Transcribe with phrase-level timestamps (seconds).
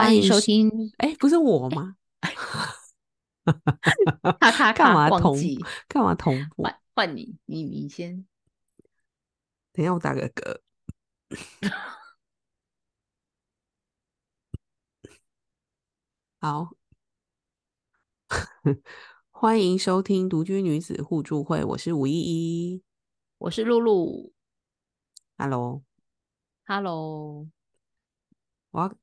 [0.00, 0.70] 欢迎收听。
[0.96, 1.96] 哎，不是我吗？
[4.40, 5.36] 咔咔 干嘛同
[5.86, 6.62] 干嘛同步？
[6.62, 8.26] 换换你，你你先。
[9.74, 10.58] 等一下，我打个嗝。
[16.40, 16.70] 好，
[19.28, 22.82] 欢迎收听独居女子互助会，我是吴依依。
[23.36, 24.32] 我是露露
[25.36, 27.46] Hello，，Hello。
[28.70, 28.94] 我要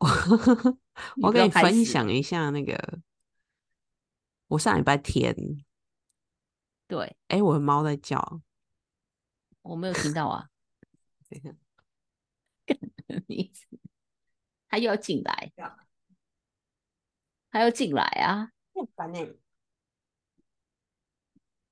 [1.20, 3.00] 我我跟你分享一下那个，
[4.48, 5.34] 我上礼拜天，
[6.86, 8.40] 对哎，我的猫在叫。
[9.62, 10.48] 我没有听到啊，
[11.28, 11.54] 等一下
[13.26, 13.52] 你
[14.68, 15.52] 他又要进来，
[17.50, 19.28] 他要进来啊，很烦哎。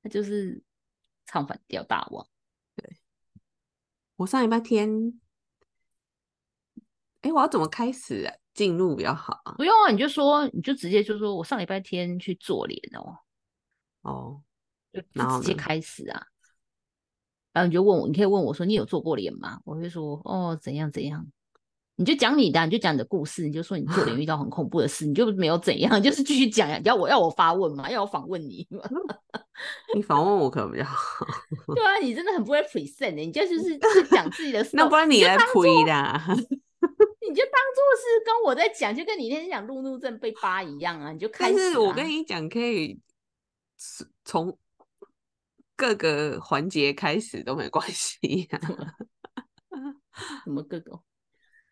[0.03, 0.63] 他就是
[1.25, 2.29] 唱反调大王。
[4.17, 5.19] 我上礼拜天，
[7.23, 9.55] 哎，我要怎么开始啊进入比较好啊？
[9.57, 13.19] 不用啊，你就说，你就直接就说我上礼拜天去做脸哦，
[14.03, 14.41] 哦，
[14.93, 16.23] 就直接呢开始啊。
[17.53, 19.59] 然后你就问我，你可以问我说你有做过脸吗？
[19.65, 21.27] 我会说哦怎样怎样，
[21.97, 26.81] 你就讲你的啊，你就讲你的故事，你就说你做脸遇到很恐怖的事，你就没有怎样， 就是继续讲呀。
[26.85, 28.81] 要我要我发问嘛，要我访问你嘛？
[29.95, 31.27] 你访问我可能比较好，
[31.75, 36.25] 对啊，你真的很不会 present 欸你就 就是就是讲自己的 story，那不然你来推啦。
[37.29, 41.73] 你就当做是跟我在讲，就跟你那天讲路怒症被扒一样啊，你就开但始、啊。
[41.73, 42.99] 是我跟你讲，可以
[43.77, 44.59] 是从
[45.77, 48.59] 各个环节开始都没关系啊。
[50.45, 51.01] 什么各个，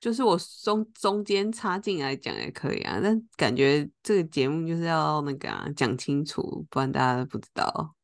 [0.00, 7.94] 就是我中中间插进来讲也可以啊，但感觉这个节目就是要那个啊讲清楚，不然大家都不知道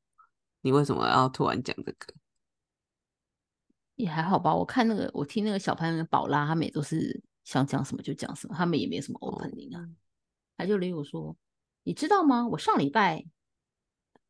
[0.63, 2.15] 你为什么要突然讲这个。
[3.95, 4.53] 也还好吧。
[4.53, 9.89] 我看那个，我听那个小潘的宝拉，他们也都是想讲什么就讲什么，他们也没什么 opening 啊。
[10.57, 11.37] 他就例如说，
[11.83, 12.47] 你知道吗？
[12.47, 13.25] 我上礼拜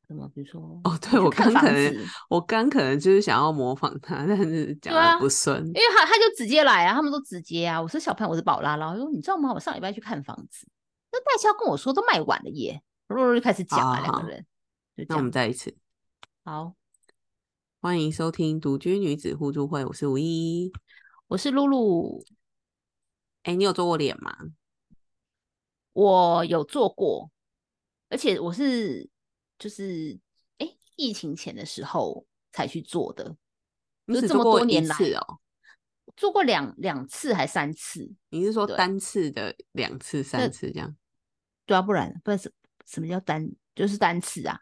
[0.07, 1.97] 什么，比如说哦，对我刚可能，
[2.31, 5.65] 我刚可能就是想要模仿他，但是讲的不顺。
[5.67, 7.81] 因为他他就直接来啊，他们都直接啊。
[7.81, 9.53] 我说小潘，我是宝拉，然后说你知道吗？
[9.53, 10.67] 我上礼拜去看房子，
[11.13, 14.47] 那代销跟我说都卖完了耶，露露就开始讲啊，好好两个人
[14.97, 15.33] 就这那我们样。
[15.33, 15.77] 再一次，
[16.45, 16.75] 好，
[17.81, 20.73] 欢迎收听独居女子互助会，我是吴一。
[21.29, 22.23] 我是露露，
[23.43, 24.37] 哎，你有做过脸吗？
[25.93, 27.31] 我有做过，
[28.09, 29.09] 而且我是
[29.59, 30.19] 就是
[30.59, 33.37] 哎、诶疫情前的时候才去做的，
[34.07, 35.39] 你就这么多年来次哦？
[36.17, 40.97] 做过两两次还三次，你是说对单次的两次、三次这样？
[41.67, 42.53] 对啊，不然不然什
[42.87, 44.59] 什么叫单就是单次啊？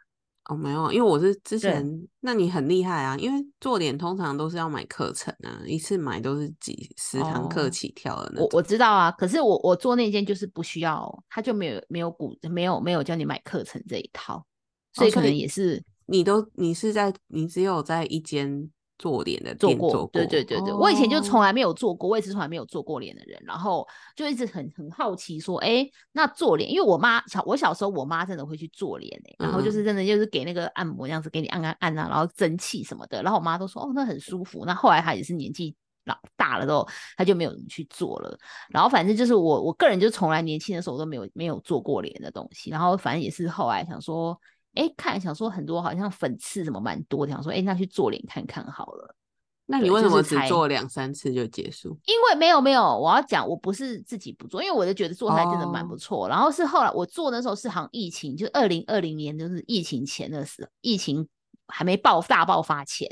[0.51, 8.59] 哦，没有啊，因为我是之前，那你很厉害啊，因为做脸通常都是要买课程啊，一次买都是几十堂课哦起跳的那我种。
[8.59, 14.45] 我知道啊，可是我我做那间就是不需要，他就没有没有鼓没有没有叫你买课程这一套，
[14.93, 18.69] 所以可能也是你都你是在你只有在一间
[19.01, 35.75] 做脸的做过，对对对对，我以前就从哦来没有做过，我也是从来没有做过脸的人，然后就一直很很好奇说，哎，那做脸，因为我妈小我小时候我妈真的会去做脸哎、然后就嗯是真的就是给那个按摩这样子给你按按按啊，然后蒸汽什么的，然后我妈都说哦那很舒服，那后来她也是年纪。
[36.07, 38.37] 老大了之后，她就没有人去做了。
[38.71, 42.71] 然后反正就是我我个人就从来年轻的时候都没有没有做过脸的东西。
[42.71, 44.37] 然后反正也是后来想说，
[44.75, 49.15] 哎，看想说很多好像粉刺什么蛮多的，想说哎那去做脸看看好了。
[49.67, 51.97] 那你为什么只做两三次就结束？
[52.07, 56.29] 因为没有没有，我要讲，我不是自己不做，因为我就觉得做出来真的蛮不哦错。
[56.29, 61.25] 然后是后来我做的时候是好像疫情，就二零二零年就是疫情前的时候，疫情
[61.71, 63.09] 还没爆大爆发前。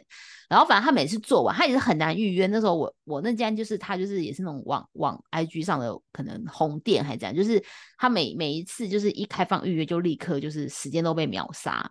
[0.49, 2.47] 然后反正他每次做完，他也是很难预约。
[2.47, 7.63] 那时候我我那间就是他就是也是那种网网 IG 上的可能红店还是这样，就是
[7.99, 11.91] 他每每一次就是一开放预约就立刻就是时间都被秒杀。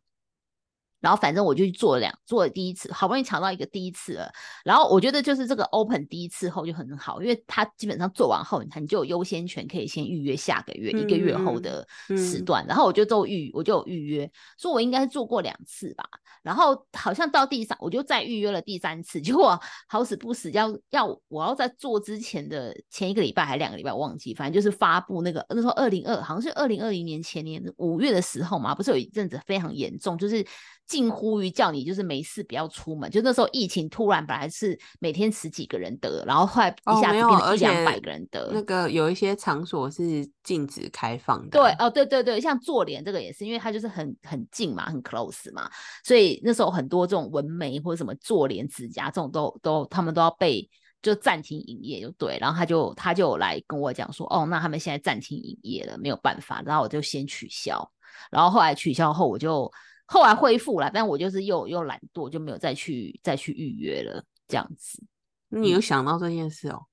[1.00, 4.32] 然后反正我就去做了两做了第一次，好不容易抢到一个第一次了。
[4.64, 12.66] 然后我觉得就是这个 open 第一次后就很好，因为它基本上做完后，你看你就有优先权可以先预约下个月、一个月后的时嗯段。
[12.68, 16.04] 然后我就都预我就有预约，所以我应该是做过两次吧。
[16.42, 30.46] 然后好像到第三，我就再预约了第三次，结果好死不死要要我要在做之前的前一个礼拜还两个礼拜我忘记，反正就是发布那个那时候二零二好像是二零二零年前年五月的时候嘛，不是有一阵子非常严重，就是
[30.88, 33.12] 近乎于叫你就是没事不要出门。
[33.12, 38.50] 就那时候疫情突然本来是每天十几个人得，然后后来一下子变成一两百个人得。
[38.54, 45.70] 那个有一些场所是禁止开放的对啊，哦，对对对，像做脸这个也是，因为它就是很很近嘛，很 close 嘛，
[46.04, 50.70] 所以那时候很多这种纹眉或者什么做脸、指甲这种都都他们都要被。
[51.00, 52.40] 就暂停营业，就对。
[52.42, 56.62] 然后他就他就来跟我讲说，哦，那他们现在暂停营业了，没有办法。
[56.66, 57.90] 然后我就先取消。
[58.32, 59.72] 然后后来取消后，我就
[60.08, 64.24] 后来恢复了，但我就是又又懒惰，就没有再去再去预约了。
[64.48, 65.04] 这样子，
[65.50, 66.86] 你有想到这件事哦？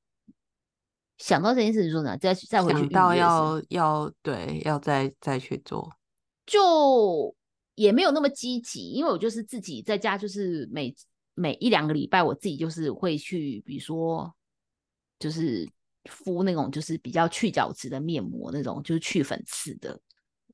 [1.16, 2.18] 想到这件事，你说呢？
[2.18, 5.88] 再再回去想到要要对，要再再去做，
[6.44, 7.32] 就
[7.76, 10.92] 也没有那么积极，因为我就是自己在家，就是每
[11.34, 14.34] 每一两个礼拜，我自己就是会去，比如说
[15.20, 15.70] 就是
[16.10, 19.96] 敷那种就是比较去角质的面膜，那种就是去粉刺的，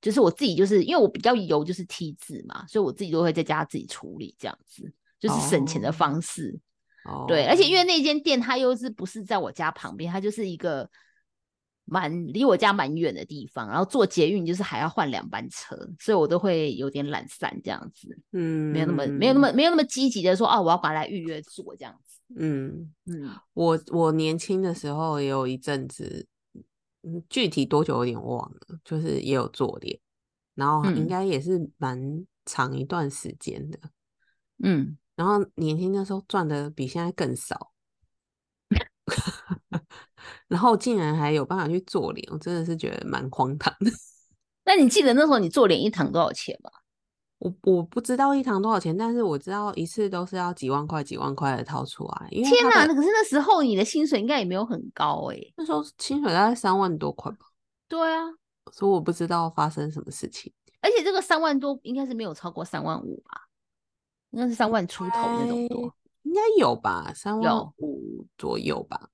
[0.00, 6.58] 就是我自己就是因为我比较油，就是 T 字嘛，所以我自己都会在家自己处理，这样子就是省钱的方式。
[7.26, 7.82] 对，而且因为。
[7.84, 10.88] 那间店它又是不是在我家旁边，它就是一个
[11.86, 22.92] 蛮离我家蛮远的地方，然后坐捷运就是还要换两班车，所以我都会有点懒散这样子，嗯，没有那么没有那么没有那么积极的说哦，我要把它预约做这样子，嗯。
[23.06, 26.28] 嗯，我我年轻的时候也有一阵子，
[27.02, 29.98] 嗯，具体多久有点忘了，就是也有做脸，
[30.54, 33.78] 然后应该也是蛮长一段时间的，
[34.62, 34.96] 嗯。
[35.16, 37.72] 然后年轻的时候赚的比现在更少，
[40.48, 43.90] 然后竟然还有办法去做脸，我真的是觉得蛮荒唐的。
[44.64, 46.70] 那你记得那时候你做脸一堂多少钱吗？
[47.40, 52.28] 我我不知道一堂多少钱，但是我知道一次都是要几万块、几万块的掏出来。
[52.30, 52.86] 天哪！
[52.86, 57.46] 可是那时候你的薪水应该也没有很高哎，那时候薪水大概三万多块吧。
[57.88, 58.24] 对啊，
[58.72, 60.52] 所以我不知道发生什么事情。
[60.82, 63.48] 而且这个三万多应该是没有超过三万五吧。
[64.30, 65.92] 应该是三万出头那种多，
[66.22, 69.08] 应该有吧，三万五左右吧。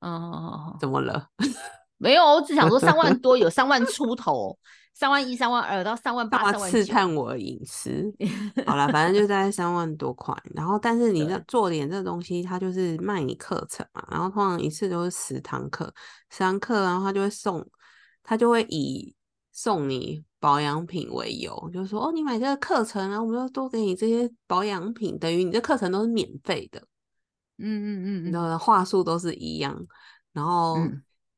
[0.00, 1.28] 哦，怎么了？
[1.98, 4.58] 没有，我只想说三万多有三万出头，
[4.92, 8.12] 三万一、三万二到三万八、三万刺探我隐私。
[8.66, 10.36] 好了，反正就在三万多块。
[10.54, 14.06] 然后，但是你这做脸这东西，它就是卖你课程嘛。
[14.10, 15.92] 然后通常一次都是十堂课，
[16.30, 17.66] 十堂课，然后他就会送，
[18.22, 19.14] 他就会以
[19.52, 20.24] 送你。
[20.42, 26.80] 保养品为由，就是说哦，你买这个课程，然后我们就多给你这些保养品，等于你这课程都是免费的。
[27.58, 29.78] 嗯嗯嗯，的话术都是一样。
[30.32, 30.78] 然后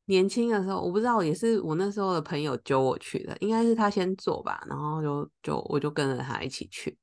[0.07, 6.97] 年轻的时候，我不知道，也是我那时候的朋友揪我去的，应该是他先做吧，然后就就我就跟着他一起去。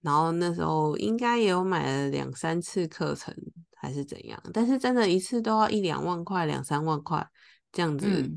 [0.00, 3.34] 然后那时候应该也有买了两三次课程，
[3.76, 4.40] 还是怎样？
[4.52, 7.28] 但是真的一次都要一两万块、两三万块
[7.72, 8.30] 这样子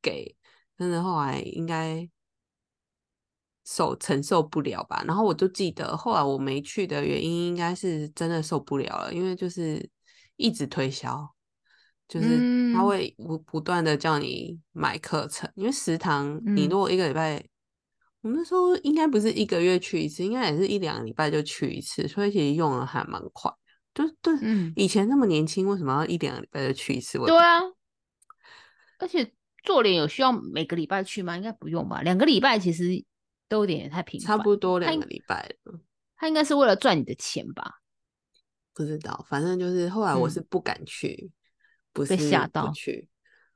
[0.00, 0.36] 给。
[0.78, 2.08] 真的后来应该
[3.64, 9.88] 受承受不了吧，然后我就记得后来我没去的原因，应该是真的受不了了，因为就是
[10.34, 11.32] 一直推销，
[12.20, 17.44] 就是他会不不断的叫你买课程，因为食堂你如果一个礼拜，
[18.20, 23.50] 我们那时候应该不是一个月去一次，应该也是一两个礼拜就去一次，所以其实用的还蛮快，
[23.94, 24.32] 就对，
[24.76, 27.18] 以前那么年轻，为什么要一两个礼拜就去一次？
[27.18, 27.60] 对啊，
[28.98, 29.32] 而且。
[29.64, 31.36] 做脸有需要每个礼拜去吗？
[31.36, 32.02] 应该不用吧。
[32.02, 33.04] 两个礼拜其实
[33.48, 35.54] 都有点太频繁，差不多两个礼拜
[36.16, 37.74] 他应该是为了赚你的钱吧？
[38.74, 41.30] 不知道，反正就是后来我是不敢去，
[41.92, 43.08] 不是被吓到去，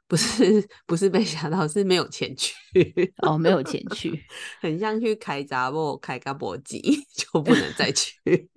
[0.06, 2.54] 不是 不是被吓到，是没有钱去。
[3.22, 4.24] 哦，没有钱去，
[4.60, 6.80] 很像去开闸或开咖波机，
[7.14, 8.48] 就不能再去。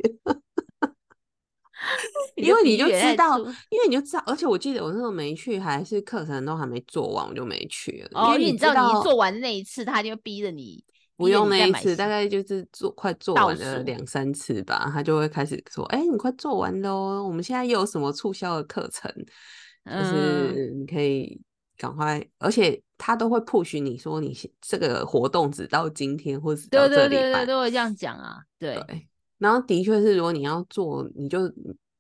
[2.36, 3.38] 因为你就知道，
[3.70, 8.22] 因为你就知道，而且我记得我那时候没去，还是课程都还没做完，我就没去了。
[8.22, 10.84] 哦，因为你知道，你做完那一次，他就逼着你
[11.16, 19.12] 不用那一次，大概就是做快做完了两三次吧，他就会开始说：“哎，你快做完喽，我们现在又有什么促销的课程，
[19.86, 21.40] 就是你可以
[21.78, 28.78] 赶快。”而且他都会 push 你说：“你这个活动只到今天，或者到这礼拜都会这样讲啊。”对。
[29.38, 31.50] 然后的确是，如果你要做，你就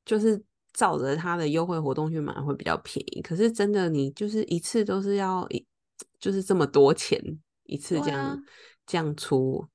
[0.03, 0.41] 就是
[0.73, 3.21] 照着他的优惠活动去买，会比较便宜。
[3.21, 5.65] 可是真的，你就是一次都是要一，
[6.19, 7.17] 就是这么多钱
[7.63, 8.37] 一次这样
[8.85, 9.65] 这样出，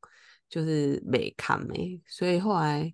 [0.46, 1.98] 就是没看没。
[2.06, 2.92] 所以后来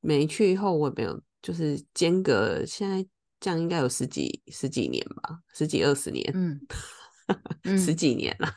[0.00, 3.06] 没去以后，我也没有就是间隔，现在
[3.40, 6.32] 这样应该有十几十几年吧，十几二十年，
[7.64, 8.48] 嗯，十几年了，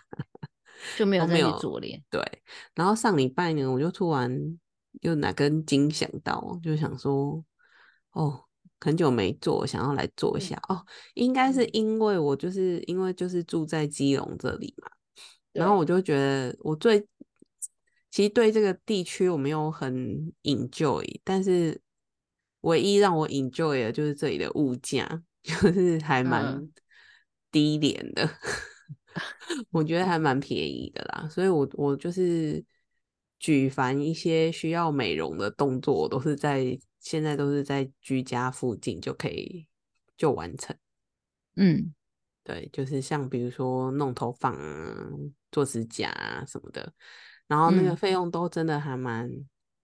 [0.97, 2.03] 就没有再去做脸。
[2.09, 2.21] 对，
[2.75, 4.59] 然后上礼拜呢，我就突然。
[5.00, 7.43] 又哪根筋想到，就想说，
[8.11, 8.43] 哦，
[8.81, 10.85] 很久没做，想要来做一下哦。
[11.13, 14.89] 应该是因为我就是因为就是住在基隆这里嘛，
[15.53, 17.00] 然后我就觉得我最
[18.11, 21.81] 其实对这个地区我没有很 enjoy，但是
[22.62, 26.68] 唯一让我 enjoy 的就是这里的物价， 就是还蛮
[27.51, 28.30] 低廉的，
[29.72, 32.63] 我觉得还蛮便宜的啦，所以我我就是。
[33.44, 39.65] 举凡一些需要美容的动作，我都是在现在都是在居家附近就可以
[40.15, 40.77] 就完成。
[41.56, 41.91] 嗯，
[42.44, 45.10] 对，就是像比如说弄头发啊、
[45.51, 46.94] 做指甲啊什么的，
[47.48, 49.27] 然后那个费用都真的还蛮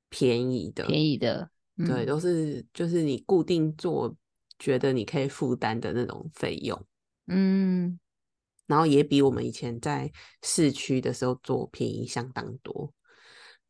[0.09, 1.49] 便宜的，便宜的，
[1.85, 4.15] 对，都是就是你固定做，
[4.57, 6.81] 觉得你可以负担的那种费用，
[7.27, 7.99] 嗯，
[8.65, 12.91] 然后也比我们以前在市区的时候做便宜相当多。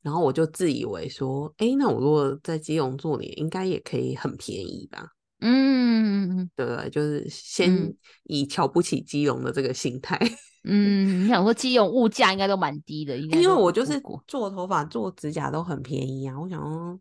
[0.04, 5.10] 然后我就自以为说，哎，那我如果在基隆做脸，应该也可以很便宜吧？
[5.42, 10.18] 嗯，对对，就是先以瞧不起基隆的这个心态。
[10.64, 16.40] 嗯，你想说基隆物价应该都蛮低的，因为我就是做头发、做指甲都很便宜啊。
[16.40, 17.00] 我想说，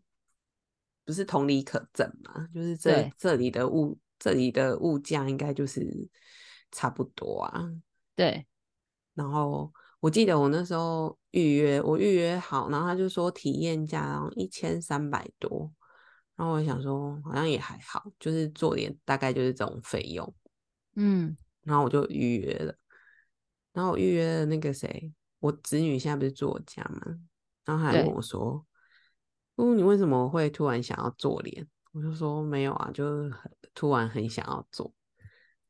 [1.07, 2.47] 不是同理可证嘛？
[2.53, 6.07] 就是这这里的物，这里的物价应该就是
[6.71, 7.67] 差不多啊。
[8.15, 8.45] 对，
[9.15, 9.73] 然后。
[9.99, 15.73] 我记得我那时候预约，我预约好，然后他就说体验价然后一千三百多，
[16.35, 20.35] 然后我想说好像也还好，就是做点大概就是这种费用，
[20.97, 22.75] 嗯，然后我就预约了，
[23.73, 27.01] 然后我预约了那个谁，我子女现在不是住我家嘛，
[27.65, 28.63] 然后他还问我说，
[29.57, 31.67] 哦，你为什么会突然想要做脸？
[31.91, 33.31] 我就说没有啊，就是
[33.73, 34.91] 突然很想要做。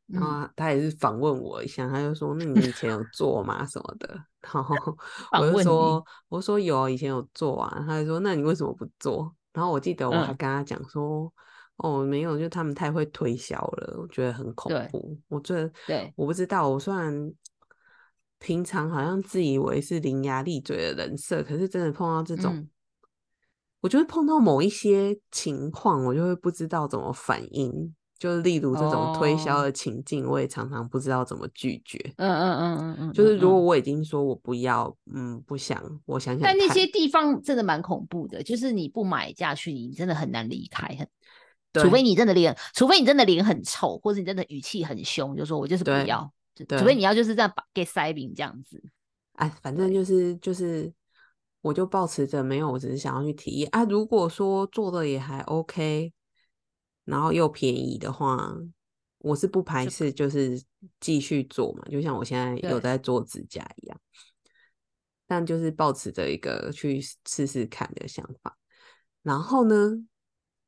[0.07, 3.65] 然后他也是访问我一下，他就说：“那你以前有做吗？
[3.65, 4.07] 什么的？”
[4.39, 4.73] 然后
[5.37, 11.29] 我就说：“我说有，以前有做啊。”他就说：“那你为什么不做？”然后我记得我还跟他讲说
[11.77, 15.17] ：“哦，没有，就他们太会推销了，我觉得很恐怖。
[15.27, 16.69] 我觉得，对，我不知道。
[16.69, 17.33] 我虽然
[18.39, 22.65] 平常好像自以为是伶牙俐嘴的人设，可是真的碰到这种，
[23.87, 31.97] 我就会碰到某一些情况，我就会不知道怎么反应。”就例如这种推销的情境，我也常常不知道怎么拒绝。
[32.17, 36.43] 嗯嗯嗯嗯嗯，就是如果我已经说我不要，嗯，不想，我想想。
[36.43, 40.93] 但那些地方真的蛮恐怖的，就是你不买下去，你真的很难离开。
[40.99, 41.07] 很，
[41.81, 46.29] 除非你真的脸，除非你真的脸很臭，或者你真的语气很凶，就说我就是不要。
[46.77, 48.83] 除非你要就是这样把给塞饼这样子。
[49.33, 50.91] 哎，反正就是就是，
[51.67, 53.83] 我就保持着没有，我只是想要去体验啊。
[53.83, 56.13] 如果说做的也还 OK。
[57.05, 58.53] 然后又便宜的话，
[59.19, 60.61] 我是不排斥，就是
[60.99, 63.97] 继续做嘛，就像我现在有在做指甲一样。
[65.25, 68.57] 但就是保持着一个去试试看的想法，
[69.23, 69.93] 然后呢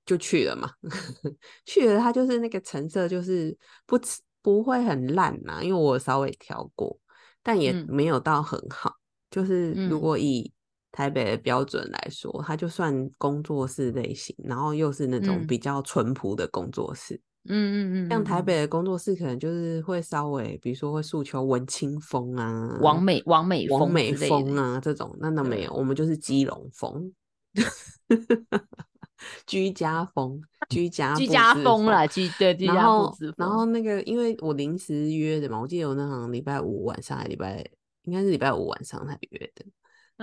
[0.05, 0.71] 就去了嘛。
[1.65, 3.99] 去了，它就是那个成色就是不
[4.41, 6.97] 不会很烂呐，因为我稍微调过，
[7.43, 8.95] 但也没有到很好。
[9.29, 10.53] 就是如果以
[10.99, 17.15] 台北的标准来说，它就算工作室类型，然后又是那种比较淳朴的工作室。
[17.47, 25.15] 嗯嗯嗯，像台北的工作室，可能就是会稍微，比如说会诉求文青风啊，王美王美王美风啊这种。
[25.21, 27.13] 那那没有，我们就是基隆风，
[29.47, 37.65] 居家风，居家居家风啦，居对居家布置然后那个，因为我临时约的嘛，我记得我那场礼拜五晚上还礼拜，
[38.03, 39.65] 应该是礼拜五晚上才约的。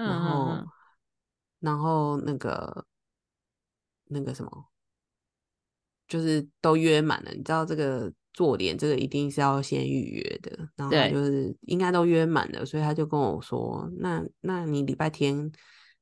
[0.05, 0.65] 然后，
[1.61, 2.87] 然后那个
[4.05, 4.69] 那个什么，
[6.07, 7.31] 就是都约满了。
[7.31, 10.69] 你知道这个做脸，这个一定是要先预约的。
[10.76, 15.50] 然后就是应该都约满了，所以他就跟我说：“那那你礼拜天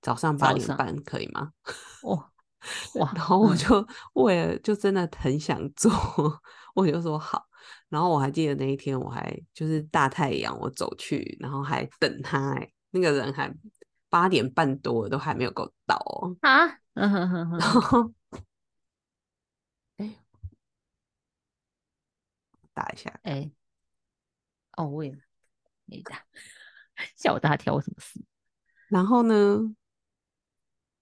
[0.03, 1.53] 早上八点半可以吗？”
[2.03, 2.31] 哇
[2.97, 3.13] 哇！
[3.15, 5.93] 然后我就为了就真的很想做，
[6.75, 7.45] 我就说好。
[7.89, 12.59] 然后我还记得那一天，我还就是大太阳，我走去，然后还等他，
[12.91, 13.55] 那个人还。
[14.14, 18.12] 八点半多都还没有够到哦啊，嗯哼哼哼，然后
[19.97, 20.14] 哎，
[22.73, 23.50] 打一下，哎，
[24.76, 25.11] 哦，我也
[25.87, 26.25] 没打，
[27.16, 28.25] 吓我大跳，什么事？
[28.87, 29.75] 然后呢，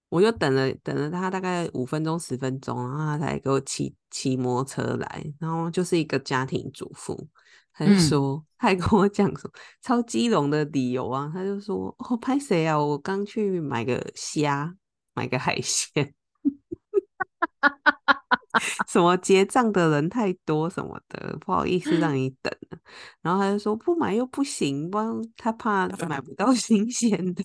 [0.09, 7.29] 我就等了等了他大概五分钟十分钟，然后他才给我骑骑摩托车来，然后就是一个家庭主妇。
[7.73, 9.51] 他就说，他还跟我讲说
[9.81, 12.79] 超基隆的理由啊，他就说哦，拍谁啊？
[12.79, 14.75] 我刚去买个虾，
[15.15, 16.13] 买个海鲜，
[18.87, 22.77] 什么结账的人太多什么的，不好意思让你等了。
[23.21, 27.43] 然后他就说不买又不行，不然他怕买不到 新鲜的。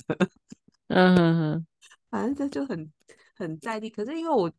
[0.88, 1.66] 嗯，
[2.10, 2.92] 反正这就很
[3.34, 4.52] 很在地，可是因为我。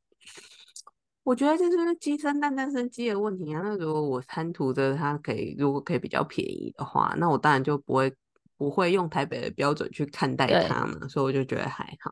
[1.30, 3.62] 我觉得这是鸡生蛋，蛋生鸡的问题啊。
[3.64, 8.12] 那如果我贪图着它可以，如果可以比较便宜的话，那我当然就不会
[8.58, 11.08] 不会用台北的标准去看待它嘛。
[11.08, 12.12] 所以我就觉得还好，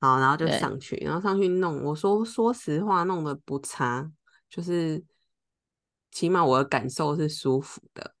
[0.00, 1.84] 好，然后就上去，然后上去弄。
[1.84, 4.10] 我说说实话，弄得不差，
[4.48, 5.04] 就是
[6.10, 8.14] 起码我的感受是舒服的。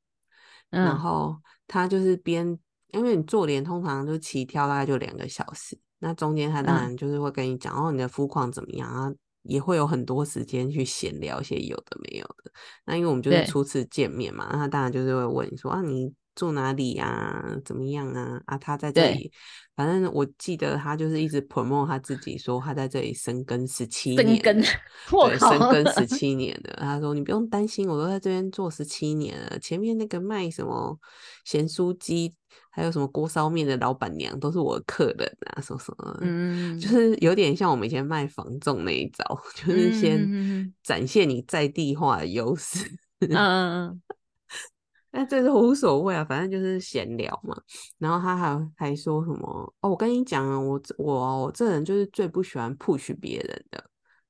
[0.68, 2.58] 然后他就是边，
[2.88, 9.10] 因为你做脸通常就起跳大概就两个小时，那中间他当然就是会跟你讲哦，你的肤况怎么样啊。
[9.44, 12.50] 也会有很多时间去闲聊一些有的没有的。
[12.84, 17.44] 那因为我们就是初次见面嘛，那他当然就是会问你说啊，你住哪里啊？
[17.64, 18.40] 怎么样啊？
[18.46, 19.32] 啊，他在这对里，
[19.76, 24.60] 反正我记得他就是一直 promote 他自己，说他在这里生根十七生根
[25.08, 26.74] 对，生根十七年的。
[26.80, 29.58] 他说你不用担心，我都在这边做十七年了。
[29.60, 30.98] 前面那个卖什么
[31.44, 32.34] 咸酥鸡，
[32.74, 36.18] 还有什么锅烧面的老板娘，都是我的客人啊，什么什么。
[36.22, 42.84] 嗯，就是有点像我们以前卖房仲那一招， 就是嗯先展现你在地化的优势。
[43.20, 44.02] 嗯嗯嗯
[45.12, 47.56] 但这都无所谓啊，反正就是闲聊嘛。
[47.98, 53.84] 然后他还还说什么哦，我跟你讲啊，我这我我这人就是最不喜欢 push 别人的，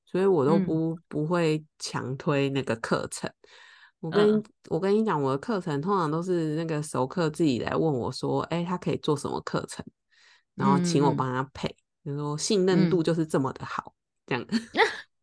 [0.05, 3.27] 所以我都嗯不、不会强推那个课程。
[4.05, 9.83] 我跟我跟你讲，我的课程通常都是那个熟客自己来问我说，哎，他可以做什么课程，
[10.53, 13.03] 然后请我帮他配，就说信任度嗯。
[13.03, 13.95] 就是这么的好，
[14.27, 14.45] 这样。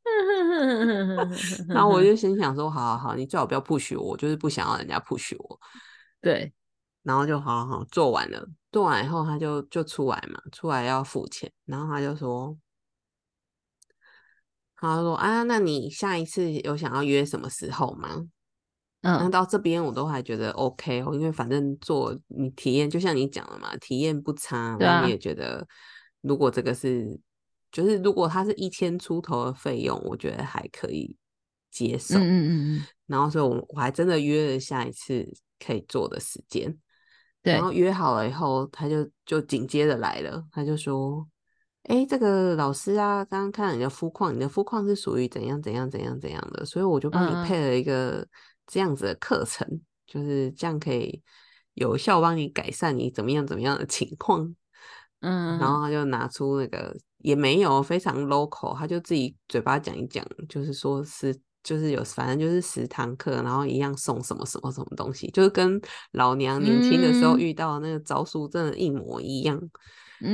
[0.05, 1.31] 嗯，
[1.71, 5.61] 然后我就 心想说，好好好，你最好不要 push 我，我就是不想要人家 push 我。
[6.21, 6.53] 对，
[7.05, 12.59] 然后就好好好做完了，做完以后他就就出来嘛，出来要付钱，然后他就说，
[14.75, 18.27] 他说啊，那你下一次有想要约什么时候吗？
[19.03, 25.67] 那嗯到这边我都还觉得 OK 哦，因为反正做你体验，就像你讲的嘛，体验不差，我们也觉得
[26.21, 27.19] 如果这个是，
[27.71, 31.17] 就是如果它是一千出头的费用，我觉得还可以
[31.71, 32.17] 接受。
[32.19, 35.29] 嗯嗯然后所以我我还真的约了下一次
[35.59, 36.79] 可以做的时间。
[37.43, 41.27] 对然，后约好了以后，他就就紧接着来了，他就说
[41.91, 48.25] ：“哎，这个老师啊，刚刚看了你的肤况，你的肤况是属于怎样怎样怎样怎样的，所以我就帮你配了一个
[48.67, 51.23] 这样子的课程，就是这样可以
[51.75, 54.55] 有效帮你改善你怎么样怎么样的情况。”
[55.25, 69.57] 嗯，然后他就拿出那个也没有非常 local，他就自己嘴巴讲一讲，就是说是就是有反正就是十堂课，然后一样送什么什么什么东西，就是跟老娘年轻的时候嗯遇到的那个招数真的一模一样。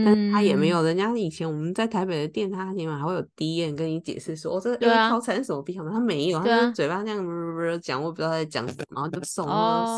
[0.04, 5.08] 但是他也没嗯，有，人家以前我们在台北的店，他起码还会有 D N 跟你解释说，哦，这个对啊。
[5.08, 9.46] 套餐什么套餐，他没有，他就嘴巴这样讲，我不知道他在讲什么，然后就送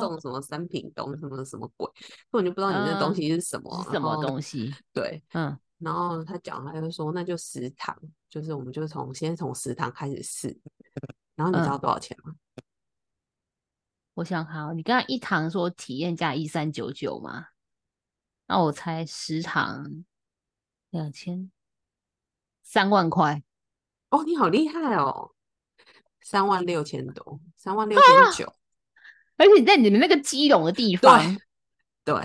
[0.00, 1.86] 送什么三品东什么什么鬼，
[2.30, 4.72] 根本就不知道你那东嗯西是什么，是什么东西？
[4.92, 5.58] 对，嗯。
[5.78, 7.96] 然后他讲，他就说那就食堂，
[8.28, 10.54] 就是我们就从先从食堂开始试，
[11.34, 12.34] 然后你知道嗯，多少钱吗？
[14.12, 17.46] 我想看哦，你刚刚一堂说体验价一三九九嘛，
[18.50, 20.04] 那我猜十堂
[20.90, 21.52] 两千
[22.64, 23.44] 三万块，
[24.08, 25.30] 哦，你好厉害哦，
[26.20, 28.52] 三万六千多，三万六千九，
[29.36, 31.38] 而且在你们那个基隆的地方，
[32.02, 32.16] 对，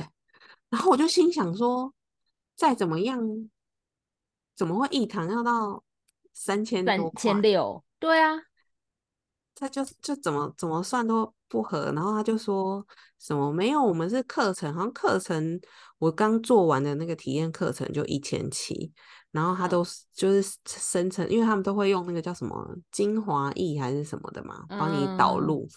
[0.69, 1.93] 然后我就心想说，
[2.55, 3.47] 再怎么样，
[4.55, 5.83] 怎么会一堂要到
[6.33, 7.15] 三千多三？
[7.15, 8.31] 千六，对啊，
[9.55, 12.85] 他就就怎么怎么算都不合，然后他就说
[13.17, 15.59] 什么没有，我们是课程，好像课程
[15.97, 18.91] 我刚做完的那个体验课程就一千七，
[19.31, 25.67] 然后他嗯都就是生成，因为他们都会用那个叫什么精华液还是什么的嘛，帮你导嗯入。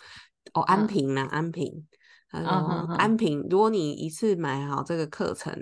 [0.54, 1.86] 哦，安嗯平啦，安瓶，
[2.30, 5.54] 他嗯说安瓶，如果你一次买好这个课程，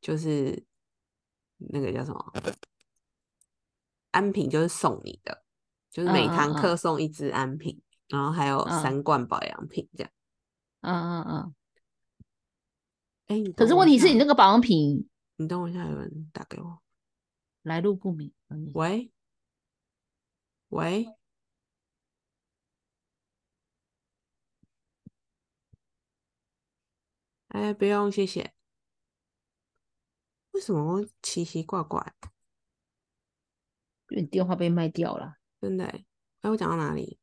[0.00, 0.64] 就是
[1.56, 2.32] 那个叫什么？
[4.12, 5.39] 安瓶就是送你的，
[5.90, 10.12] 就是每堂课嗯送一支安瓶，然后还有嗯三罐保养品这样。
[10.80, 11.54] 嗯嗯嗯。
[13.26, 16.80] 哎，你可是问题是你那个保养品你等我一下，有人打给我。
[17.62, 19.12] 来路不明，嗯喂，
[20.68, 21.06] 喂，
[27.48, 28.54] 哎，不用，谢谢。
[30.52, 32.14] 为什么奇奇怪怪？
[34.08, 36.04] 因为你电话被卖掉了，真的欸？
[36.42, 37.18] 哎，我讲到哪里？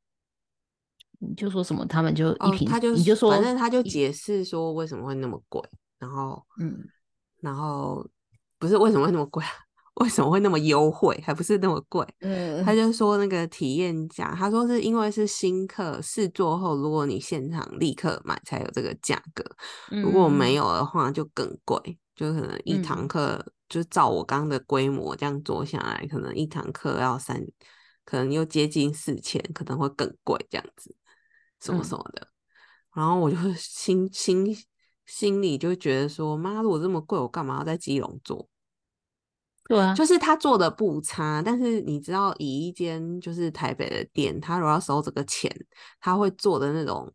[1.19, 5.59] 你就说什么他们就一哦，瓶，他就你就说反正他就解释说为什么会那么贵，
[5.97, 6.77] 然后嗯
[7.41, 8.07] 然后
[8.59, 9.49] 不是为什么会那么贵啊？
[9.97, 11.19] 为什么会那么优惠？
[11.25, 12.05] 还不是那么贵？
[12.63, 19.43] 他呃就说那个体验价，他说是因为是新客试做后，如果你现场立刻买才有这个价格，
[19.89, 21.79] 如果没有，的话就更贵，
[22.15, 27.43] 就可能一堂嗯课就照我刚刚的规模这样做下来，可能一堂课要三，
[28.07, 30.95] 可能又接近四千，可能会更贵这样子，
[31.59, 32.25] 什么嗯什么的。
[32.95, 34.55] 然后我就心心
[35.05, 38.47] 心里就觉得说，妈，如果这么贵，我干嘛要在基隆做？
[39.65, 45.53] 对啊，就是他做的不差，但是你知道，以一间就是台北的店，他如果要收这个钱，
[45.99, 47.13] 他会做的那种，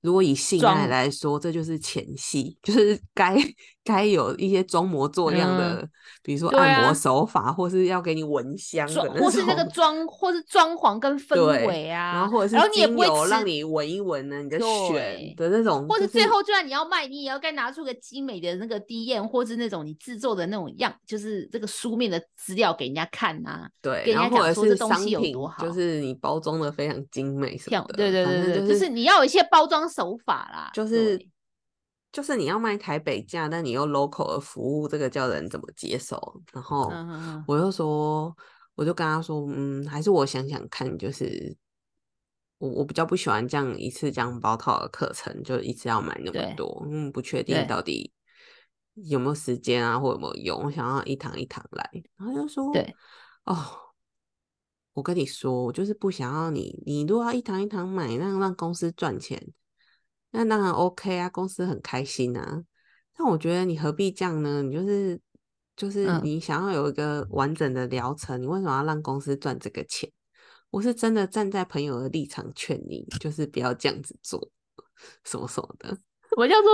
[0.00, 3.36] 如果以性爱装来说，这就是前戏，就是该
[3.84, 5.86] 该有一些装模作样的，
[6.22, 31.28] 比如说按摩啊手法，或是要给你闻香或是那个装，或是装潢跟氛围啊，然后或者是然后你也不会精油让吃你闻一闻呢，你的选的那种，或就者最后就算你要卖，你也要该拿出个精美的那个 D N，或是那种你制作的那种样，就是这个书面的资料给人家看啊、对，然后或者家讲说这是商东西有品多好就是你包装的非常精美什么的，对对对对对，就就是你要有一些包装手法啦，就是对
[32.14, 36.40] 就是你要卖台北价，但你又 local 的服务，这个叫人怎么接受？
[36.52, 36.88] 然后
[37.44, 38.32] 我又说，
[38.76, 41.56] 我就跟他说，嗯，还是我想想看，就是
[42.58, 48.12] 我我比较不喜欢这样一次这样包套的课程，就一次要买那么多，嗯，不确定到底
[48.94, 51.90] 有没有时间啊，或有没有用，我想要一堂一堂来。
[52.16, 52.94] 然后他就说，对，
[53.46, 53.56] 哦。
[54.92, 59.44] 我跟你说，我就是不想要你，你如果要一堂一堂买，那让公司赚钱，
[60.34, 62.62] 那当然 OK 啊，公司很开心啊。
[63.16, 64.60] 但我觉得你何必这样呢？
[64.62, 65.20] 你就是
[65.76, 70.10] 就是嗯你想要有一个完整的疗程，你为什么要让公司赚这个钱？
[70.70, 74.50] 我是真的站在朋友的立场劝你，就是不要这样子做，
[75.22, 75.96] 什么什么的。
[76.36, 76.70] 我叫做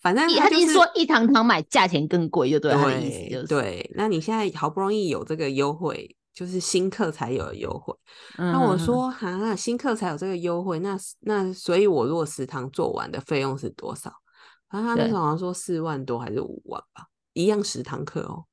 [0.00, 7.92] 反正一，他就是他说一堂堂买价钱更贵，就对了他的意思就是，对，那你现在好不容易有这个优惠，就是新客才有的优惠。
[8.36, 14.12] 嗯，那我嗯，说哈，新客才有这个优惠，那那所以，我如果食堂做完的费用是多少？
[14.70, 18.44] 然后他那对时候好像说四万多还是五万吧，一样十堂课哦。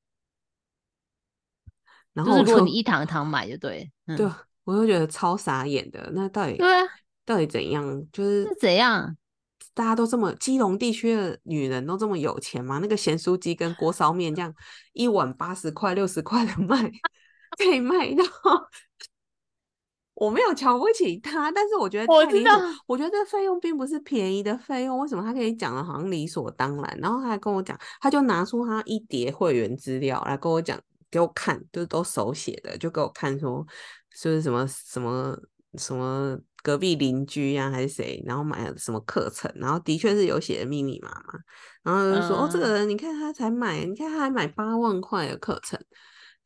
[2.12, 4.28] 然后如果你一堂一堂买就对，嗯，对，
[4.64, 6.10] 我就觉得超傻眼的。
[6.12, 6.82] 那到底对啊，
[7.24, 8.04] 到底怎样？
[8.12, 9.16] 就是是怎样？
[9.74, 12.78] 大家都这么，基隆地区的女人都这么有钱吗？
[12.80, 14.52] 那个咸酥鸡跟锅烧面这样
[14.94, 16.90] 一碗八十块、六十块的卖，
[17.58, 18.24] 可以卖到。
[20.14, 26.98] 我没有瞧不起他，但是我觉得我知道我觉得这费用并不是便宜的费用，为什么他可以讲的好像理所当然？
[27.02, 30.80] 然后他还跟我讲，他就拿出他一叠会员资料来跟我讲，
[31.10, 33.62] 给我看，就是都手写的，就给我看说，
[34.18, 35.36] 就是什么什么
[35.74, 41.38] 什么隔壁邻居呀、还是谁，然后买了什么课程，然后的确是有写的密密麻麻，
[41.82, 45.78] 然后就说、哦，这个嗯人你看他才买，你看他还买八万块的课程。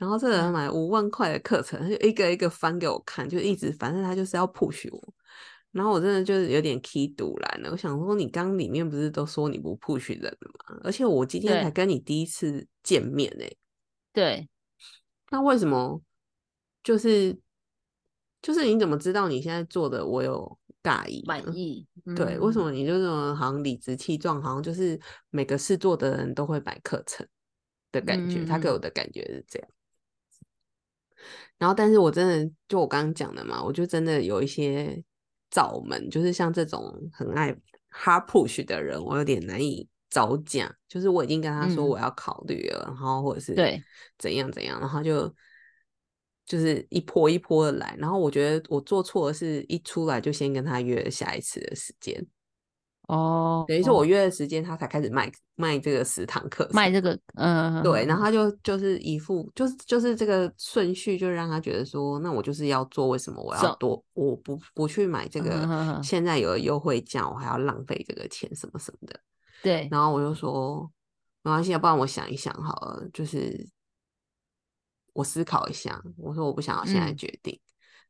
[0.00, 5.14] 然后这个人嗯买五万块的课程，他就一个一个翻给我看，就一直反正他就是要 push 我。
[5.72, 7.70] 然后我真的就是有点 key 堵拦了。
[7.70, 10.80] 我想说，你刚里面不是都说你不 push 人了吗？
[10.82, 13.52] 而且我今天才跟你第一次见面哎、
[14.14, 14.48] 对，
[15.30, 16.00] 那为什么
[16.82, 17.38] 就是
[18.40, 21.22] 就是你怎么知道你现在做的我有大意？
[21.26, 21.86] 满意，
[22.16, 27.24] 对，为什嗯么你就这么好像理直气壮，好像就是每个事做的人都会买课程
[27.92, 28.44] 的感觉？
[28.46, 29.68] 他给嗯我的感觉是这样。
[31.60, 34.98] 然后，但是我真的就我刚刚讲的嘛，我就真的有一些
[35.50, 37.54] 罩门，就是像这种很爱
[37.90, 40.74] hard push 的人，我有点难以招架。
[40.88, 43.84] 就是我已经跟他说嗯我要考虑了，然后或者是对
[44.16, 45.32] 怎样怎样，然后就
[46.46, 47.94] 就是一波一波的来。
[47.98, 52.26] 然后我觉得我做错的是一出来就先跟他约下一次的时间，
[53.10, 56.74] 哦，等于是我约的时间，他才开始卖卖这个十堂课程。
[56.76, 69.18] 卖这个，嗯，对，然后后他就就是一副就是就是这个顺序，就让他觉得说，那我就是要做，为什么我要多我不不去买这嗯个现在有的优惠价，我还要浪费这个钱什么什么的。
[69.62, 70.88] 对，然后我就说
[71.42, 73.68] 没关系，要不然我想一想好了，就是
[75.14, 76.00] 我思考一下。
[76.16, 77.58] 我说我不想要现在嗯决定，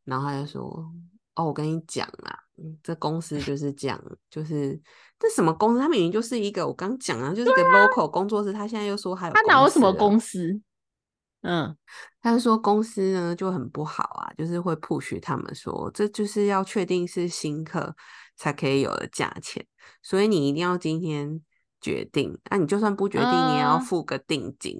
[0.04, 0.92] 然后他就说
[1.36, 2.49] 哦，我跟你讲啊，嗯
[2.82, 4.80] 这公司就是这样，就是
[5.18, 5.80] 这什么公司？
[5.80, 10.60] 他明明就是一个我刚讲啊，就是一个 local 工作室，他现在又说还有他哪有什么公司？
[11.42, 11.74] 嗯，
[12.20, 17.96] 他就说公司呢就很不好啊，就是会 push 他们说，这就是要确定是新客
[18.36, 19.66] 才可以有的价钱，
[20.02, 21.40] 所以你一定要今天
[21.80, 22.38] 决定。
[22.50, 24.78] 那、你就算不决定，你也要嗯付个定金，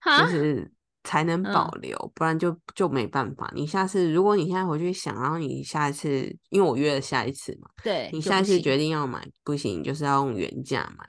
[0.00, 0.72] 哈就，是
[1.04, 3.50] 才能保嗯留，不然就就没办法。
[3.54, 11.06] 你下次如果你现在回去想，然后你下一次，因为我约了下一次嘛，对，你下一次决定要买，不行，你就是要用原价买。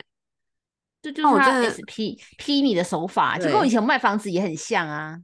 [1.01, 1.62] 这就是他
[2.38, 5.17] 批你的手法，就跟我以前卖房子也很像啊，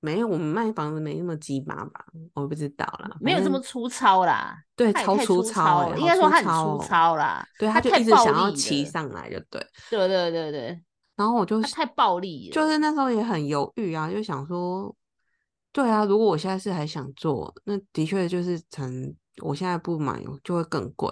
[0.00, 2.04] 没有，我们卖房子没那么鸡巴吧？
[2.34, 9.64] 我不知道啦，没有这么粗糙啦，对，超粗粗糙欸，应该说他很粗糙啦，对，他他就一直想要骑上来，就对。
[9.88, 10.82] 对对对对，
[11.16, 14.94] 然后我就他太暴力了，就是那时候也很犹豫啊，就想说，
[15.72, 21.10] 对啊，如果我现在是还想做，那的确就是成，我现在不买就会更贵。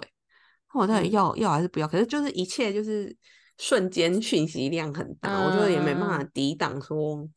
[0.73, 1.87] 那我到底嗯要、要还是不要？
[1.87, 3.15] 可是就是一切就是
[3.57, 7.27] 瞬间讯息量很大，我就也没办法嗯抵挡说。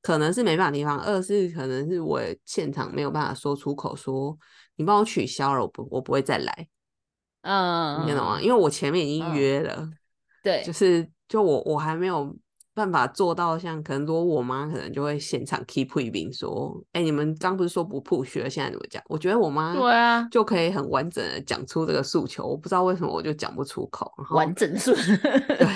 [0.00, 4.38] 可能是没办法抵挡，二是可能是我现场没有办法说出口说，
[4.76, 6.68] 你帮我取消了，我不我不会再来。
[7.42, 8.40] 嗯，你懂吗？
[8.40, 9.90] 因为我前面已经嗯约了，
[10.42, 12.34] 对，就是就我我还没有
[12.74, 19.02] 办法做到像可能如果我妈可能就会现场 keep 一兵说，哎、你们刚不是说不 push 了，现在怎么讲？
[19.08, 24.96] 我觉得我妈对啊，就可以很完整的讲出这个诉求，我不知道为什么我就讲不出口，完整顺。
[25.48, 25.66] 对，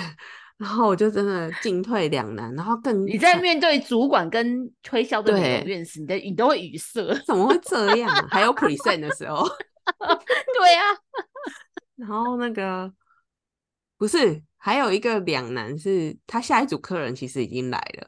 [0.57, 7.01] 然后我就真的进退两难，然后更你在面对主管跟推销的那种对院士，你的你都会语塞。
[7.25, 8.25] 怎么会这样啊？
[8.29, 9.45] 还有 present 的时候，
[9.99, 10.83] 对啊，
[11.97, 12.89] 然后那个
[13.97, 18.07] 不是还有一个两难是，他下一组客人其实已经来了，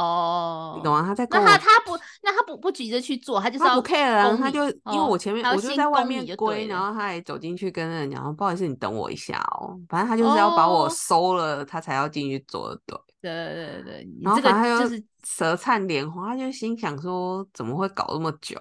[0.00, 1.02] 哦，你懂吗？
[1.02, 9.76] 他在跟那我他他不，那他不不急着去做，他就是要他不 care 啊，他就因为哦我前面我就在外面归，然后他还走进去跟人讲说，不好意思，你等我一下哦。
[9.88, 13.00] 反正他就是要把我哦收了，他才要进去做的，对。
[13.20, 18.56] 对对对对，然后反正他就是舌灿莲花，他就心想说怎么会搞那么久？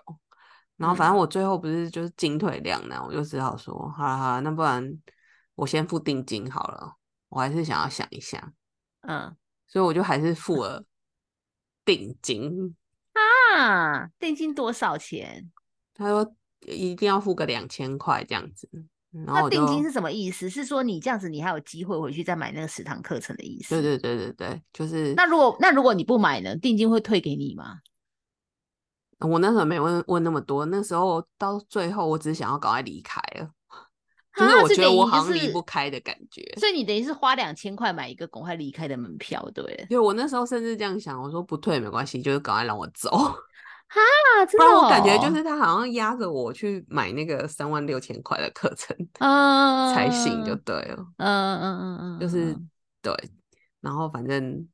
[0.78, 4.84] 然后嗯反正我最后不是就是进退两难，我就只好说好了好了，那不然
[5.54, 6.96] 我先付定金好了，
[7.30, 8.54] 我还是想要想一下，
[9.02, 9.36] 嗯
[9.68, 10.84] 所以我就还是付了
[11.86, 12.76] 定金。
[13.14, 15.52] 啊，定金多少钱？
[15.94, 18.70] 他说一定要付个两千块这样子，
[19.12, 20.50] 然后那定金是什么意思？
[20.50, 23.70] 是说你这样子，你还有机会回去再买那个十堂课程的意思？
[23.70, 27.80] 对对对对对，就是那如果那如果你不买呢，定金会退给你吗？
[29.20, 33.52] 我那时候没问问那么多，那时候到最后我只是想要赶快离开了，
[34.40, 36.42] 就是啊我觉得我好像离不开的感觉。
[36.58, 39.86] 所以你等于是花两千块买一个赶快离开的门票，对不对？
[39.90, 43.10] 对，我那时候甚至这样想，我说不退没关系，就是赶快让我走，
[43.90, 44.00] 哈，
[44.48, 52.70] 真的、哦，然我感觉就是他好像压着我去买那个三万六千块的课程嗯才行，就对了，嗯嗯嗯嗯，就是嗯
[53.02, 53.14] 对，
[53.82, 54.68] 然后反正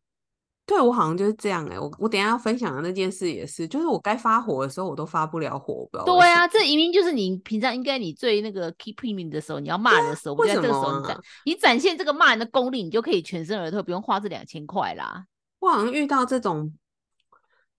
[0.66, 15.26] 对我好像就是这样哎、我我等一下要分享的那件事也是，就是我该发火的时候我都发不了火，我不知道对啊，什么这明明就是你平常应该你最那个 keep premium 的时候，你要骂人的时候，不为就在这个时候你展你展现这个骂人的功力，你就可以全身而退，不用花这两千块啦。
[15.60, 16.74] 我好像遇到这种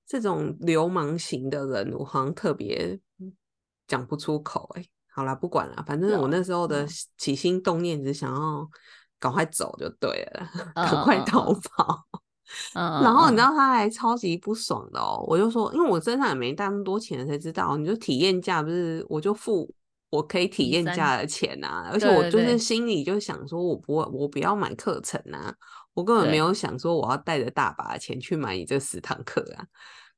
[0.07, 2.99] 这种流氓型的人，我好像特别
[3.89, 4.89] 讲不出口、欸。
[5.09, 8.69] 好啦，不管了，反正我那时候的嗯起心动念只想要
[9.19, 12.07] 赶快走就对了赶快逃跑。
[12.13, 12.21] 嗯，
[12.75, 19.69] 然后你知嗯道他还超级不爽的哦，我就说，因为我身上也没带那么多钱，谁知道，你就体验价不是，我就付
[20.11, 25.55] 我可以体验价的钱啊，而且我就是心里就想说，我不会，我不要买课程啊，
[25.95, 29.67] 我根本没有想说我要带着大把的钱去买你这十堂课啊，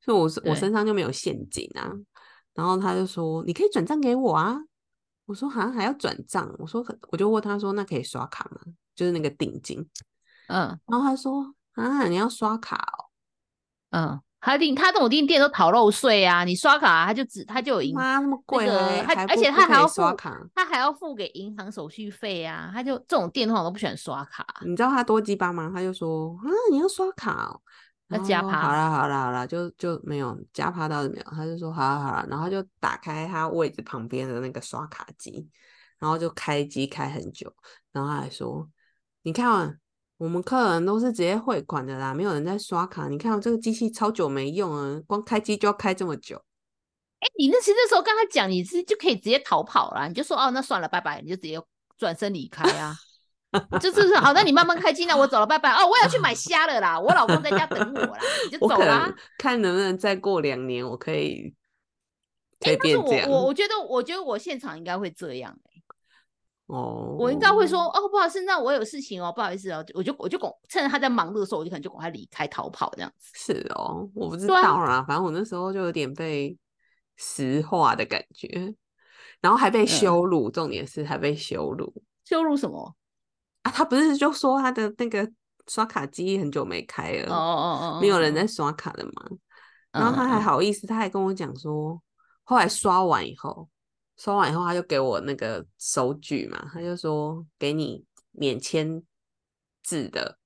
[0.05, 1.91] 所以我是我身上就没有现金啊，
[2.55, 4.59] 然后他就说你可以转账给我啊，
[5.27, 8.61] 我说好像还要转账，我说可我就问他说那可以刷卡吗？
[8.95, 9.79] 就是那个定金，
[10.49, 10.79] 嗯。
[10.87, 13.05] 然后他说啊你要刷卡哦。
[13.91, 24.47] 嗯，他订他这种订店都逃漏税啊，你刷卡他就只他就有银妈那么那贵个他，而且他还要付刷卡，他还要付给银行手续费啊，他就这种店通常都不喜欢刷卡。
[24.67, 25.71] 你知道他多鸡巴吗？
[25.75, 27.61] 他就说啊，你要刷卡哦，
[28.09, 35.49] 要加然后说好趴啦好啦好啦，就就没有加趴倒是没有，他就说好啦好啦，然后他就打开他位置旁边的那个刷卡机，
[35.99, 37.51] 然后就开机开很久，
[37.93, 38.69] 然后他还说，
[39.23, 39.75] 你看啊
[40.18, 46.37] 我们客人都是直接汇款的啦，没有人在刷卡，你看我这个机器超久没用啊，光开机就要开这么久。
[47.20, 51.61] 哎、你那其实那时候跟他讲，你是就可以直接逃跑啦，你就说哦，那算了，拜拜，你就直接
[51.96, 52.94] 转身离开啊。
[53.81, 55.72] 就是好，那你慢慢开机，那我走了，拜拜。
[55.72, 59.11] 哦，我要去买虾了啦，我老公在家等我啦，你就走啦。
[59.38, 61.54] 看能不能再过两年，我可以
[62.61, 62.98] 可哎、以但是。
[62.98, 65.78] 我我我觉得，我觉得我现场应该会这样、欸，
[66.68, 73.31] 哦，我应该会说哦，不好意思，那我有事情哦，不好意思哦，我就我就赶趁着他在忙碌的时候，我就可能就赶快离开逃跑这样子。
[73.35, 76.57] 是哦，我不知道啦，反正我那时候就有点被
[77.16, 78.74] 石化的感觉，
[79.40, 81.92] 然后还被嗯羞辱，重点是还被羞辱
[82.24, 82.94] 羞辱什么？
[83.62, 83.70] 啊！
[83.70, 85.28] 他不是就说他的那个
[85.66, 89.38] 刷卡机很久没开了，哦哦哦哦，没有人哦在刷卡了嘛，嗯
[89.92, 92.00] 然后他还嗯好意思，他还跟我讲说，
[92.44, 93.68] 后来刷完以后，
[94.18, 99.02] 刷完以后他就给我那个收据嘛，他就说给你免签
[99.83, 100.38] 字的，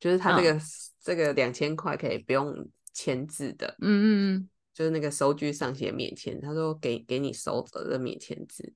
[0.00, 0.42] 就是他这嗯。
[0.42, 0.60] 个、
[1.00, 8.72] 这个两千块可以不用签字的，嗯嗯就是那个收据上写免签，他说给给你收着的免签字，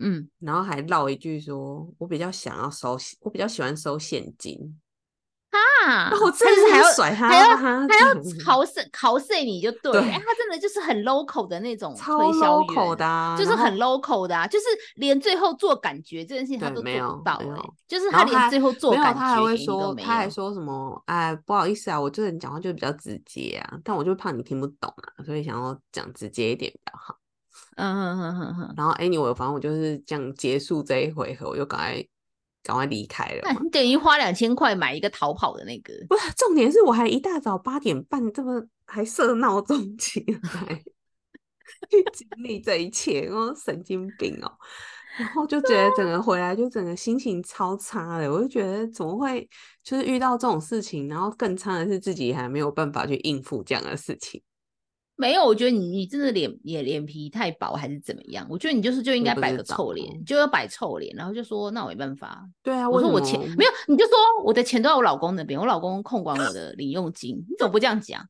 [0.00, 0.28] 嗯。
[0.40, 4.80] 然后还唠一句说，我比较想要收，我比较喜欢收现金，嗯
[5.86, 14.64] 啊，他真的是就是还要甩他还要巴还要掌 考试考试你就对了，哎、他真的就是很 local 的那种超推销 local 员的、啊，就是很 local 的啊，就是
[14.96, 21.02] 连最后做感觉这件事情他都没有做不到、就是他连最后做感觉，他还会说，他还说什么？
[21.06, 27.16] 哎，不好意思啊，我这人讲话就比较直接啊，但我就怕你听不懂啊，所以想要讲直接一点比较好。
[27.76, 32.04] 嗯哼哼哼哼，然后 anyway，反正我就是这样结束这一回合，我就赶快
[32.64, 33.42] 赶快离开了。
[33.44, 40.82] 那你等于花两千块买一个逃跑的那个，不是，重点是我还一大早八点半这么还设闹钟 起来
[41.90, 44.50] 去经历这一切，我神经病哦。
[45.16, 49.48] 然后就觉得整个回来就整个心情超差的，我就觉得怎么会
[49.84, 54.42] 就是遇到这种事情，然后更差的是自己还没有办法去应付这样的事情。
[55.16, 58.46] 没有，我觉得你你真的脸脸脸皮太薄还是怎么样？
[58.50, 68.20] 我觉得你就是就应该摆个臭脸，就要摆臭脸，然后就说那我没办法，对啊，我说我钱没有，你就说我的钱都在我老公那边，我老公控管我的零用金，你怎么不这样讲？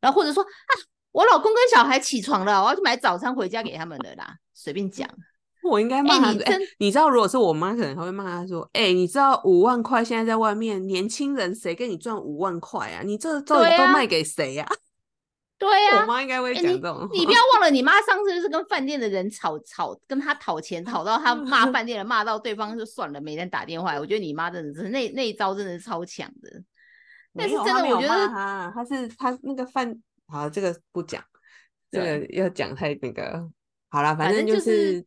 [0.00, 0.72] 然后或者说啊，
[1.12, 5.08] 我老公跟小孩起床了，我要去买早餐回家给他们的啦，随便讲。
[5.64, 6.30] 我应该骂他
[6.78, 13.02] 你知道，如果是我妈，可能还会骂他说，哎、你知道五万块现在在外面，年轻人谁给你赚五万块啊？
[13.02, 14.68] 你这到底都卖给谁呀、
[15.56, 17.08] 对呀、我妈应该会讲这种话。
[17.12, 23.98] 你不要忘了，你妈上次就是跟饭店的人吵吵，跟他讨钱， 讨到他骂饭店的，骂到对方就算了，没人打电话。
[23.98, 26.62] 我觉得你妈真的是那那一招真的是超强的。
[27.34, 31.24] 但是真的，我觉得他，他是他那个饭，好，这个不讲，
[31.90, 33.48] 这个要讲太那个，
[33.88, 35.04] 好啦，反反正就是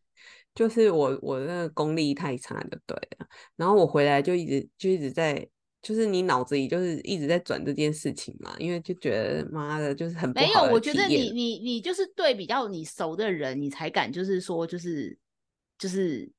[0.56, 5.48] 就是我我那个功力太差就对了，然后我回来就一直就一直在。
[5.88, 15.18] 就是你脑子里就是一直在转这件事情嘛，因为就觉得妈的，就是很没有，我觉得你你你就是对比较你熟的人，你才敢就是说就是
[15.78, 16.30] 就是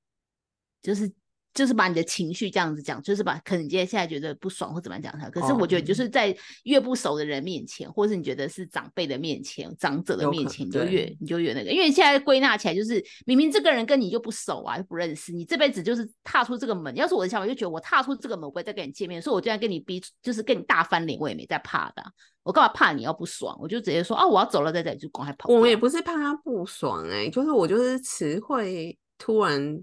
[0.83, 1.11] 就是
[1.59, 5.29] 就是把你的情绪这样子讲，就是把可能你接下来觉得不爽或怎么样讲他。
[5.29, 11.73] 可是我觉得就哦是在越不熟的人面前，或是你觉得是长辈的面前、长者的面前，你就越你就越那个。
[11.73, 16.95] 因为现在归纳起来就是，明明这个人跟你就不熟啊，又不认识，你这辈子就是踏出这个门。
[16.95, 22.11] 要是我的想法，就觉得我踏出这个门，我不会再跟你见面，所以我就算跟你逼，就是跟你大翻脸，我也没在怕的啊、
[22.45, 23.59] 我干嘛怕你要不爽？
[23.61, 25.53] 我就直接说啊，我要走了，在这里就赶快跑。
[25.53, 29.83] 我也不是怕他不爽哎、就是我就是词汇突然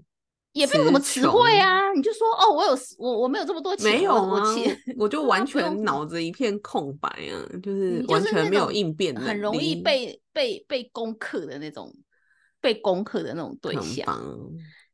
[0.56, 11.94] 也不用什么词汇穷，啊，你就说哦，我有我我没有这么多钱，没有啊钱，我就 完全脑子一片空白啊，就是完全没有种应变能力，很容易被被被攻克的那种，
[12.60, 14.06] 被攻克的那种对象。
[14.06, 14.22] 棒。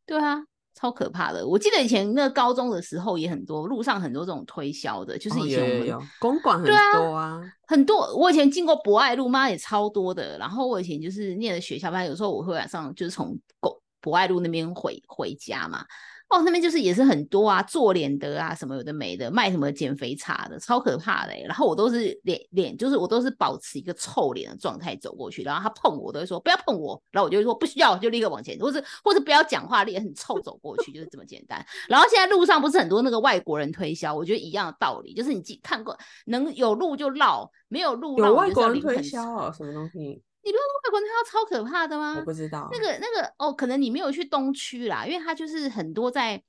[0.05, 0.43] 对啊，
[0.75, 1.47] 超可怕的。
[1.47, 10.37] 我记得以前那个高中的时候也很多，路上很多这种推销的，就是哦以前我们、有公馆很多啊，很多，我以前经过博爱路，妈也超多的。
[10.39, 15.87] 然后我以前就是念的学校班，有时候我会晚上就是从博博爱路那边回回家嘛。
[16.29, 31.63] 哦，那边就是也是很多啊，做脸的啊，什么有的没的，卖什么减肥茶的，超可怕的欸、然后我都是脸脸，就是我都是保持一个臭脸的状态走过去，然后他碰我，我都会说不要碰我，然后我就会说不需要，就立刻往前，或是或是不要讲话，脸很臭走过去，就是这么简单。
[31.87, 42.17] 然后现在路上不是很多那个外国人推销，我觉得一样的道理，就是你己看过能有路就绕，没有路绕就国人推销哦，什么东西你不知道外国人推销超可怕的吗？
[42.19, 42.69] 我不知道。
[42.73, 46.43] 那个那个哦，可能你没有去东区啦，因为它就是很多在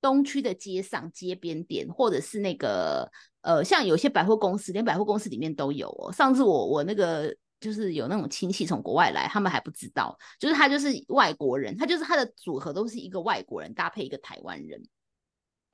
[0.00, 3.10] 东区的街上、街边店，或者是那个
[3.42, 6.12] 呃，像有些百货公司，连百货公司里面都有哦。
[6.12, 14.82] 上次我我那个就是有那种亲戚从国外来，他们还不知道，就是他就是外国人，他就是他的组合都是一个外国人搭配一个台湾人。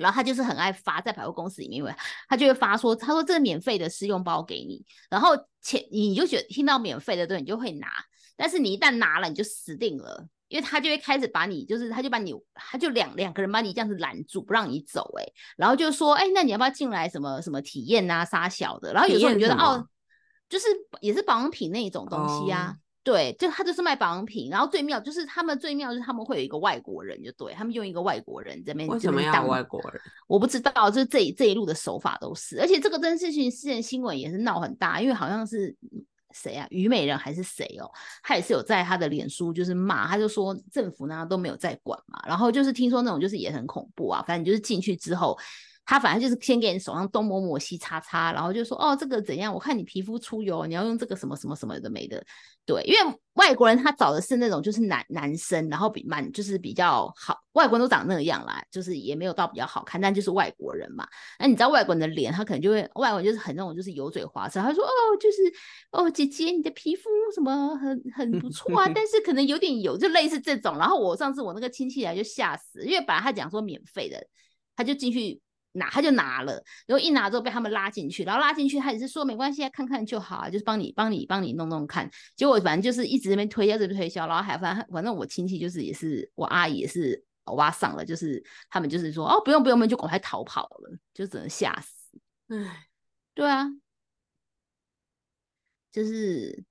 [0.01, 1.95] 然后他就是很爱发在百货公司里面，因为
[2.29, 7.89] 他就会发说，他说这个免费的试用包给你，然后前你就觉得听到免费的对，你就会拿，
[8.37, 19.87] 但是你一旦拿了，你就死定了，因为他就会开始把你，就是他就把你，他就两两个人把你这样子拦住，不让你走、欸，然后就说，哎、那你要不要进来什么什么体验啊，杀小的，然后有时候你觉得哦，
[20.49, 20.67] 就是
[21.01, 22.75] 也是保养品那一种东西啊。
[22.77, 30.01] 哦对，就他就是卖保养品，然后最妙就是他们最妙就是他们会有一个外国人，就对他们用一个外国人这边为什么要外国人？
[30.29, 37.91] 我不知道，就是这一这一路的手法都是，而且这个真事情，之前新闻也是闹很大，因为好像是嗯谁啊，虞美人还是谁哦，
[38.23, 45.39] 他也是有在他的脸书就是骂，他就说政府呢都没有在管嘛，然后就是听说那种就是也很恐怖啊，反正就是进去之后。
[45.91, 49.53] 他反正就是先给你手上东抹抹西擦擦，然后就说哦这个怎样？
[49.53, 52.25] 我看你皮肤出油，你要用这个什么什么什么的没的。
[52.65, 53.01] 对，因为
[53.33, 61.05] 外国人他找的是那种就是男男生，然后比蛮就是比较好，外国人都长那样啦，就是也没有到比较好看，但就是外国人嘛。
[61.41, 65.39] 那你知道外国人的脸，他可能就会外国人就是很那种就是油嘴滑舌，他说哦就是
[65.91, 70.79] 哦姐姐你的皮肤什么很很不错啊， 但是可能有点油，就类似这种。
[70.79, 74.25] 然后我上次我那个亲戚来就吓死，因为本来他讲说免费的，
[74.77, 75.41] 他就进去。
[75.73, 82.11] 拿他就拿了，然后一拿之后被他们拉进去，然后拉进去他也是说没关系啊，看看就好啊，就是帮你帮你帮你弄弄看。
[82.35, 92.19] 结果反正就是一直在那边推销这边推销，然后还反正反正我亲戚就是也是我阿姨也是欧巴上了，就是他们就是说哦不用不用，我们就赶快逃跑了，就只能吓死。
[92.49, 92.89] 唉，
[93.35, 93.69] 对啊，
[95.93, 96.65] 就是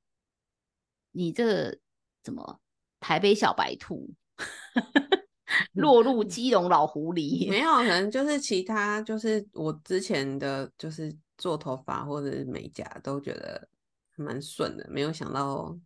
[1.12, 1.80] 你这个
[2.22, 2.60] 怎么
[3.00, 4.14] 台北小白兔，
[5.74, 7.50] 落入基隆老狐狸。
[7.50, 13.68] 没 有，可能就是其他，就是我之前的就是做头发或者是美甲都觉得
[14.16, 15.78] 蛮顺的，没有想到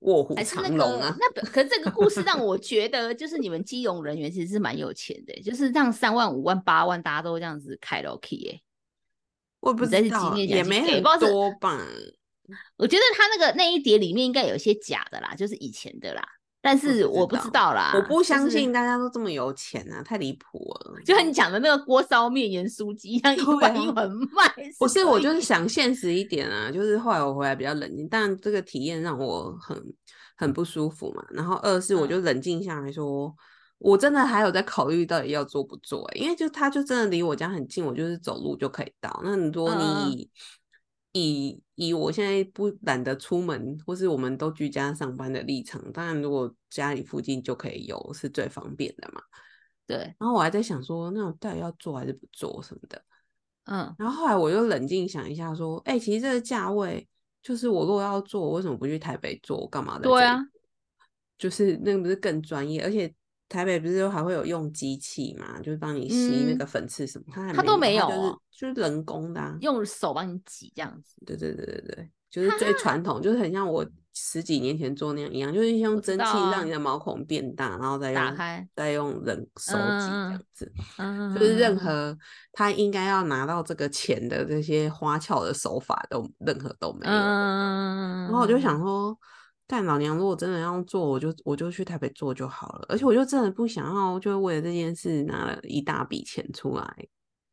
[0.00, 1.10] 卧虎藏龙啊。
[1.10, 8.60] 个那可是这个故事让我觉得，就是你们基隆人员其实是蛮有钱的，就是让三万、五万、八万，大家都这样子开了 K 耶。
[9.60, 11.84] 我也不知道，也没很多吧。
[12.76, 16.22] 我觉得他那个那一叠里面应该有一些假的啦，就是以前的啦，
[16.60, 21.00] 但是我不知道啦，我不相信大家都这么有钱啊，太离谱了。
[21.04, 24.52] 就像你讲的那个锅烧面盐酥鸡一样，一对碗啊一碗卖。
[24.78, 29.80] 不是，我就是想现实一点啊，就是后来我回来比较冷静，但这个体验让我很
[30.36, 31.24] 很不舒服嘛。
[31.30, 33.32] 然后二是我嗯就冷静下来说，
[33.78, 39.20] 我真的还有在考虑到底要做不做、欸，因为就它就真的离我家很近，我就是走路就可以到。
[39.22, 40.30] 那你说你以
[41.12, 49.22] 以以我现在不懒得出门，或是我们都居家上班的立场，当然如果家里附近就可以有是最方便的嘛。
[49.86, 53.02] 对，然后我还在想说，那我到底要做还是不做什么的。
[53.64, 57.08] 嗯，然后后来我又冷静想一下，说，哎、其实这个价位，
[57.42, 59.58] 就是我如果要做，我为什么不去台北做？
[59.58, 60.38] 我干嘛的对啊，
[61.38, 63.14] 就是那个不是更专业，而且
[63.48, 69.56] 台北不是还会有用机器嘛，就是帮你吸那嗯个粉刺什么，它还它都没没它就是就是人工的、啊。
[69.60, 71.14] 用手帮你挤这样子。
[71.24, 80.72] 对对对对对，就是最传统，就是很像我十几年前做那样一样，就是用蒸汽让你的毛孔变大，然后再用打开再用人手挤这样子。
[80.98, 82.18] 嗯，就是任嗯何
[82.52, 87.12] 他应该要拿到这个钱的这些花俏的手法都任何都没有。
[87.12, 89.16] 嗯，然后我就想说，
[89.68, 92.86] 干老娘如果真的要做，我就我就去台北做就好了。
[92.88, 97.06] 而且我就真的不想要，就为了这件事拿了一大笔钱出来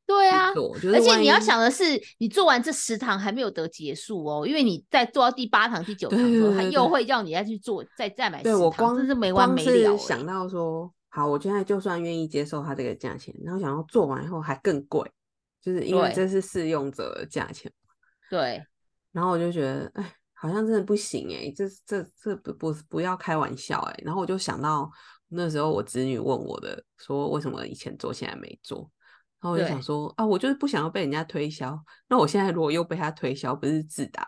[0.07, 1.83] 对啊，就是而且你要想的是，
[2.19, 15.11] 你做完这十堂还没有得结束哦，因为你在做到第八堂、第九堂之后，他又会叫你再去做，再再买十堂，对我光真是没完没了、想到说，好，我现在就算愿意接受他这个价钱，然后想要做完以后还更贵，
[15.59, 17.71] 就是因为这是试用者的价钱。
[18.29, 18.63] 对，
[19.11, 23.99] 然后我就觉得，哎，好像真的不行哎，这这这不不不要开玩笑哎。
[24.05, 24.91] 然后我就想到
[25.29, 28.89] 那时候我侄女问我的，说为什么以前做现在没做。
[29.41, 31.79] 然后我就想说啊，我就是不想要被人家推销。
[32.07, 34.27] 那我现在如果又被他推销，不是自打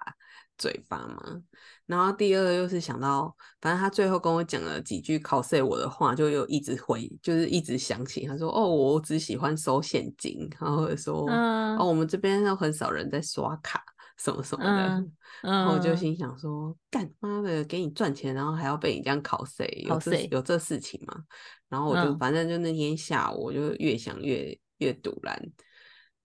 [0.59, 1.41] 嘴巴吗？
[1.87, 8.27] 然后第二又是想到，反正他最后跟我讲了几句 cos 我的话，就又一直回，就是一直想起。
[8.27, 13.83] 他说：“哦，我只喜欢收现金。”然后说：“嗯哦，我们这边又很少人在刷卡，
[14.17, 14.97] 什么什么的。
[14.97, 15.13] 嗯
[15.43, 21.23] 然后我就嗯心想说：“干妈的，给你赚钱，然后还要被你这样 cos，有这有这事情吗？”
[21.69, 25.39] 然后我就、嗯反正就那天下午，我就越想越越堵然。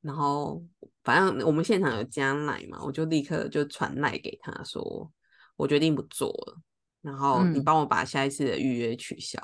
[0.01, 0.65] 然后
[1.05, 5.13] 反正我们现场有加奶嘛，我就立刻就传赖给他说，
[5.57, 6.59] 我决定不做了。
[7.03, 9.39] 然后你嗯帮我把下一次的预约取消，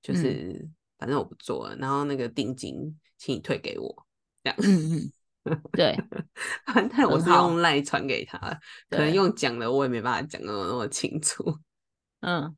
[0.00, 0.68] 就嗯是
[0.98, 1.76] 反正我不做了。
[1.76, 4.06] 然后那个定金请你退给我，
[4.42, 4.58] 这样。
[5.72, 5.96] 对，
[6.72, 11.44] 反正我是用赖传给他的，可能用讲的我也没办法讲的那么清楚。
[12.20, 12.56] 嗯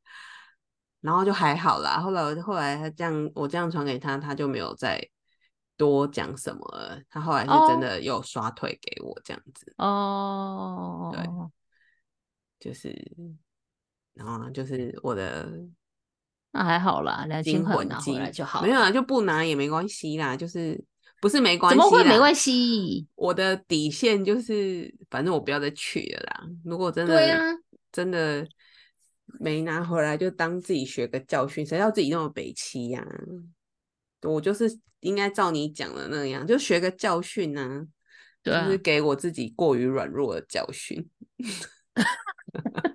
[1.01, 2.01] 然后就还好啦。
[2.01, 5.01] 后来后来他这样，我这样传给他，他就没有再
[5.77, 7.01] 多讲什么了。
[7.09, 11.25] 他后来是真哦的又刷退给我这样子，哦，对
[12.59, 12.93] 就是，
[14.15, 15.49] 然后就是我的
[16.51, 18.63] 那还好啦，两千金块拿魂机回来就好。
[18.63, 20.85] 没有啊，就不拿也没关系啦，就是
[21.21, 23.07] 不是没关系怎么会没关系？
[23.17, 26.49] 我的底线就是，反正我不要再去了啦。
[26.65, 27.43] 如果真的、对啊
[27.91, 28.47] 真的
[29.41, 31.67] 没拿回来，就当自己学个教训。
[31.67, 33.07] 谁要自己那么北欺呀、
[34.23, 37.87] 我就是应该照你讲的那样，就学个教训啊，
[38.43, 41.09] 对啊就是给我自己过于软弱的教训。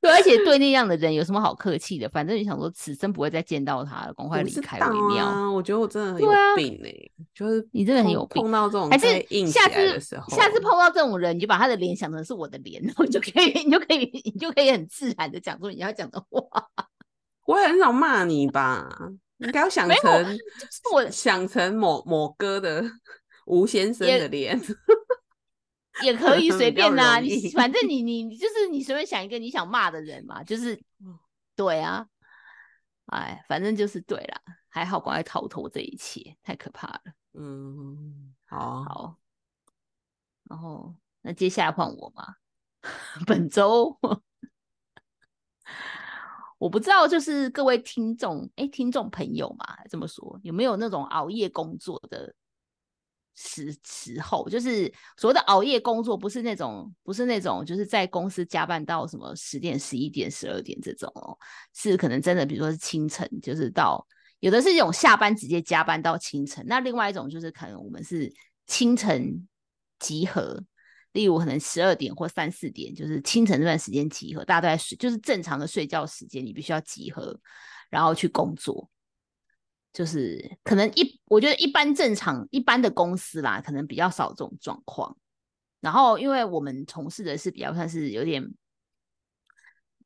[0.00, 2.08] 对，而且对那样的人有什么好客气的？
[2.08, 5.26] 反正你想说此生不会再见到他了，赶快离开道为妙。
[5.26, 6.92] 啊，我觉得我真的很有病哎、
[7.34, 9.06] 就是你真的很有病碰到这种还是
[9.46, 16.40] 下次下次碰到这种人，你就把他的脸想成是我的脸，然 后你就可以，你就可以，你就可以很自然的讲出你要讲的话。
[17.46, 18.88] 我也很少骂你吧？
[19.38, 22.84] 应该要想成就是我想成某某哥的
[23.46, 24.60] 吴先生的脸，
[26.02, 27.36] 也可以 随便啦、容易。
[27.36, 31.18] 你反正你 你你就是你随便想一个你想骂的人嘛，就是嗯
[31.56, 32.06] 对啊，
[33.06, 37.00] 哎，反正就是对啦，还好赶快逃脱这一切，太可怕了。
[37.34, 39.16] 嗯，好，好，
[40.44, 42.34] 然后那接下来换我嘛，
[43.26, 43.98] 本周。
[46.58, 52.34] 我不知道，就是各位听众，哎，听众朋友嘛，这么说有没有那种熬夜工作的，
[53.40, 61.38] 时时候，就是所谓的熬夜工作，不是那种不是那种就是在公司加班到什么十点、十一点、十二点这种哦，
[61.72, 64.04] 是可能真的，比如说是清晨，就是到
[64.40, 68.32] 有的是一种下班直接加班到清晨，那另外一种就是可能我们是
[68.66, 69.48] 清晨
[70.00, 70.60] 集合，
[71.12, 77.38] 例如可能十二点或三四点，就是清晨这段时间集合，大家都在睡，就是正常的睡觉时间，你必须要集合，
[77.88, 78.90] 然后去工作。
[79.98, 85.16] 就是可能一，我觉得一般正常一般的公司啦，可能比较少这种状况。
[85.80, 88.54] 然后，因为我们从事的是比较算是有点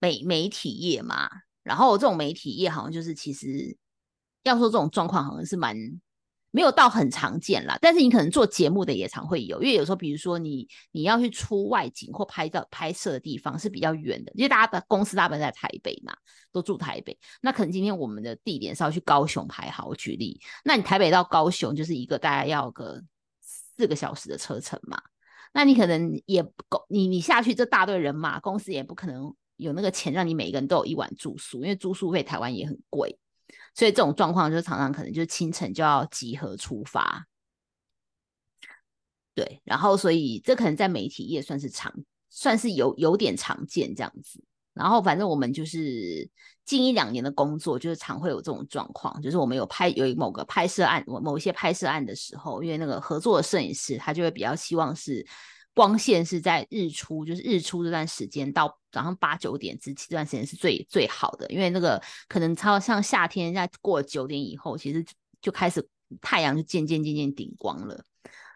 [0.01, 1.29] 媒媒体业嘛，
[1.63, 3.77] 然后这种媒体业好像就是其实
[4.45, 5.77] 要说这种状况，好像是蛮。
[6.53, 16.15] 没有到很常见啦，但是你可能做节目的也常会有，因为有时候比如说你你要去出外景或拍照拍摄的地方是比较远的，因为大家的公司大部分在台北嘛，
[16.53, 23.03] 都住台北，那可能今天我们的地点是要去高雄拍，好，举例，那你台北到高雄就是一个大概要个
[23.41, 25.01] 四个小时的车程嘛，
[25.55, 33.19] 那你可能也够，你你下去这大队人马，公司也不可能有那个钱让你每个人都有一晚住宿，因为住宿费台湾也很贵。
[33.75, 37.27] 所以这种状况就常常可能就是清晨就要集合出发，
[39.35, 41.93] 对，然后所以这可能在媒体业算是常，
[42.29, 44.43] 算是有有点常见这样子。
[44.75, 46.29] 然后反正我们就是
[46.65, 55.27] 近一两年的工作，就是常会有这种状况，就是我们有拍有某个拍摄案，某一些拍摄案的时候，因为那个合作的摄影师他就会比较希望是。
[55.75, 65.05] 光线是在日出，就是日出这段时间到早上八九点之前这段时间是最最好的，因为那个可能超像夏天，在过九点以后，其实
[65.41, 65.87] 就开始
[66.21, 68.05] 太阳就渐渐渐渐顶光了。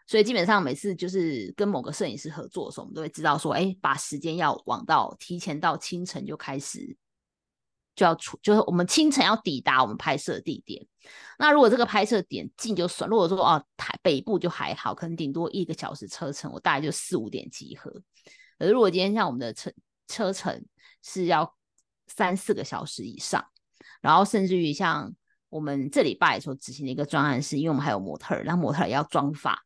[0.06, 6.96] 所以基本上每次就是跟某个摄影师合作的时候，我们都会知道说，哎，把时间要往到提前到清晨就开始。
[7.96, 10.86] 就要出，就是我们清晨要抵达我们拍摄地点。
[11.38, 17.90] 那如果这个拍摄点近就算，如果说哦台北部就还好，可能顶多一个小时车程，我大概就四五点集合。
[18.58, 19.72] 而如果今天像我们的车
[20.06, 20.64] 车程
[21.02, 21.56] 是要
[22.06, 23.44] 三四个小时以上，
[24.00, 25.14] 然后甚至于像
[25.48, 29.64] 我们这礼拜所执行的一个专案，是因为我们还有模特，然后模特也要妆发，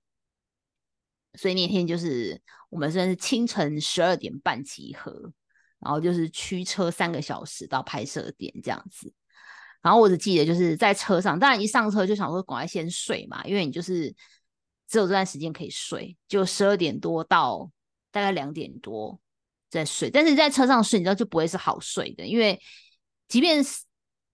[1.35, 5.33] 所以那天就是我们算是清晨十二点半集合。
[5.81, 9.13] 然后就是驱车三个小时到拍摄点这样子，
[9.83, 14.15] 然后我只记得就是在车上，当然一上车就想说赶快先睡嘛，因为你就是
[14.87, 17.71] 只有这段时间可以睡，就十二点多到
[18.11, 19.19] 大概两点多
[19.71, 20.11] 再睡。
[20.11, 22.61] 但是在车上睡，你知道就不会是好睡的，因为
[23.27, 23.85] 即便是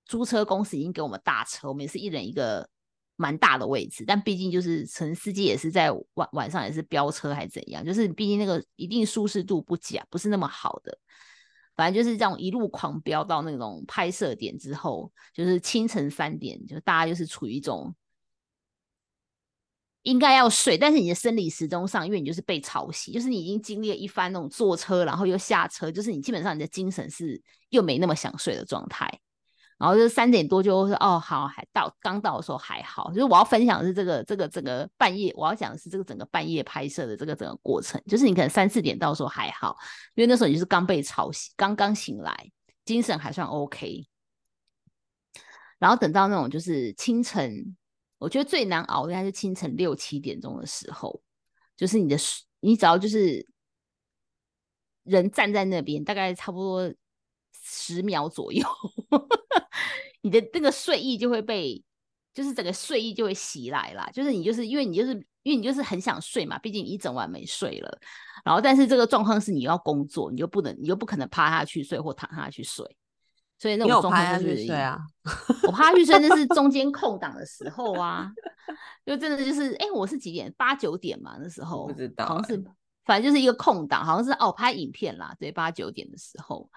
[0.04, 2.68] 租车公司已经给我们大车，我们也是一人一个
[3.14, 10.98] 蛮大的位置，但毕竟就是乘司机也是在晚晚上也是飙车还是怎样，就是毕竟那个一定舒适度不假，不是那么好的。
[11.76, 17.94] 反正就是这种一路狂飙到那种拍摄点之后，就是清晨三点，就大家就是处于一种
[20.02, 29.20] 应该要睡，但是你的生理时钟上，因为你就是被吵醒，就是你已经经历了一番那种坐车，然后又下车，就是你基本上你的精神是又没那么想睡的状态。
[29.78, 39.76] 然后就三点多就说哦好还到刚到的时候还好，就是我要分享的是这个这个整个半夜我要讲的是这个整个半夜拍摄的这个整个过程，就是你可能三四点到时候还好，
[40.14, 42.50] 因为那时候你就是刚被吵醒，刚刚醒来，
[42.86, 44.06] 精神还算 OK。
[45.78, 47.76] 然后等到那种就是清晨，
[48.16, 51.20] 我觉得最难熬应该是清晨六七点钟的时候，
[51.76, 52.16] 就是你的
[52.60, 53.46] 你只要就是
[55.02, 56.90] 人站在那边，大概差不多
[57.62, 58.66] 十秒左右。
[60.26, 61.80] 你的那个睡意就会被，
[62.34, 64.10] 就是整个睡意就会袭来啦。
[64.12, 65.12] 就是你就是因为你就是
[65.44, 67.98] 因为你就是很想睡嘛，毕竟你一整晚没睡了。
[68.44, 72.84] 然后，但是这个状况是你要工作，你就不能，你就不可能趴下去睡或躺下去睡。
[73.56, 74.66] 所以那种状况就是，
[75.62, 78.28] 我趴下去睡那是中间空档的时候啊，
[79.04, 80.52] 就真的就是，哎，我是几点？
[80.58, 82.64] 八九点嘛，那时候不知道，好像是，
[83.04, 86.68] 反正就是一个空档，好像是哦，拍影片啦，对，八九点的时候。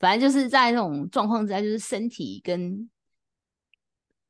[0.00, 2.90] 反正就是在那种状况之下，就是身体跟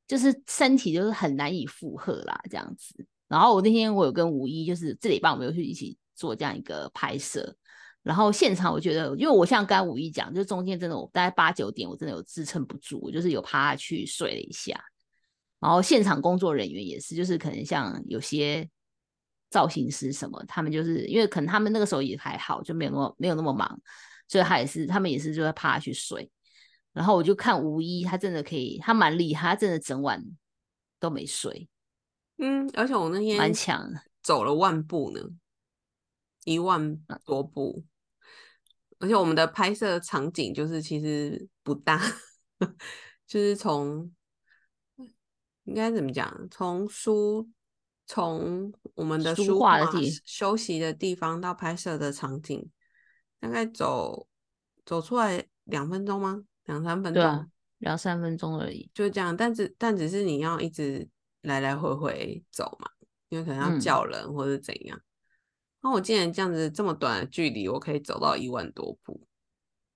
[0.07, 3.07] 就是身体就是很难以负荷啦，这样子。
[3.29, 7.57] 然后我那天我有跟吴一，就是这礼拜我们有去一起做这样一个拍摄。
[8.03, 14.75] 然后现场我觉得，因为我像刚吴一讲，就中间真的我大概八九点，我真的有支撑不住，我就是有趴下去睡了一下。
[15.61, 18.69] 然后现场工作人员也是，就是可能像有些
[19.51, 23.81] 造型师什么，他们就是因为可能他们那个时候也还好，就没有那么没有那么忙。
[24.31, 26.31] 所以他也是，他们也是就在趴下去睡，
[26.93, 30.25] 然后我就看吴一，他真的可以，他蛮厉害，他真的整晚
[31.01, 31.69] 都没睡。
[32.39, 35.21] 嗯，而且我那天蛮强，走了万步呢，
[36.45, 37.85] 一万多步。
[39.01, 42.01] 而且我们的拍摄场景就是其实不大，
[43.27, 44.13] 就是从
[45.65, 47.51] 应该怎么讲，从书
[48.07, 52.71] 从我们的书书画画的地休息的地方到拍摄的场景，
[53.41, 54.29] 大概走
[54.85, 56.45] 走出来两分钟吗？
[56.65, 58.89] 两三分钟，对啊，两三分钟而已。
[58.95, 59.37] 就这样。
[59.37, 61.09] 但只但只是你要一直
[61.43, 62.91] 来来回回走嘛，
[63.31, 65.01] 因为可能要嗯叫人或者怎样。
[65.83, 69.27] 那我竟然这样子这么短的距离，我可以走到一万多步。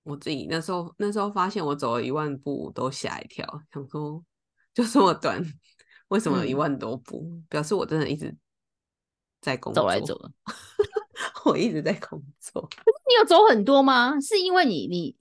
[0.03, 4.25] 我自己那时候那时候发现我走了一万步都吓一跳，想说
[4.73, 5.43] 就这么短，
[6.09, 7.43] 为什么有一嗯万多步？
[7.49, 8.35] 表示我真的一直
[9.41, 10.33] 在工作，走来走，了。
[11.45, 12.69] 我一直在工作。
[13.09, 14.21] 你有走很多吗？
[14.21, 15.17] 是因为你你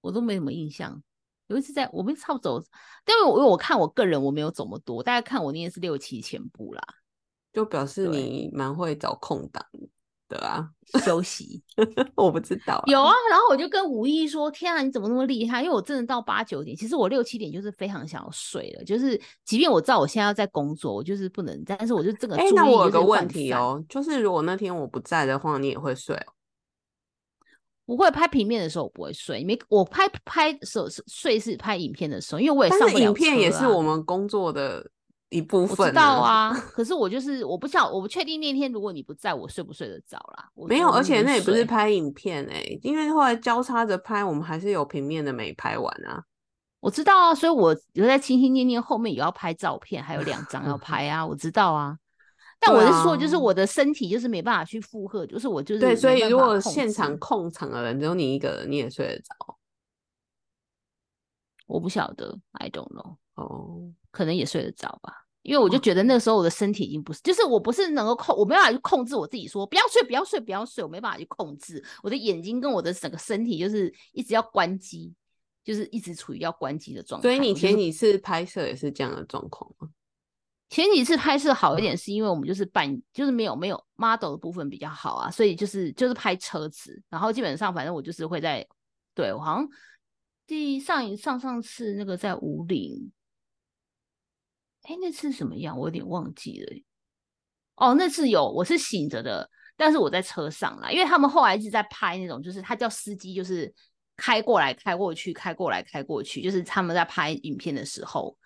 [0.00, 1.02] 我都没什么印象。
[1.48, 2.66] 有一次在我们差不多走，
[3.04, 6.82] 但我因为我看我个人我没有走那么多，大概看我那天是六七千步啦，
[7.52, 9.64] 就表示你蛮会找空档
[10.28, 10.68] 的啊，
[11.04, 11.62] 休息。
[12.16, 26.32] 我不知道啊，有啊，然后我就跟吴一说：“天啊，你怎么那么厉害？”因为我真的到八九点，其实我六七点就是非常想要睡了，就是即便我知道我现在要在工作，我就是不能，但是我就这个哎、注意那我有个问题，哦，就是如果那天我不在的话，你也会睡哦？
[27.84, 34.84] 不会拍平面的时候我不会睡，没我拍拍的时候是睡是拍影片的时候，因为我也上不了片也是我们工作的
[35.28, 40.48] 一部我分、知道，啊， 可是我就是我不晓我不确定那天如果你不在我睡不睡得着啦。
[40.68, 46.22] 没有，而且那也不是拍影片哎、因为后来交叉着拍，我们还是有平面的没拍完啊。
[46.78, 51.98] 我知道啊，所以我有在心心念念后面也要拍照片，还有两张要 拍啊，我知道啊。
[52.60, 59.58] 但我是说，就是啊我的身体就是没办法去负荷，就是我就是对，所以如果现场控场的人只有你一个人，你也睡得着
[61.66, 63.90] 我不晓得，I don't know，哦。
[64.16, 65.12] 可能也睡得着吧。
[65.42, 75.14] 因为我就觉得那时候我的身体已经不是，就是我不是能够控，我没办法去控制我自己说不要睡，不要睡，不要睡，我没办法去控制我的眼睛跟我的整个身体，就是一直要关机，
[75.62, 77.28] 就是一直处于要关机的状态。
[77.28, 79.88] 所以你前几次拍摄也是这样的状况吗？
[80.68, 88.66] 前几次拍摄好一点，是因为我们就是半就是没有没有 model 的部分比较好啊，所以就是就是拍车子，然后基本上反正我就是会在
[89.14, 89.68] 对我好像
[90.44, 93.12] 第上一上上次那个在五岭，
[94.86, 96.76] 哎那次什么样我有点忘记了。
[97.76, 103.72] 哦，那次有我是醒着的，但是我在车上啦，因为他们后来一直在拍那种，就是他叫司机就是
[104.16, 108.36] 开过来开过去，开过来开过去，就是他们在拍影片的时候。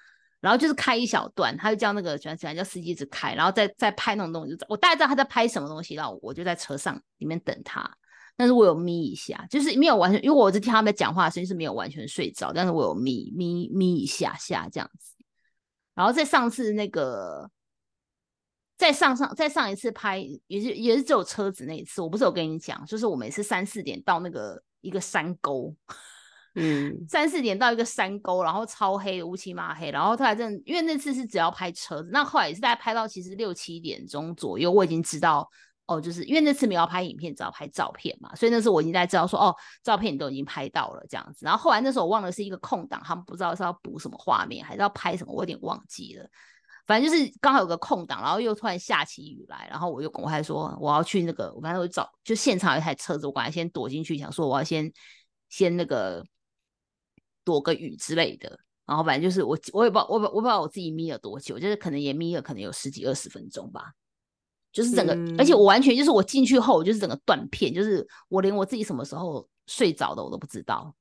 [0.40, 7.86] 然后就是开一小段，他就叫那个喜欢喜欢叫司机一直开，然后再再拍那种东西，我大概知道他在拍什么东西，然后我就在车上里面等他。
[8.38, 15.14] 但是我有眯一下，就是没有完全，因为我是听他们讲话的声音是没有完全睡着，但是我有眯眯眯一下下这样子。
[15.94, 17.50] 然后在上次那个，
[18.78, 25.74] 在上上在上一次拍，也是也是只有车子那一次，我不是有跟你讲，就是我每次三四点到那个一个山沟，
[26.54, 35.46] 嗯， 三四点到一个山沟，然后超黑的乌漆嘛黑，然后后来真的，因为那次是只要拍车子，那后来也是大概拍到其实六七点钟左右，我已经知道
[35.90, 41.44] 哦，就是因为那次没有拍影片，只要拍照片嘛，所以那时候我已经在知道说哦，照片你都已经拍到了这样子。
[41.44, 46.24] 然后后来那时候我忘了是一个空档，他们不知道是要补什么画面，还是要拍什么，我有点忘记了。
[46.86, 54.92] 反正就是刚好有个空档，然后又突然下起雨来，然后我就赶快说我要去那个，我反正我找就现场有一台车子，我赶快先躲进去，想说我要先
[55.48, 56.24] 先那个
[57.44, 58.60] 躲个雨之类的。
[58.86, 63.92] 然后反正就是我我也不知道我不我不知道我自己眯了多久，就是可能也眯了可能有十几二十分钟吧。
[64.72, 70.94] 就是整个，而且嗯我完全就是我进去后，我就是整个断片，就是我连我自己什么时候睡着的我都不知道。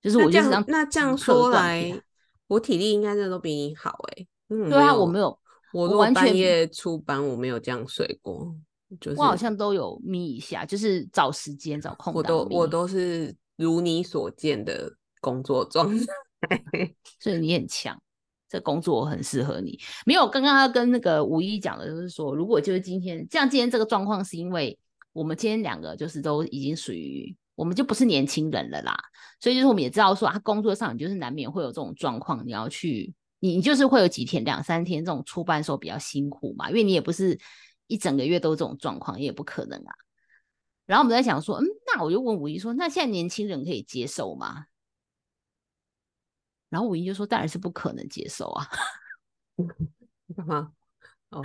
[0.00, 2.00] 就是我就是样那这样说来，
[2.46, 5.36] 我体力应该真的都比你好哎、嗯，对啊，我没有，
[5.72, 8.54] 我完全半夜出班，我没有这样睡过，
[9.00, 14.88] 就是我好像都有眯一下，就是找时间找空我都我都是如你所见的
[15.20, 16.06] 工作状态。
[17.18, 18.00] 所以你很强，
[18.48, 19.78] 这工作很适合你。
[20.06, 24.78] 没有，刚刚他跟那个五一讲的，就是说，如果就是今天像，今天这个状况是因为
[25.12, 28.96] 我们今天两个就是都已经属于，我们就不是年轻人了啦，
[29.40, 37.38] 所以就是我们也知道说，他工作上你就是难免会有这种状况，你要去，你你就是会有几天两三天这种出班的时候比较辛苦嘛，因为你也不是
[37.86, 39.92] 一整个月都这种状况，也不可能啊。
[40.86, 44.64] 然后我们在想说，嗯，那我就问五一说，那现在年轻人可以接受吗？
[46.68, 48.66] 然后五一就说：“当然是不可能接受啊，
[50.36, 50.72] 干嘛？
[51.30, 51.42] 哦，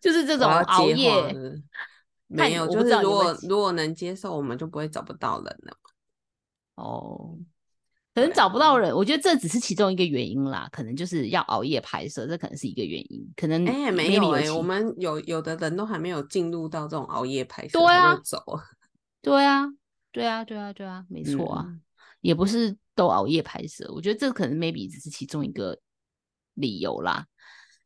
[0.00, 1.32] 就是这种熬夜
[2.26, 5.76] 没有，就是如果如果能接受，我们就不会找不到人了。
[6.76, 7.36] 哦，
[8.14, 18.62] 可能找不到人，我觉得这只是其中一个原因啦，可能就是要熬夜拍摄，这可能是一个原因，可能哎、没有哎、其我们有有的人都还没有进入到这种熬夜拍摄，对啊就走了。
[19.22, 19.66] 对啊，
[20.10, 21.80] 对啊，对啊，对啊，没错啊，嗯
[22.24, 25.78] 也不是都熬夜拍摄，我觉得这可能 maybe 只是其中一个
[26.54, 27.26] 理由啦。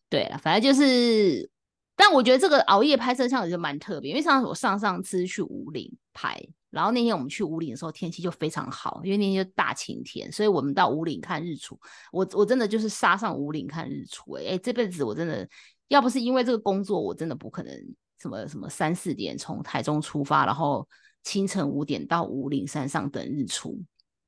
[0.09, 1.51] 对啊，反正就是
[1.97, 11.77] 但我觉得这个熬夜拍摄像也就蛮特别，因为上次我上上次去五岭拍，然后那天我们去五岭的时候天气就非常好，因为那天就大晴天，所以我们到五岭看日出。
[12.13, 15.49] 我我真的就是杀上五岭看日出，哎哎，这辈子我真的
[15.89, 17.75] 要不是因为这个工作，我真的不可能
[18.21, 20.89] 什么什么三四点从台中出发，然后
[21.25, 23.77] 清晨五点到五岭山上等日出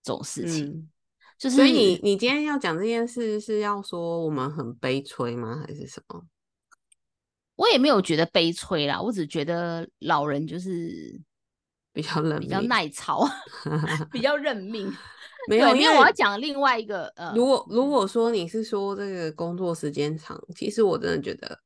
[0.03, 0.91] 这种事情。
[1.39, 6.23] 就是，所以你你今天要讲这件事是要说我们很悲催吗，还是什么？
[7.57, 11.19] 我也没有觉得悲催啦，我只觉得老人就是
[11.95, 13.27] 比较认比较耐操
[14.13, 14.93] 比较认命。
[15.49, 21.59] 没有，因为我要讲另外一个呃，如果如果说你是说这个工作时间长，其实我真的觉得，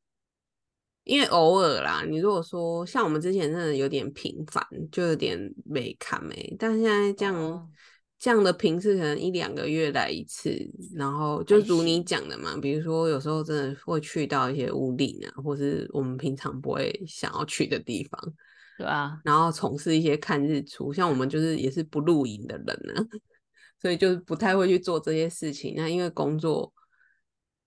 [1.03, 7.69] 因为偶尔啦，你如果说像我们之前真的有点频繁，就有点没看没，但现在这样。
[8.17, 10.51] 这样的频次可能一两个月来一次，
[10.95, 18.33] 然后就如你讲的嘛，比如说有时候真的会去到一些屋顶啊，或是我们平常不会想要去的地方，
[18.79, 23.07] 对啊，然后从事一些看日出，像我们就是也是不露营的人呢，
[23.83, 25.75] 所以就是不太会去做这些事情。
[25.77, 26.73] 那因为工作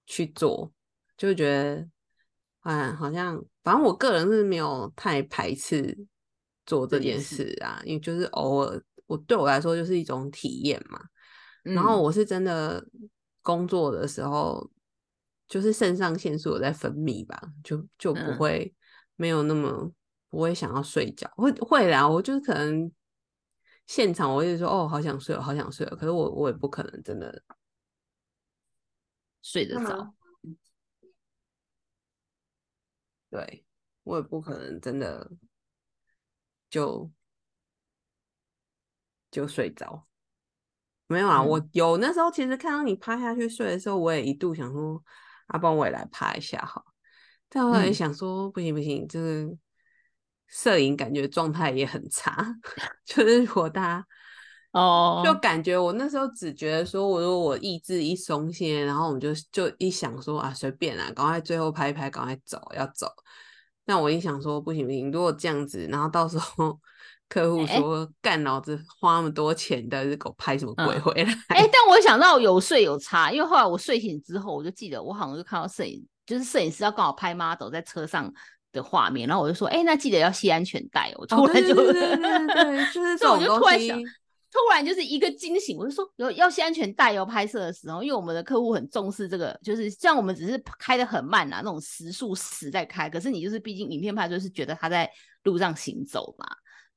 [0.07, 0.71] 去做，
[1.15, 1.87] 就觉得，
[2.61, 5.95] 哎，好像反正我个人是没有太排斥
[6.65, 8.81] 做这件事啊，因为就是偶尔。
[9.07, 11.01] 我对我来说就是一种体验嘛，
[11.63, 12.85] 然后我是真的
[13.41, 14.69] 工作的时候，
[15.47, 18.75] 就是肾上腺素有在分泌吧，就就不会
[19.15, 19.89] 没有那么
[20.29, 22.91] 不会想要睡觉，会会啦，我就是可能
[23.85, 27.41] 现场我一直说哦好想睡，好想睡，可是我我也不可能真的
[29.41, 30.13] 睡得着，
[33.29, 33.65] 对
[34.03, 35.31] 我也不可能真的
[36.69, 37.09] 就。
[39.37, 40.03] 就睡着，
[41.05, 41.43] 没有啊？
[41.43, 44.99] 我有那时候其实看到你趴下去睡的时候，我也一度想说，
[45.47, 46.83] 阿邦我也来趴一下哈。
[47.47, 49.55] 但后来想说，不行不行，这个
[50.47, 52.43] 摄影感觉状态也很差，
[53.05, 54.07] 就是我大家
[54.71, 63.07] 哦，就感觉我那时候只觉得说，我如果我意志一松懈，然后我们就就一想说啊，随便啊，赶快最后拍一拍，赶快走要走。
[63.85, 66.79] 那我一想说，不行不行，如果这样子，然后到时候。
[67.29, 78.31] 客户说：“干老子花那么多钱的，给我拍什么鬼回来？”哎， 但我想到有睡有差，因为后来我睡醒之后，我就记得我好像就看到摄影，就是摄影师要刚好拍 model 在车上
[78.71, 83.91] 的画面，然后我就说：“哎，那记得要系安全带。”我突然就对对对，就 是这种东西。
[84.49, 87.25] 突然就是一个惊醒，我就说有要系安全带哦。
[87.25, 95.07] 拍摄的时候，因为我们的客户很重视这个，就是像我们只是开的很慢啊，那种时速十在开，可是你就是毕竟影片拍就是觉得他在
[95.43, 96.47] 路上行走嘛。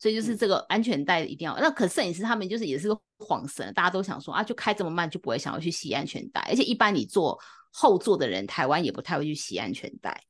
[0.00, 7.38] 所以就是这个安全带一定要，那可摄影师他们就是也是个晃神，大家都想说啊，就开这么慢就不会想要去系安全带，而且一般你坐
[7.70, 10.24] 后座的人，台湾也不太会去系安全带，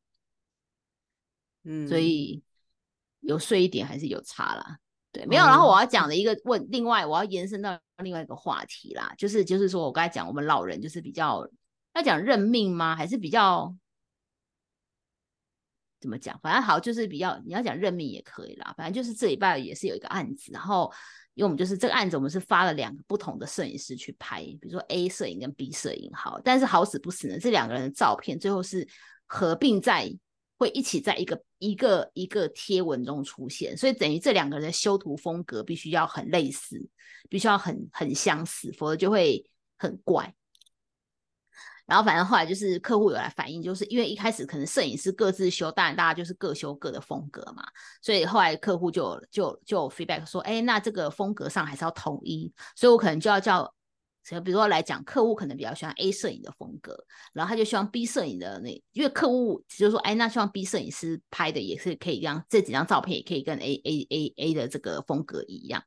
[1.62, 2.42] 嗯，所以
[3.20, 4.78] 有睡一点还是有差啦，
[5.12, 5.44] 对，没有。
[5.44, 11.48] 然后我要讲的一个问，另外我要延伸到另外一个话题啦，就是就是说我刚才讲我们老人就是比较
[11.94, 12.96] 要讲认命吗？
[12.96, 13.72] 还是比较？
[16.00, 16.38] 怎么讲？
[16.42, 18.74] 反正好，就是比较你要讲任命也可以啦。
[18.76, 20.90] 反正就是这礼拜也是有一个案子，然后
[21.34, 28.86] 因为我们就是这个案子，我们是发了两个不同的摄影师去拍，比如说 A 摄影跟 B 摄影好，但是好死不死呢，这两个人的照片最后是
[29.26, 30.10] 合并在
[30.56, 36.82] 会一起在一个一个一个贴文中出现，所以等于这两个人的修图风格必须要很类似，
[37.28, 39.44] 必须要很很相似，否则就会
[39.78, 40.34] 很怪。
[41.90, 47.64] 然后反正后来就是客户有来反映，就是因为一开始可能摄影师各自修，当然大家就是各修各的风格嘛，
[48.00, 53.74] 所以后来客户就就就 feedback 说，哎，那这个风格上还是要统一，所以我可能就要叫，
[54.44, 56.96] 比如说来讲，客户可能比较喜欢 A 摄影的风格，
[57.32, 65.82] 然后他就希望 B 摄影的那，因为客户就说，哎，那希望 B 摄影师拍的也是可以让这几张照片也可以跟 A A A A 的这个风格一样。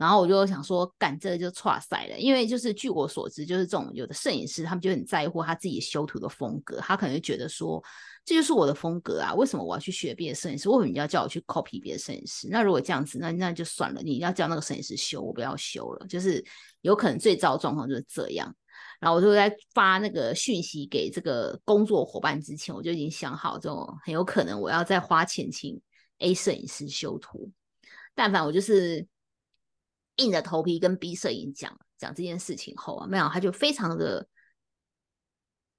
[0.00, 7.84] 然后我就想说，干这就错赛了，因为就是据我所知，就是这种有的摄影师，他们就很在乎他自己修图的风格，他可能就觉得说，
[8.24, 10.70] 这就是我的风格啊，为什么我要去学别的摄影师？
[10.70, 12.48] 为什么你要叫我去 copy 别的摄影师？
[12.50, 16.06] 那如果这样子，那那就算了，你要叫那个摄影师修，我不要修了。
[16.06, 16.42] 就是
[16.80, 18.50] 有可能最糟状况就是这样。
[19.00, 25.78] 然后我就在发那个讯息给这个工作伙伴之前，我就已经想好，这种很有可能我要再花钱请
[26.20, 27.50] A 摄影师修图，
[28.14, 29.06] 但凡我就是。
[30.20, 34.28] 硬着头皮跟 B 摄影讲讲这件事情后啊，没有他就非常的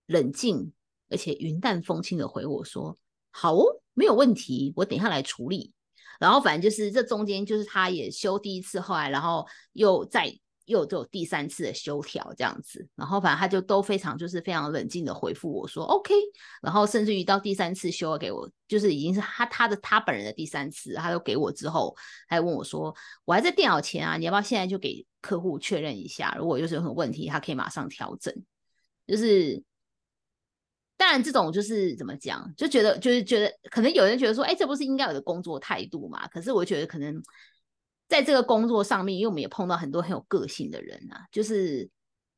[0.07, 0.73] 冷静，
[1.09, 2.97] 而且云淡风轻的回我说
[3.31, 5.73] ：“好哦，没有问题，我等下来处理。”
[6.19, 10.31] 然后反正就是这中间就是他也修第一次，后来然后又再
[10.65, 16.13] 又都有第三次的修调这样子，然后反正他就都非常就是非常冷静的回复我说 OK，
[16.61, 21.95] 然后甚至于到第三次修给我，就是已经是他他的他本人的第三次，他都给我之后，
[22.27, 22.95] 还问我说
[23.25, 28.33] 我还在电脑前啊，你要不要现在就给客户确认一下，如果就是有什么问题，他可以马上调整。
[29.07, 29.61] 就是
[30.95, 36.27] 当然这种就是怎么讲，就觉得就是觉得可能有人觉得说，哎，这不是应该有的工作态度嘛？
[36.27, 37.21] 可是我觉得可能。
[38.11, 41.89] 在这个工作上面，因为我们也碰到很多很有个性的人啊，就是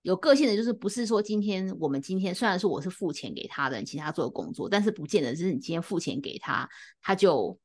[0.03, 6.69] 有个性的，就是不是说今天我们今天虽然说我是付钱给他的，其他做的工作，但是不见得是你今天付钱给他，
[7.01, 7.57] 他就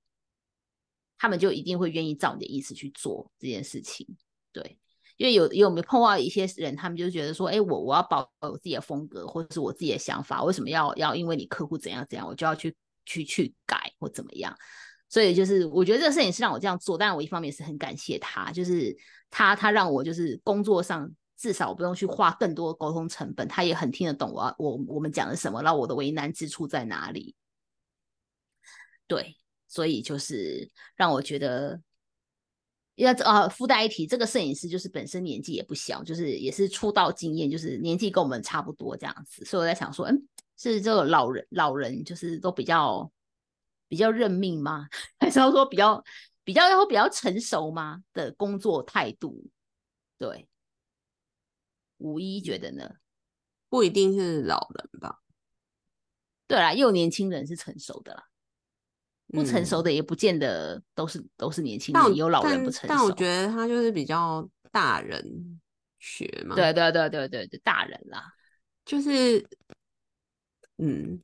[1.18, 4.06] 他们就一定会愿意照你的意思去做这件事情。
[4.52, 4.78] 对，
[5.18, 14.56] 因为有有没有碰到一些人，他们就觉得说，哎，我我要保有自己的风格或者是我自己的想法，为什么要要因为你客户怎样怎样，我就要去去去改或怎么样？
[15.10, 18.94] 所以就是，我觉得这个摄影师让我这样做，但我一方面是很感谢他，就是
[19.30, 27.34] 他他让我就是工作上至少不用去花更多沟通成本，他也很听得懂我我我们讲的什么，然后我的为难之处在哪里。
[29.06, 29.34] 对，
[29.66, 31.80] 所以就是让我觉得
[32.96, 40.22] 要啊附带一提，这个摄影师就是本身年纪也不小，就是也是出道经验，就是年纪跟我们差不多这样子，所以我在想说，嗯，
[40.58, 43.10] 是这个老人老人就是都比较。
[43.88, 44.86] 比较认命吗？
[45.18, 46.04] 还是要说比较
[46.44, 48.02] 比较要比较成熟吗？
[48.12, 49.44] 的工作态度，
[50.18, 50.46] 对，
[51.96, 52.96] 五一觉得呢？
[53.68, 55.20] 不一定是老人吧？
[56.46, 58.24] 对啦，又年轻人是成熟的啦，
[59.28, 62.86] 不成熟的也不见得都是都是年轻人，有老人不成熟。
[62.88, 65.60] 但我觉得他就是比较大人
[65.98, 66.54] 学嘛。
[66.56, 68.32] 对对对对对对，大人啦，
[68.84, 69.46] 就是
[70.78, 71.22] 嗯。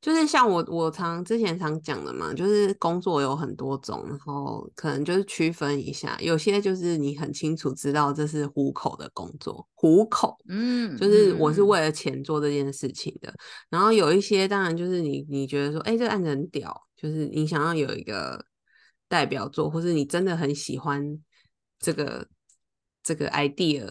[0.00, 13.30] 就是像我我常之前常讲的嘛，就是工作有很多种，然后可能就是区分一下，有些就是你很清楚知道这是糊口的工作，糊口，嗯，就是我是为了钱做这件事情的。
[13.68, 18.42] 然后有一些当然就是你你觉得说，哎，这个案子很屌，就是你想要有一个
[19.06, 21.18] 代表作，或是你真的很喜欢
[21.78, 22.26] 这个
[23.02, 23.86] 这个 idea，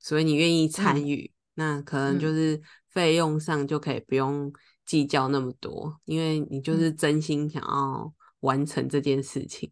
[0.00, 4.52] 所以你愿意参与，那可能就是费用上就可以不用。
[4.86, 9.68] 计较那么多，因为你就是真心想要完成这件事情。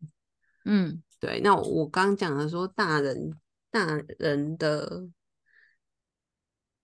[0.64, 1.40] 嗯，对。
[1.40, 3.32] 那我刚讲的说，大人
[3.70, 5.06] 大人的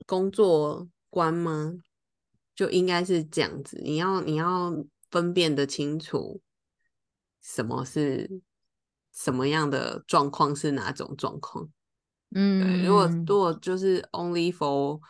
[0.06, 1.74] 工作观吗？
[2.54, 3.80] 就应该是这样子。
[3.82, 4.72] 你要你要
[5.10, 6.40] 分辨的清楚，
[7.42, 8.40] 什么是
[9.12, 11.68] 什么样的状况是哪种状况。
[12.32, 12.86] 嗯，对。
[12.86, 15.00] 如果如果就是 only for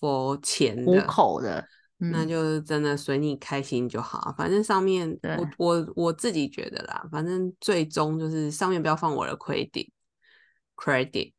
[0.00, 1.64] for 钱的口的。
[2.00, 11.32] 那就真的随你开心就好，反正上面我我我自己觉得啦，反正最终就是上面不要放我的 credit，credit，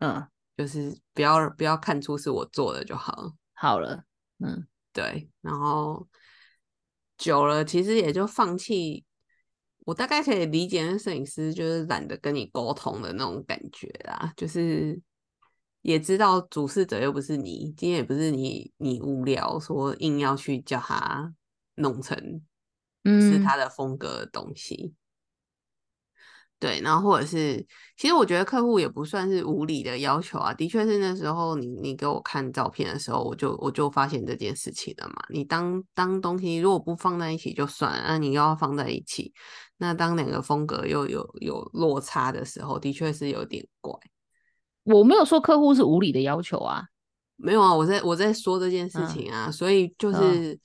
[0.00, 4.04] 嗯，就是不要不要看出是我做的就好，好了，
[4.44, 6.06] 嗯，对，然后
[7.16, 9.02] 久了其实也就放弃，
[9.86, 15.00] 我大概可以理解那摄影师就是懒得跟你沟通的那种感觉啦，就是。
[15.82, 21.34] 也知道主事者又不是你，今天也不是你，你无聊说硬要去叫他
[21.76, 22.42] 弄成
[23.04, 24.94] 是他的风格的东西，
[26.58, 27.64] 对，然后或者是，
[27.96, 35.14] 其实我觉得客户也不算是无理的要求啊，的确是那时候你你给我看照片的时候，我就我就发现这件事情了嘛。
[35.28, 39.32] 你当当东西如果不放在一起就算，那你又要放在一起，
[39.76, 43.92] 那当两个风格又有有落差的时候，的确是有点怪。
[44.86, 46.84] 我没有说客户是无理的要求啊，
[47.36, 50.58] 没有啊，我在我在说这件事情啊，所以就是，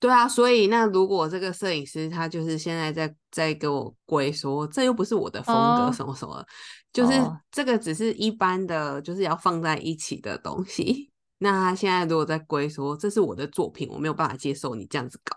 [0.00, 6.44] 对啊，所以那如果这个摄影师他就是现在在在给我归说，这又不是我的风格什么什么，
[6.92, 7.12] 就是
[7.50, 11.10] 这个只是一般的，就是要放在一起的东西。
[11.38, 15.36] 那他现在如果在归说这是我的作品，我没有办法接受你这样子搞，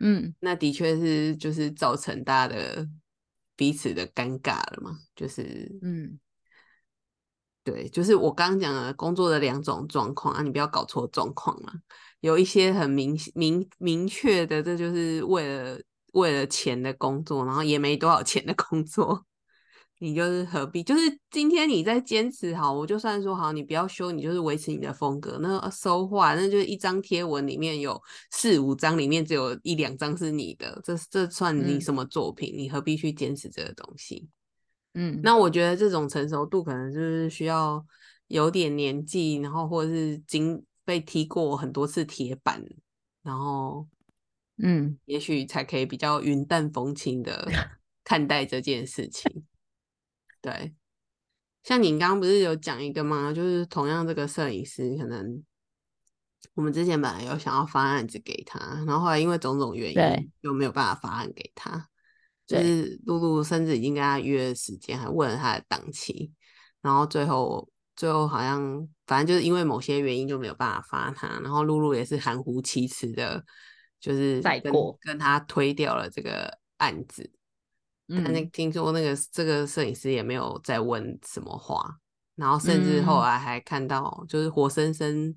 [0.00, 2.86] 嗯，那的确是就是造成大家的
[3.56, 6.18] 彼此的尴尬了嘛，就是嗯。
[7.64, 11.72] 对，就是我刚刚讲的工作的两种状况啊，你不要搞错状况了。
[12.20, 15.80] 有一些很明明明确的，这就是为了
[16.12, 19.24] 为了钱的工作，然后也没多少钱的工作，
[19.98, 20.82] 你就是何必？
[20.82, 25.38] 就是今天你在坚持好，我就算说好，你不要修，你就是维持你的风格。
[25.40, 27.98] 那收话，那就是一张贴文里面有
[28.30, 32.54] 四五张，里面只有一两张是你的，这这算你什么作品？
[32.56, 34.28] 你何必去坚持这个东西？
[34.94, 37.84] 嗯，那我觉得这种成熟度可能就是需要
[38.28, 42.64] 有点年纪，然后或者是经被踢过很多次铁板，
[43.22, 43.86] 然后
[44.58, 47.48] 嗯，也许才可以比较云淡风轻的
[48.04, 49.44] 看待这件事情。
[50.40, 50.74] 对，
[51.64, 53.32] 像你刚刚不是有讲一个吗？
[53.32, 55.42] 就是同样这个摄影师，可能
[56.54, 61.88] 我们之前本来有想要发案子给他，然后后来因为种种原因就没有办法发案给他。
[62.46, 66.30] 就是露露甚至已经跟他约时间，还问了他的档期，
[66.82, 73.42] 然后最后最后好像反正就是因为某些原因就没有办法发他，然后露露也是含糊其辞的，
[73.98, 77.30] 就是再过跟他推掉了这个案子。
[78.06, 81.98] 但那听说那个这个摄影师也没有再问什么话，
[82.34, 85.34] 然后甚至后来还看到就是活生生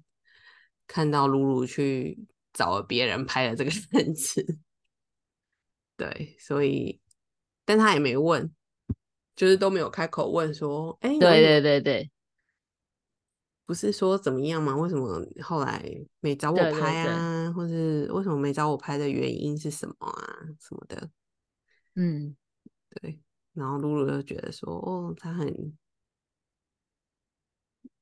[0.86, 2.20] 看到露露去
[2.52, 4.46] 找了别人拍了这个案子。
[5.98, 7.02] 对，所以，
[7.66, 8.54] 但他也没问，
[9.36, 12.12] 就是都没有开口问说，哎，对对对对，
[13.66, 14.76] 不是说怎么样吗？
[14.78, 15.84] 为什么后来
[16.20, 17.52] 没找我拍啊？
[17.52, 20.38] 或是为什么没找我拍的原因是什么啊？
[20.60, 21.10] 什么的？
[21.96, 22.38] 嗯，
[22.90, 23.20] 对。
[23.54, 25.76] 然后露露就觉得说，哦，他很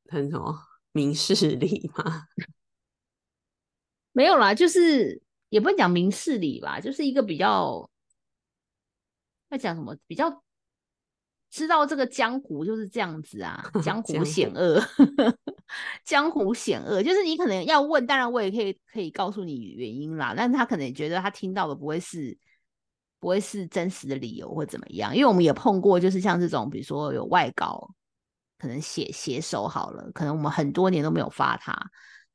[0.09, 0.53] 很什么
[0.91, 2.27] 明事理吗？
[4.11, 5.23] 没有啦，就是。
[5.55, 7.89] 也不能讲明事理吧，就是一个比较
[9.47, 10.43] 要讲什么，比较
[11.49, 14.83] 知道这个江湖就是这样子啊，江 湖险恶，
[16.03, 22.37] 江湖险恶，就是你可能要问，当然我也可以可以告诉你原因啦，但是他可能觉得他听到的不会是
[23.21, 27.89] 不会是真实的理由或怎么样，因为我们也碰过，就是像这种，比如说有外稿，
[28.57, 31.73] 可能写写手好了，可能我们很多年都没有发他。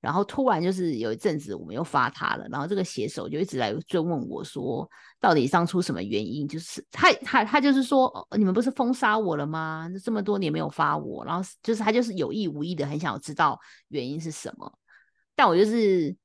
[0.00, 4.88] 然后突然就是有一阵子我们又发他了，然后这个写手就一直来追问我说，
[5.20, 6.48] 到底当初什么原因？
[6.48, 9.88] 就是他他他就是说，你们不是封杀我了吗？
[10.02, 14.72] 这么多年没有发我，然后就是他就是有意无意的很想知道原因是什么，
[15.34, 16.16] 但我就是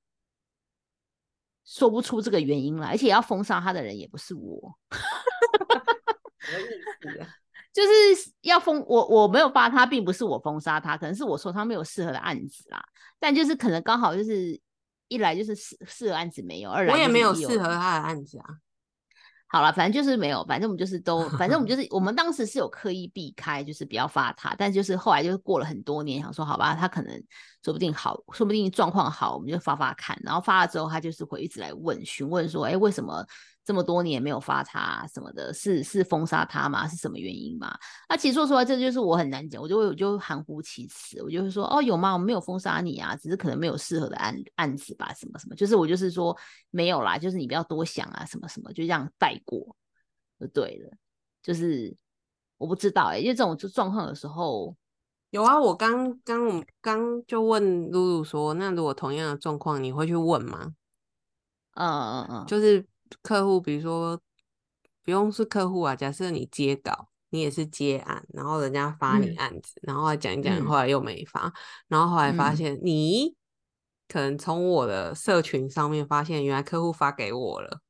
[1.65, 4.78] 说不出这个原因来，而且要封杀他的人也不是我。
[6.39, 7.28] 什么意思？
[7.76, 12.82] 就是要封我，我没有发他，并不是我封杀他，可能是我说他没有适合的案子啦。
[13.19, 14.57] 但就是可能刚好就是
[15.09, 18.45] 一来就是适适合案子没有，二来我也没有适合他的案子啊。
[19.47, 24.55] 好了，反正就是没有，反正我们就是都， 反正我们就是我们当时是有刻意避开，就是不要发他。
[24.57, 27.23] 但就是后来就是过了很多年，想说好吧，他可能
[27.61, 30.17] 说不定好，说不定状况好，我们就发发看。
[30.23, 33.26] 然后发了之后，他就是会一直来问询问说，哎，为什么？
[33.66, 36.88] 这么多年没有发他什么的，是是封杀他吗？
[36.88, 37.76] 是什么原因吗？
[38.07, 42.13] 那其实说实话，这就是我很难讲，我就我就含糊其辞，我就会说哦有吗？
[42.13, 46.38] 我没有封杀你啊，只是可能没有适合的案案子吧，什么什么，就是我就是说
[46.70, 49.76] 没有啦，就是你不要多想啊，什么什么，就这样带过
[50.39, 50.95] 就对了。
[51.41, 51.91] 就是
[52.59, 54.76] 我不知道哎，因为这种状况的时候
[55.32, 60.74] 有啊，我刚刚我刚就问露露说，那如果同样的状况，你会去问吗？
[61.74, 62.86] 嗯嗯嗯，就是。
[63.22, 64.20] 客户，比如说
[65.03, 71.53] 不用是客户啊，假设你接稿，你也是接案，然后人家发你案子，然后讲一讲，后来又没发，
[71.88, 73.36] 然后后来发现你
[74.08, 77.82] 可能从我的社群上面发现，原来客户发给我了。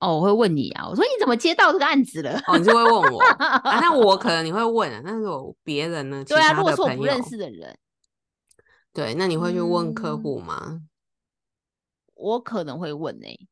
[0.00, 2.40] 哦，我会问你啊，我说你怎么接到这个案子了？
[2.46, 3.20] 哦，你就会问我，
[3.64, 6.22] 那我可能你会问啊，但是我别人呢？
[6.28, 7.76] 对啊，如果是我不认识的人，
[8.92, 10.82] 对，那你会去问客户吗？
[12.14, 13.48] 我可能会问诶。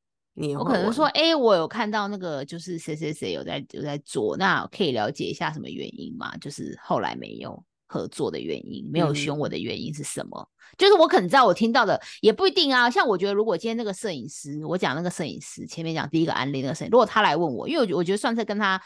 [0.59, 6.37] 我可能说，哎，我有看到那个，就是谁谁谁有在有在做，那可以了解一下什么原因吗？
[6.37, 10.47] 就是后来没有合作的原因，没有选我的原因是什么？
[10.77, 12.91] 就是我可能知道我听到的也不一定啊。
[12.91, 18.79] 像我觉得，如果今天那个摄影师，我讲那个摄影师前面讲第一个案例那个摄影，如果他来问我，因为我我觉得算是跟他，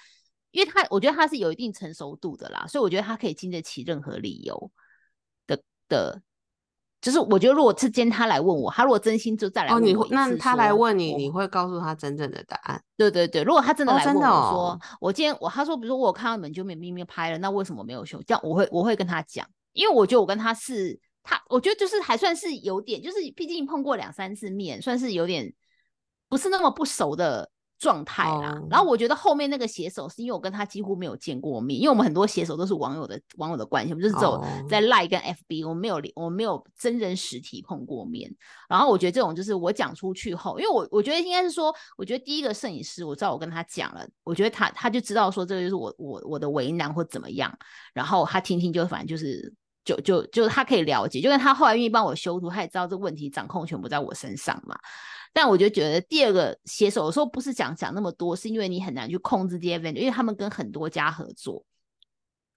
[0.52, 4.70] 因为他我觉得他是有一定成熟度的啦，所以我觉得他可以经得起任何理由
[5.48, 6.22] 的的。
[7.00, 12.82] 就是我觉得，如果是今天他来问我，他如果真心就再来问我那他来问你，你会告诉他真正的答案？
[12.96, 18.22] 对对对，如果他真的来问我说，我今天我他说，比如说我看到你们就没明明拍了，那为什么没有修？
[18.26, 25.52] 这样我会我会跟他讲，因为我觉得我跟他是他，我觉得就是还算是有点，就是毕竟碰过两三次面，算是有点
[26.28, 27.50] 不是那么不熟的。
[27.80, 38.30] 状态啦，然后我觉得后面那个写手是因为我跟他几乎没有见过面，因为我们很多写手都是网友的网友的关系，我们就是只有在赖跟 FB，我们没有我们没有真人实体碰过面。
[38.68, 47.50] 然后我觉得这种就是我讲出去后，因为我我觉得应该是说，我觉得第一个摄影师我知道我跟他讲了，我觉得他他就知道说这个就是我我我的为难或怎么样，
[47.94, 49.50] 然后他听听就反正就是
[49.86, 54.78] 就就就他可以了解，就跟他后来愿意帮我修图，他也知道这个问题掌控全部在我身上嘛。
[55.32, 61.64] 但我就觉得第二个写手有时候不是讲讲那么多，是因为你很难去控制这些 event，因为他们跟很多家合作，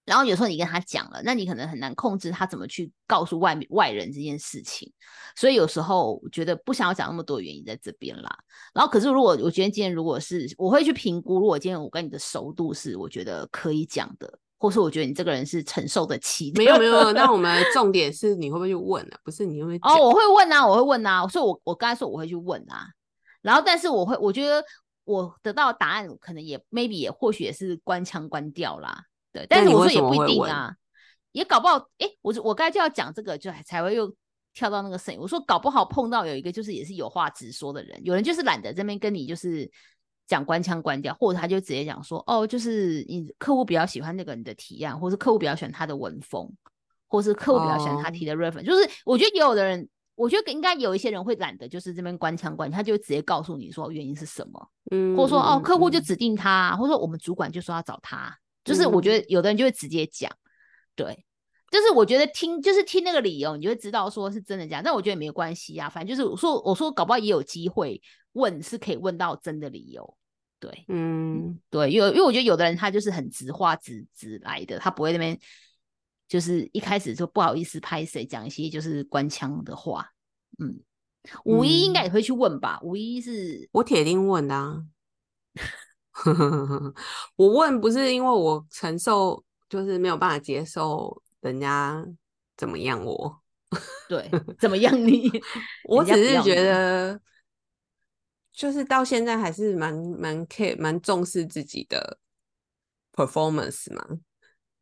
[0.05, 4.91] 然后有时候你跟他讲了，那你可能很难控制他怎么去告诉外面外人这件事情，
[5.35, 8.37] 所以有时候我觉得不想要讲那么多原因在这边啦。
[8.73, 14.39] 然后可是如果我觉得今天如果是我会去评估，如果今天我跟你的熟度是我觉得可以讲的。
[14.63, 16.57] 或是我觉得你这个人是承受得起的。
[16.57, 19.19] 没有没有，那我们重点是你会不会去问啊？
[19.21, 22.87] 不是你会不会 哦，我会问啊，我会问啊，所以我我刚才说我会去问啊，
[23.41, 24.63] 然后但是我会我觉得
[25.03, 28.97] 我得到的答案可能也 maybe 也或许也是关腔关调啦，
[29.33, 30.73] 对，但是我说也不一定啊，
[31.33, 34.15] 也搞不好，诶，我我刚才就要讲这个，就才会又
[34.53, 39.69] 跳到那个摄影，我说搞不好碰到有一个就是也是有话直说的人，有人就是懒得这边跟你就是。
[40.27, 46.51] 讲官腔关掉，或者他就直接讲说，哦，就是你客户比较喜欢那个你的提案，或是客户比较喜欢他的文风，
[47.07, 60.31] 或是客户比较喜欢他哦提的 reference，、就是我觉得也有的人，我觉得应该有一些人会懒得就是这边关腔关调，他就直接告诉你说原因是什么，嗯，或者说哦嗯客户就嗯指定他，或者说我们主管就说要找他，就是我觉得有的人就会直接讲，
[60.95, 61.25] 对。
[61.71, 64.83] 就是我觉得听就是听那个理由，你就会知道说是真的假的。
[64.83, 67.99] 但我觉得也没有关系啊，反正就是我说我说搞不好也有机会
[68.33, 70.17] 问，是可以问到真的理由。
[70.59, 75.37] 对嗯对，因为因为我觉得有的人他就是很直话直直来的，他不会那边
[76.27, 80.07] 就是一开始就不好意思拍谁讲一些就是官腔的话。
[80.59, 80.79] 嗯，
[81.43, 82.79] 五一应该也会去问吧？
[82.81, 84.83] 五一是我铁定问的啊。
[87.35, 92.05] 我问不是因为我承受，就是没有办法接受人家
[92.55, 93.41] 怎么样我，
[94.07, 95.29] 对怎么样你？
[95.89, 97.19] 我只是觉得，
[98.53, 102.19] 就是到现在还是蛮蛮 care 蛮重视自己的
[103.13, 104.05] performance 嘛，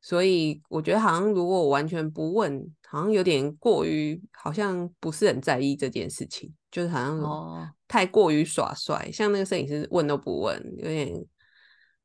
[0.02, 7.70] 所以我觉得好像如果我完全不问，好像有点过于，好像不是很在意这件事情，就是好像哦。
[7.88, 11.26] 太过于耍帅，像那个摄影师问都不问，有点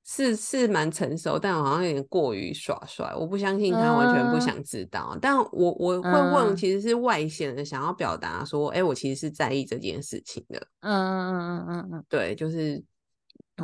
[0.08, 3.12] 是是蛮成熟，但我好像有点过于耍帅。
[3.18, 10.64] 我不相信他完全不嗯想知道，但我我会问，嗯其实是外显的想要表达说，哎、我其实是在意这件事情的。
[10.80, 12.80] 嗯嗯嗯嗯嗯对，就是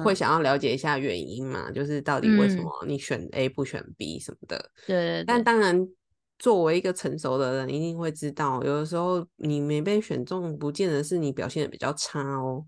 [0.02, 4.70] 会嗯想要了解一下原因嘛，就是到底为什嗯么你选 A 不选 B 什么的。
[4.84, 5.86] 对，但当然，
[6.40, 12.66] 作为一个成熟的人，一定会知道，有的时候你没被选中，不见得是你表现的比较差哦。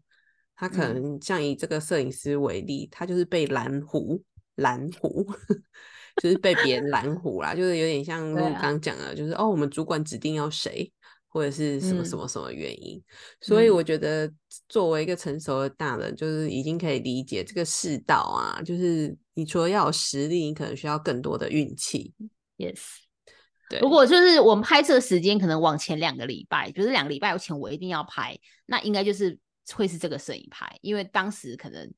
[0.57, 4.23] 他可嗯能像以这个摄影师为例，他就是被蓝湖
[4.57, 5.27] 蓝湖，
[6.23, 10.91] 就是被别人蓝湖啦，就是有点像刚讲的，就是哦，我们主管指定要谁，
[11.29, 13.03] 或者是什么什嗯么什么原因。
[13.41, 14.33] 所以嗯我觉得，
[14.69, 22.15] 作为一个成熟的大人，就是已经可以理解这个世道啊，就是你除了要有实力，你可能需要更多的运气。
[22.59, 22.81] yes。
[23.71, 29.39] 对，如果就是我们拍摄时间可能往前两个礼拜，就是两个礼拜前我一定要拍，那应该就是
[29.73, 31.91] 会是这个摄影拍，因为当时可能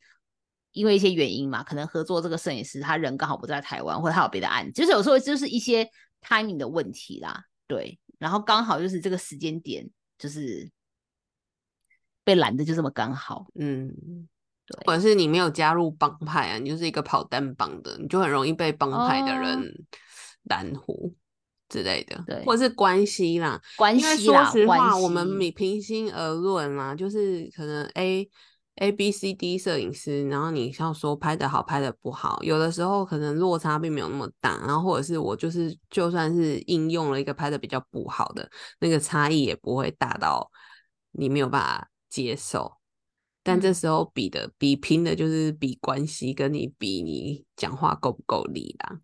[0.73, 5.89] 因为一些原因嘛，可能合作这个摄影师他人刚好不在台湾，或者他有别的案子，就是有时候就是一些
[6.23, 9.89] timing 的问题啦，对，然后刚好就是这个时间点
[10.19, 10.71] 就是
[12.23, 13.89] 被拦的就这么刚好，嗯，
[14.67, 14.85] 对。
[14.85, 19.41] 或者是你没有加入帮派啊，你就是一个跑单帮的，你就很容易被帮派的哦。
[19.41, 19.87] 人
[20.45, 21.15] 拦胡
[21.69, 23.61] 之类的，对或者是关系啦。
[23.77, 28.29] 关系啦，说实话，我们你平心而论啦，就是可能 A
[28.77, 38.51] A B C D 摄影师，然后你要说拍的好，拍的不好，有的时候可能落差并没有那么大，然后或者是我就是就算是应用了一个拍的比较不好的，
[38.81, 40.51] 那个差异也不会大到
[41.13, 42.71] 你没有办法接受。
[43.43, 48.99] 但这嗯时候比的比拼的就是比关系，跟你比你讲话够不够力啦。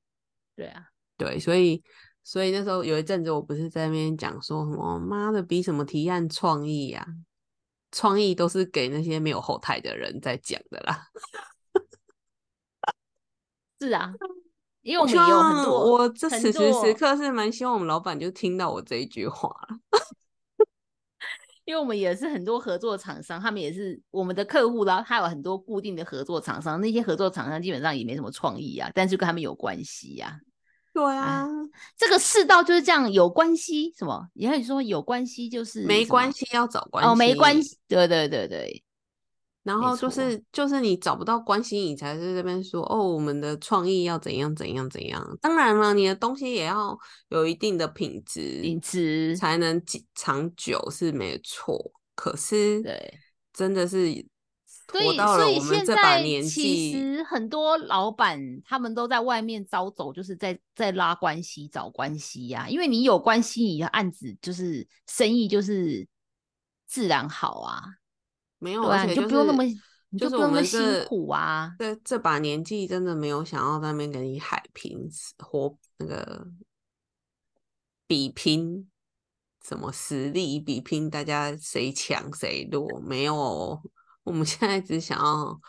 [0.56, 0.82] 对啊，
[1.16, 1.82] 对，所以
[2.24, 7.06] 所以那时候有一阵子，我不是在那边讲说什么妈的比什么提案创意呀、
[7.90, 11.08] 创意都是给那些没有后台的人在讲的啦。
[13.80, 14.14] 是啊，
[14.82, 19.78] 因为我们有很多，我这很此时此刻是蛮希望我们老板就听到我这一句话了。
[21.64, 30.40] 因为我们也是很多合作厂商，他们也是我们的客户啦，他有很多固定的合作厂商，那些合作厂商基本上也没什么创意啊，但是跟他们有关系呀、
[30.92, 31.48] 对啊，
[31.96, 34.28] 这个世道就是这样，有关系什么？
[34.34, 37.62] 也可以说有关系就是没关系，要找关系哦，没关。
[37.62, 38.84] 系，对对对对，
[39.62, 45.38] 然后就是就是你找不到关系，你才是这边说哦，我们的创意要怎样怎样怎样。
[45.40, 46.98] 当然了，你的东西也要
[47.28, 51.92] 有一定的品质，品质才能几长久是没错。
[52.14, 53.18] 可是对，
[53.54, 54.26] 真的是
[54.92, 66.06] 所以所以现在其纪，实很多老板他们都在外面招走，就是在在拉关系、找关系呀、因为你有关系，你的案子就是生意就是
[66.86, 67.82] 自然好啊。
[68.58, 71.74] 没有，对啊，就不用那么，你就就是不用那么辛苦啊。
[71.78, 75.08] 这这把年纪真的没有想要在那边跟你海平
[75.38, 76.46] 活那个
[78.06, 78.88] 比拼
[79.64, 83.82] 什么实力，比拼大家谁强谁弱，没有哦。
[84.24, 85.60] 我们现在只想要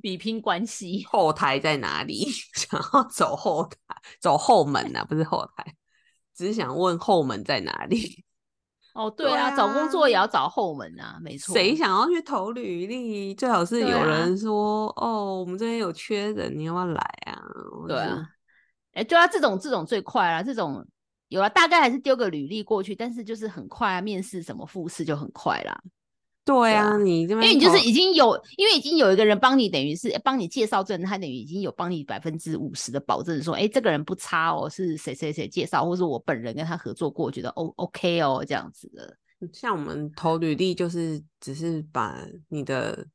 [0.00, 2.26] 比拼关系，后台在哪里？
[2.54, 3.76] 想要走后台，
[4.20, 5.74] 走后门呐、不是后台，
[6.34, 8.24] 只是想问后门在哪里。
[8.92, 11.54] 哦，对对啊，找工作也啊要找后门啊，没错。
[11.54, 13.32] 谁想要去投履历？
[13.34, 17.40] 最好是有人说：“哦，我们这边有缺人，你要不要来啊？”
[17.86, 18.28] 对啊，
[18.92, 20.84] 哎，对啊，这种这种最快啦，这种
[21.28, 25.80] 有了大概还是丢个履历过去，但是就是很快啊，面试什么复试就很快啦。
[26.44, 39.16] 对啊，啊你因为你就是已经有，因为已经有一个人帮你，等于是帮你介绍这人，他等于已经有帮你百分之五十的保证，说，哎，这个人不差哦，是谁谁谁介绍，或是我本人跟他合作过，我觉得 O OK 哦，这样子的。
[39.52, 43.06] 像我们投履历，就是只是把你的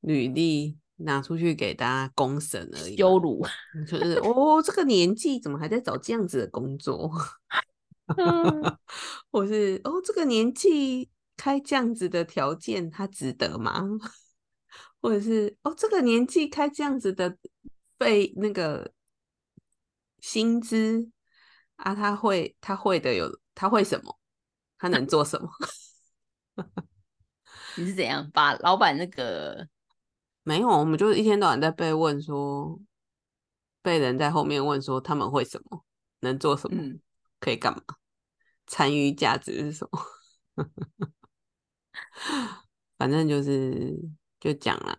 [0.00, 3.44] 履历拿出去给大家公审而已，羞辱，
[3.88, 7.10] 就是哦，这个年纪怎么还在找这样子的工作？
[8.16, 8.78] 嗯
[9.32, 13.82] 或是哦，这个年纪开这样子的条件，他值得吗？
[15.00, 17.36] 或者是哦，这个年纪开这样子的
[17.98, 18.92] 费那个
[20.20, 21.08] 薪资
[21.76, 24.18] 啊，他会他会的有他会什么？
[24.78, 25.48] 他能做什么？
[27.76, 29.68] 你是怎样把老板那个
[30.42, 32.80] 没有，我们就是一天到晚在被问说，
[33.82, 35.84] 被人在后面问说他们会什么，
[36.20, 37.00] 能做什么，嗯
[37.38, 37.82] 可以干嘛，
[38.66, 40.00] 参与价值是什么？
[42.96, 43.94] 反正就是
[44.40, 44.98] 就讲了，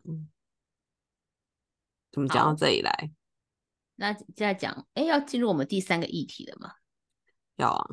[2.11, 3.11] 怎么讲到这里来？
[3.95, 6.73] 那再讲，哎，要进入我们第三个议题了吗？
[7.55, 7.87] 要啊，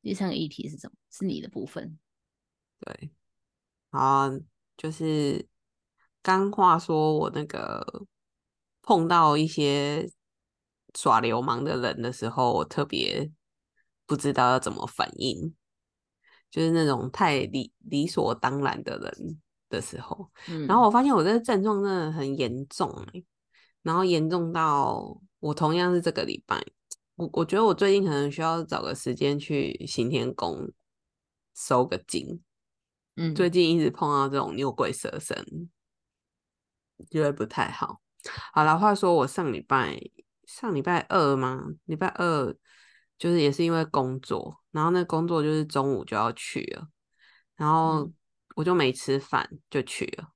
[0.00, 0.94] 第三个议题是什么？
[1.10, 1.98] 是你的部分。
[2.78, 3.10] 对，
[3.90, 4.40] 然后
[4.76, 5.48] 就是
[6.22, 8.06] 刚话说，我那个
[8.82, 10.08] 碰到一些
[10.94, 13.32] 耍流氓的人的时候，我特别
[14.06, 15.56] 不知道要怎么反应，
[16.50, 23.24] 就是那种太理理所当然的人的时候，嗯，然后我发现我这个症状真的很严重欸
[23.82, 26.60] 然后严重到我同样是这个礼拜，
[27.14, 30.72] 我我觉得我最近可能需要找个时间去行天宫
[31.54, 32.42] 收个经。
[33.14, 35.70] 嗯，最近一直碰到这种牛鬼蛇神，
[37.10, 38.00] 觉得不太好。
[38.52, 40.00] 好了，话说我上礼拜
[40.44, 41.62] 上礼拜二吗？
[41.84, 42.54] 礼拜二
[43.16, 46.86] 就是也是因为工作，然后那工作就是中午就要去了，
[47.56, 48.12] 然后嗯。
[48.54, 50.28] 我就没吃饭就去了，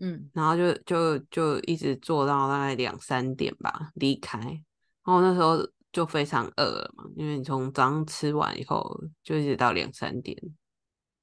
[0.00, 0.28] 嗯。
[0.32, 5.56] 然后就就就一直做到大概两三点吧离开，然后那时候
[5.92, 10.36] 就非常饿了嘛，因为你从早上吃完以后就一直到两三点，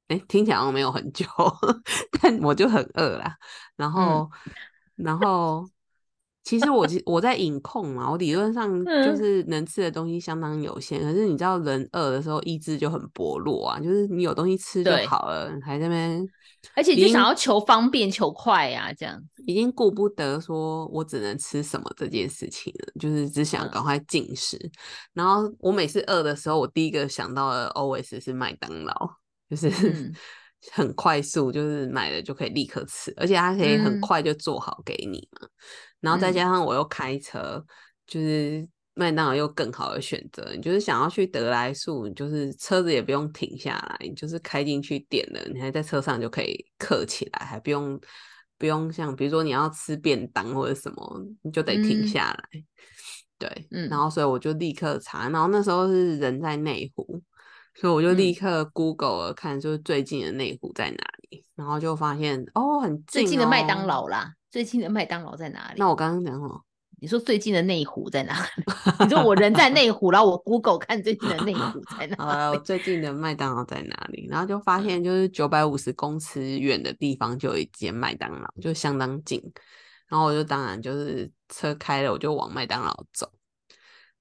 [0.07, 1.26] 哎，听起来好像没有很久，
[2.22, 3.38] 但我就很饿啦。
[3.76, 4.30] 然后，
[4.95, 5.69] 然后
[6.48, 16.26] 其实我其我在饮控嘛，我理论上 就嗯是能吃的东西相当有限，可是你知道人饿的时候意志就很薄弱啊，就是你有东西吃就好了，还在那边。
[16.74, 19.22] 而且就想要求方便、求快呀、这样。
[19.45, 24.57] 已经顾不得说我只能吃什么这件事情了，就是只想嗯赶快进食。
[25.14, 28.94] 然后我每次饿的时候，我第一个想到的 always 是麦当劳，
[29.49, 30.14] 就是、嗯
[30.74, 35.48] 很快速，就是买了就可以立刻吃，而且它可以很嗯快就做好给你嘛。
[36.07, 37.61] 然后再嗯加上我又开车，
[38.05, 40.53] 就是麦当劳又更好的选择。
[40.55, 47.99] 你就是想要去德来速，你就是车子也不用停下来，你就是开进去点了，你还在车上就可以刻起来，还不用
[48.57, 52.63] 不用像比如说你要吃便当或者什么，你就得停嗯下来。
[53.38, 57.21] 对，嗯然后所以我就立刻查，然后那时候是人在内湖，
[57.75, 63.85] 所以我就立嗯刻 Google 了看，就是最近的内湖在哪里，然后就发现哦，很最近近的麦当哦。
[63.85, 65.75] 劳啦，最近的麦当劳在哪里？
[65.77, 66.59] 那我刚刚讲什么？
[66.99, 68.63] 你说最近的内湖在哪里？
[69.05, 72.57] 你说我人在内湖，然后我 Google 看最近的内湖在哪里？
[72.65, 74.25] 最近的麦当劳在哪里？
[74.27, 79.39] 然后就发现，就是九百五十公尺远的地方就有一间麦当劳，就相当近。
[80.07, 83.31] 然后我就当然就是车开了，我就往麦当劳走。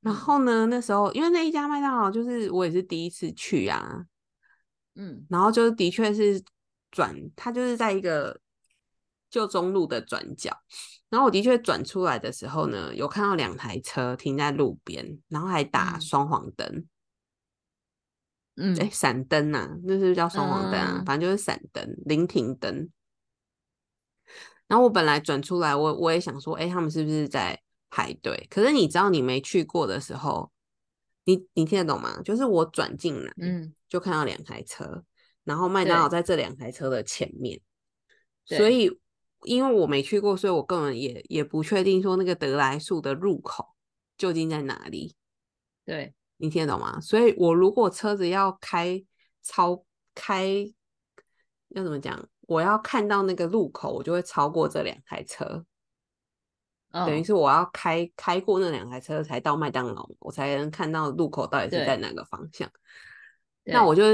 [0.03, 4.05] 然嗯后呢，那时候因为那一家麦当劳就是我也是第一次去啊，
[4.97, 6.45] 嗯然后就是的确是
[6.91, 8.39] 转，它就是在一个
[9.37, 10.57] 旧中路的转角。
[11.11, 16.87] 然后我的确转出来的时候呢，有看到两台车停在路边，然后还打嗯双黄灯。
[18.57, 20.97] 嗯哎，闪灯啊，那是不是叫双黄灯啊？
[20.99, 22.91] 嗯反正就是闪灯、临停灯。
[24.67, 27.61] 然后我本来转出来，我我也想说，哎，他们是不是在
[27.91, 28.47] 排队？
[28.51, 30.51] 可是你知道，你没去过的时候，
[31.25, 32.23] 你你听得懂吗？
[32.23, 35.05] 就是我转进来，嗯就看到两台车，
[35.45, 37.61] 然后麦当劳在这两台车的前面，
[38.47, 38.99] 所以
[39.47, 43.67] 因为我没去过，所以我根本也也不确定说那个德来树的入口
[44.19, 45.17] 究竟在哪里。
[45.85, 47.01] 对，你听得懂吗？
[47.01, 49.03] 所以我如果车子要开
[49.43, 50.67] 超开，
[51.69, 52.29] 要怎么讲？
[52.43, 55.65] 我要看到那个路口，我就会超过这两台车，
[56.93, 62.71] 等于嗯是我要开开过那两台车才到麦当劳，我才能看到路口到底是在哪个方向。
[63.65, 64.05] 那我就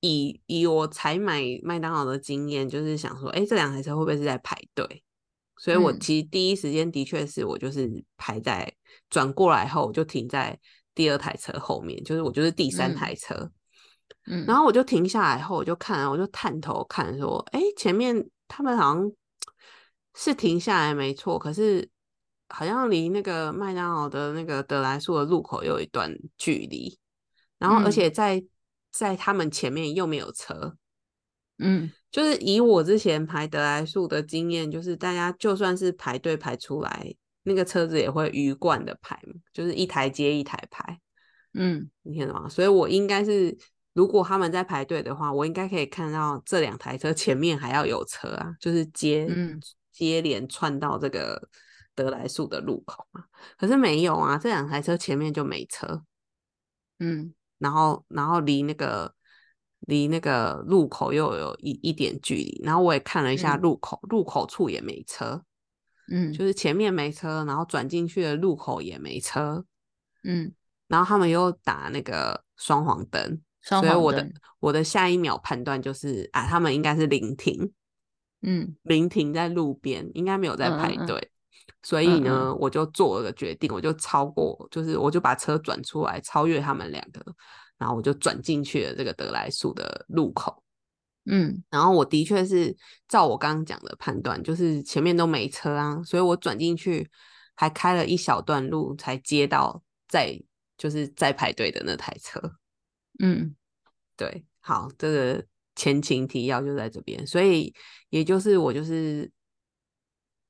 [0.00, 5.02] 以以我采买麦当劳的经验，就是想说，哎、这两台车会不会是在排队？
[5.58, 5.98] 所以我嗯。
[5.98, 8.72] 其实第一时间的确是我就是排在
[9.08, 10.58] 转过来后，我就停在
[10.94, 12.94] 第二台车后面，就是我就是第三嗯。
[12.94, 13.50] 台车。
[14.28, 19.12] 嗯，然后我就停下来后，我就看，我就探头看，说，哎，前面他们好像
[20.14, 21.88] 是停下来没错，可是
[22.48, 26.98] 好像离那个麦当劳的那个德莱素的路口有一段距离，
[27.58, 27.92] 然后而嗯。
[27.92, 28.42] 且在
[28.96, 30.76] 在他们前面又没有车，
[31.58, 40.98] 嗯就是以我之前排德莱素的经验，就是大家就算是排队排出来，那个车子也会鱼贯的排嘛，就是一台接一台排。
[41.52, 42.48] 嗯你听得吗？
[42.48, 43.56] 所以我应该是，
[43.92, 49.60] 如果他们在排队的话，我应该可以看到这两台车前面还要有车啊，就是接、嗯
[49.92, 51.48] 接连串到这个
[51.94, 53.24] 德莱树的路口嘛。
[53.56, 56.02] 可是没有啊，这两台车前面就没车，
[56.98, 59.14] 嗯然后然后离那个
[59.80, 63.60] 离那个路口又有一一点距离，然后我也看了一下嗯。
[63.60, 65.42] 路口，路口处也没车，
[66.10, 69.64] 嗯，就是前面没车，然后转进去的路口也没车，
[70.24, 70.52] 嗯。
[70.88, 74.28] 然后他们又打那个双黄灯，所以我的
[74.60, 77.72] 我的下一秒判断就是啊，他们应该是临停，
[78.42, 78.76] 嗯。
[78.82, 80.78] 临停在路边，应该没有在嗯嗯嗯。
[80.78, 81.30] 排队。
[81.82, 87.24] 所以嗯呢，我就做了个决定，我就超过，就是我就把车转出来，超越他们两个，
[87.78, 90.62] 然后我就转进去了这个德莱树的路口。
[91.28, 92.76] 嗯然后我的确是
[93.08, 97.10] 照我刚刚讲的判断，就是前面都没车啊，所以我转进去
[97.54, 100.40] 还开了一小段路才接到在
[100.78, 102.40] 就是在排队的那台车。
[103.18, 103.56] 嗯
[104.16, 105.44] 对，好，这个
[105.74, 107.74] 前情提要就在这边，所以
[108.10, 109.30] 也就是我就是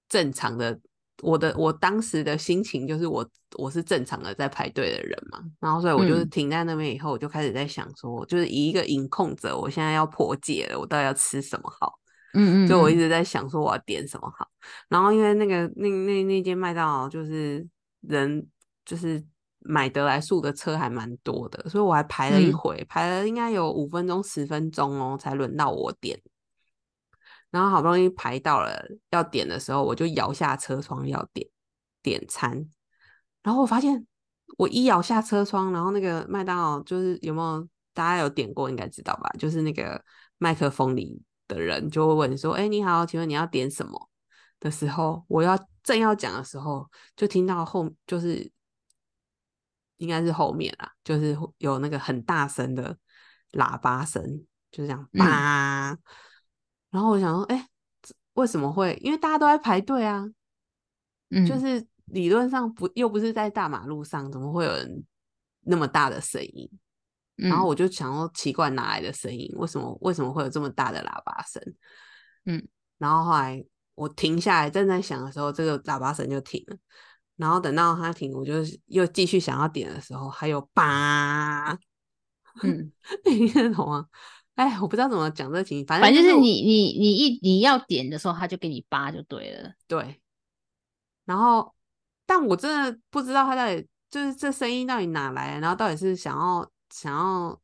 [0.08, 0.78] 正常的，
[1.22, 3.26] 我的我当时的心情就是我
[3.56, 11.98] 我是正常的在排队的人嘛，然后所以我就是嗯停在那边以后，我就开始在想说，就是以一个饮控者，我现在要破戒了，我到底要吃什么好？
[12.34, 14.46] 嗯嗯，就我一嗯直在想说我要点什么好，
[14.88, 17.66] 然后因为那个那那那间麦当劳就是
[18.02, 18.46] 人
[18.84, 19.24] 就是
[19.60, 26.20] 买得来速的车还蛮多的，所以我还排了一嗯回，排了应该有五分钟十分钟哦，才轮到我点。
[27.56, 31.48] 然后好不容易排到了要点的时候，我就摇下车窗要点
[32.02, 32.68] 点餐，
[33.42, 34.06] 然后我发现
[34.58, 39.30] 我一摇下车窗，然后那个麦当劳就是有没有大家有点过应该知道吧？
[39.38, 40.04] 就是那个
[40.36, 41.18] 麦克风里
[41.48, 44.10] 的人就会问说：“哎，你好，请问你要点什么？”
[44.60, 48.52] 的时候，我要正要讲的时候，就听到后就是
[49.96, 52.96] 应该是后面啦，就是有那个很大声的
[53.52, 54.22] 喇叭声，
[54.70, 55.98] 就是这样嗯叭。
[56.96, 57.68] 然后我想说，哎，
[58.00, 58.98] 这为什么会？
[59.02, 60.26] 因为大家都在排队啊，
[61.28, 65.04] 嗯就是理论上不又不是在大马路上，怎么会有人
[65.60, 66.70] 那么大的声音？
[67.34, 69.46] 然后嗯我就想说，奇怪，哪来的声音？
[69.56, 71.62] 为什么为什么会有这么大的喇叭声？
[72.46, 72.66] 嗯，
[72.96, 73.62] 然后后来
[73.94, 76.76] 我停下来正在想的时候，这个喇叭声就停了。
[77.36, 78.54] 然后等到它停，我就
[78.86, 81.78] 又继续想要点的时候，还有叭，
[82.62, 82.90] 嗯，
[83.26, 84.06] 你听得懂吗？
[84.56, 89.72] 哎，我不知道怎么讲这个情形，反正反正就是你你你一你要点的时候，他就给你扒就对了。
[89.86, 90.20] 对，
[91.24, 91.74] 然后，
[92.26, 97.60] 但我真的不知道他到底就是这声音到底哪来的，然后到底是想要想要，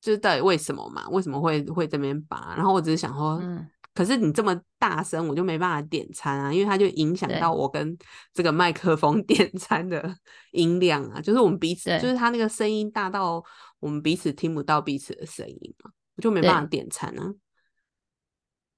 [0.00, 1.08] 就是到底为什么嘛？
[1.08, 2.54] 为什么会会这边拔？
[2.56, 7.98] 然后我只是想说，嗯可是你这么大声，我就没办法点餐啊，因为它就影响到我跟
[8.32, 10.16] 这个麦克风 点餐的
[10.52, 13.44] 音量啊，就是我们彼此，就是他那个声音大到
[13.80, 17.34] 我们彼此听不到彼此的声音嘛，我就没办法对点餐啊。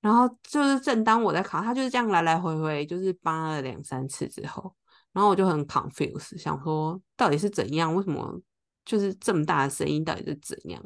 [0.01, 4.75] 然后就是正当我在考，他就是这样来来回回，就是扒了两三次之后，
[5.13, 7.95] 然后我就很 confused，想说到底是怎样？
[7.95, 8.41] 为什么
[8.85, 10.83] 就是这么大的声音，到底是怎样？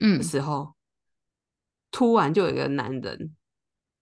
[0.00, 0.74] 嗯的时候，
[1.90, 3.34] 突然就有一个男人，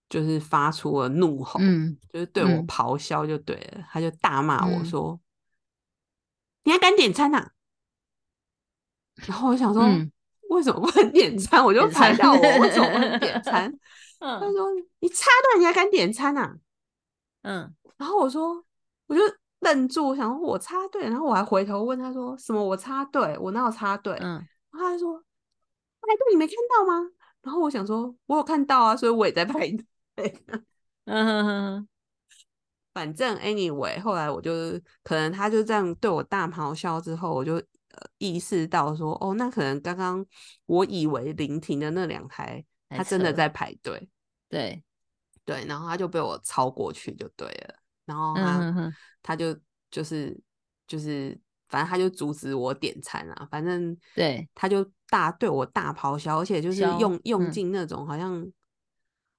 [0.09, 5.21] 就是发出了怒吼，嗯就是对我嗯咆哮就对了，他就大骂我嗯说
[6.65, 7.53] ：“你还敢点餐呐、
[9.27, 10.11] 然后我想说，嗯
[10.51, 11.65] 为什么不能点餐？
[11.65, 13.71] 我就排到我，为什么不能点 餐？
[14.19, 14.67] 他嗯说
[15.01, 16.57] ：“你插队，你还敢点餐呐、
[17.43, 18.65] 嗯然后我说，
[19.07, 19.21] 我就
[19.61, 22.63] 愣住，我想说我插队，然后我还回头问他说：“什么？
[22.65, 23.37] 我插队？
[23.41, 24.35] 我哪有插队？”嗯
[24.73, 25.15] 然后他就说
[26.01, 27.11] ：“排队你没看到吗？”
[27.43, 29.69] 然后我想说，我有看到啊，所以我也在排
[30.17, 30.45] 队。
[31.07, 31.89] 嗯哼哼
[32.93, 37.63] 反正 anyway，后来我就是可能他就这样对我大咆哮之后，我就呃
[38.19, 40.25] 意识到说，哦，那可能刚刚
[40.67, 44.09] 我以为临停的那两台，他真的在排队。
[44.49, 44.83] 对，
[45.45, 47.75] 对，然后他就被我超过去就对了。
[48.07, 49.59] 然后他他就
[49.91, 50.39] 就是
[50.87, 51.39] 就是
[51.69, 58.51] 反正他就阻止我点餐啊，反正对他就大对我大咆哮，而且就是用用尽那种好像。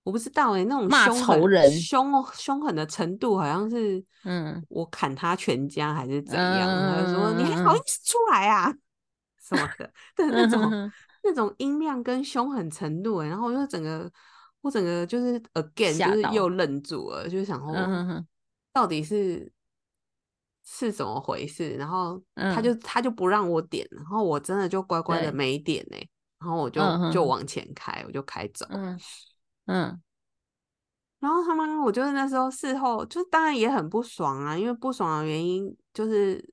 [0.09, 6.67] 我不知道哎，那种骂仇人、凶凶狠的程度，好像是，嗯，我砍他全家还是怎样？
[6.67, 8.73] 他就说：“你还好意思出来啊？”
[9.39, 10.91] 什么的，对那种
[11.23, 14.11] 那种音量跟凶狠程度，哎，然后我就整个
[14.61, 17.71] 我整个就是 again 就是又愣住了，就是想说，
[18.73, 19.51] 到底是
[20.65, 21.75] 是怎么回事？
[21.75, 26.07] 然后他就他就不让我点，然后我真的就乖乖的没点哎，
[26.39, 26.81] 然后我就
[27.11, 28.65] 就往前开，我就开走。
[28.69, 28.99] 嗯，
[31.19, 36.43] 然后他们，我就是那时候事后，就当然也很不爽啊，因为不爽的原因就是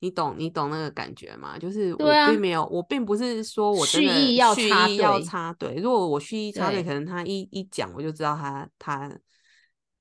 [0.00, 1.56] 你懂，你懂那个感觉嘛？
[1.58, 9.10] 就是我并没有，我并不是说我蓄意要蓄意要插队，如果我蓄意插队，可能他一一讲我就知道他他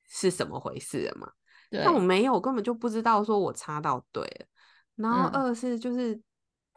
[0.08, 1.32] 是什么回事了嘛。
[1.72, 4.46] 但我没有，我根本就不知道说我插到队了。
[4.96, 6.20] 然后二是就是。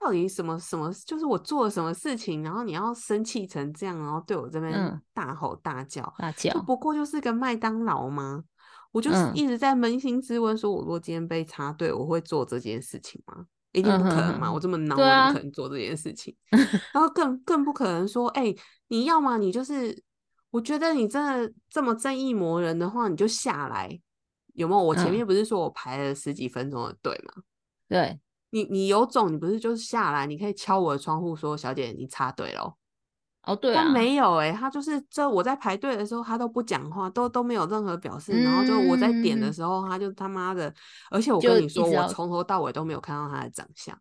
[0.01, 0.93] 到底什么什么？
[1.05, 8.45] 就是我做了什么事情，然后你要生气成这样，然后对我这边大吼大叫，大叫，不过就是个麦当劳吗？
[8.93, 13.45] 我就是一直在扪心自问，说我如果今天被插队，我会做这件事情吗？
[13.73, 14.51] 一定不可能嘛！
[14.51, 16.35] 我这么孬，我不可能做这件事情。
[16.95, 18.53] 然后更更不可能说，哎，
[18.89, 20.03] 你要么你就是，
[20.51, 24.01] 我觉得你真的这么正义魔人的话，你就下来，
[24.55, 24.83] 有没有？
[24.83, 27.43] 我前面不是说我排了十几分钟的队吗？
[27.89, 28.19] 对。
[28.51, 32.75] 你你有种，你不是就是下来，你可以敲我的窗户说：“小姐，你插队了。”
[33.45, 38.33] 哦，对啊，没有哎，他就是这我在排队的时候，他都不讲话，都都没有任何表示。
[38.43, 40.73] 然后就我在点的时候，他就他妈的，
[41.11, 43.99] 而且我跟你说，我从头到尾都没有看到他的长相，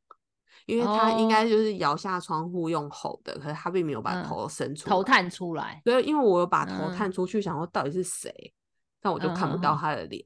[0.65, 5.81] 因为他应该就是摇下窗户用吼的，可是他并没有把头伸出头探出来。
[5.85, 8.53] 所以，因为我有把头探出去，想说到底是谁，
[8.99, 10.25] 但我就看不到他的脸。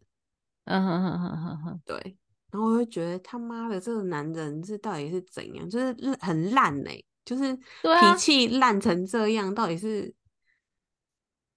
[0.65, 2.17] 嗯哼哼哼哼哼，对。
[2.51, 10.13] 然后我就觉得他妈的这个男人是到底是怎样，就是很烂哎，就是脾气烂成这样，到底是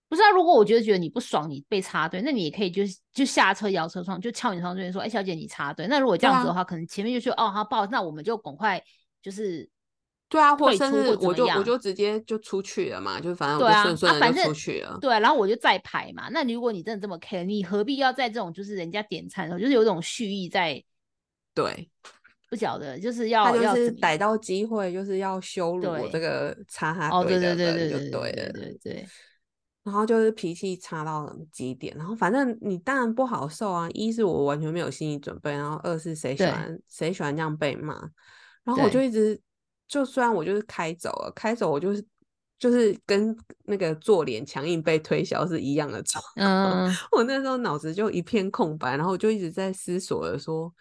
[0.09, 0.31] 不是啊？
[0.31, 7.85] 如果我觉得觉得你不爽，你被插队，那你也可以就就下车摇车窗，就敲你窗边说：“哎，小姐，你插队。”那如果这样子的话，可能前面就说：“哦，好不好？
[7.87, 8.81] 那我们就赶快
[9.21, 9.69] 就是
[10.35, 14.98] 对啊，或甚至我就我就直接就出去了嘛，就反正我就顺顺的就出去了。
[15.01, 16.28] 对，然后我就再排嘛。
[16.32, 20.82] 那如果你真的这么 care，你何必要在这种就是人家点餐的时候，就是有一种蓄意在。
[21.55, 21.89] 对，
[22.51, 29.06] 不晓得，就是要他就是逮到机会，就是要羞辱我这个插他队的人，就对了，对对。
[29.85, 33.86] 然后就是脾气差到极点，然后反正你当然不好受啊。
[33.93, 37.94] 一是我完全没有心理准备，然后二是谁喜欢谁喜欢这样被骂，
[38.65, 39.39] 然后我就一直
[39.86, 42.05] 就虽然我就是开走了，开走我就是
[42.59, 46.97] 就是跟那个做脸强硬被推销是一样的状况。
[47.12, 50.73] 我那时候脑子就一片空白，然后我就一直在思索的说。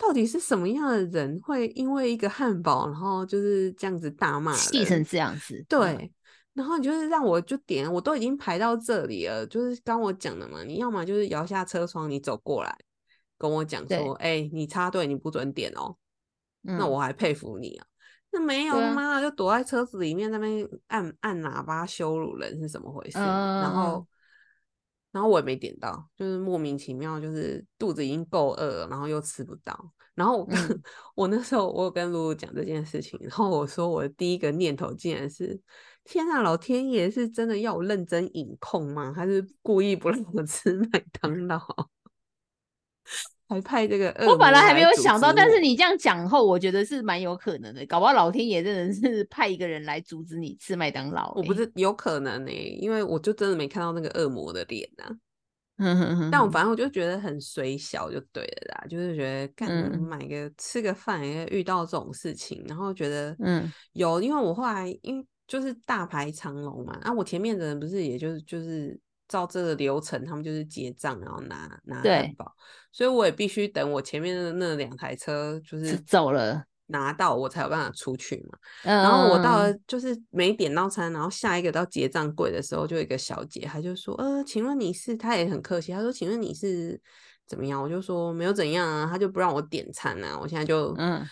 [0.00, 5.66] 到底是什么样的人会因为一个汉堡，然后就是这样子大骂，气成这样子？
[5.68, 6.08] 对，
[6.52, 12.78] 然后你就是让我就点，我都已经排到这里了，就是刚我讲的嘛，你要么就是摇下车窗，你走过来
[13.36, 15.96] 跟我讲说，哎，你插队，你不准点哦，
[16.62, 17.86] 那我还佩服你啊。
[18.38, 23.18] 那没有妈的，就躲在车子里面那边按按喇叭羞辱人是怎么回事？
[23.18, 24.06] 然后。
[25.10, 29.74] 然后我也没点到，就是莫名其妙，就是肚子已经够饿了，然后又吃不到。
[30.14, 30.46] 然后
[31.16, 35.58] 我那时候我有跟露露讲这件事情，然后我说我的第一个念头竟然是：
[36.04, 39.10] 天啊，老天爷是真的要我认真饮控吗？
[39.16, 41.58] 还是故意不让我吃麦当劳？
[43.48, 44.14] 还派这个？
[44.26, 47.84] 我本来还没有想到，但是你这样讲后，我觉得是蛮有可能的。
[47.86, 51.32] 搞不好老天爷真的是派一个人来阻止你吃麦当劳。
[51.34, 55.04] 我不是有可能呢，因为我就真的没看到那个恶魔的脸呐。
[56.30, 69.00] 但我反正我就觉得很水小就对了啦，就是觉得干买个吃个饭也遇到这种事情，然后觉得嗯有，因为我后来因为就是大排长龙嘛，啊，我前面的人不是也就是就是。
[69.28, 72.50] 照这个流程，他们就是结账，然后拿拿汉堡，
[72.90, 78.58] 所以我也必须等我前面的那两台车就是走了拿到，我才有办法出去嘛。
[78.82, 86.98] 然后我到了就是没点到餐，然后下一个到结账柜的时候，就有一个小姐，她就说：“呃，请问你是？”她也很客气，她说：“请问你是
[87.46, 91.22] 怎么样？”我就说：“没有怎样啊。”她就不让我点餐啊，我现在就嗯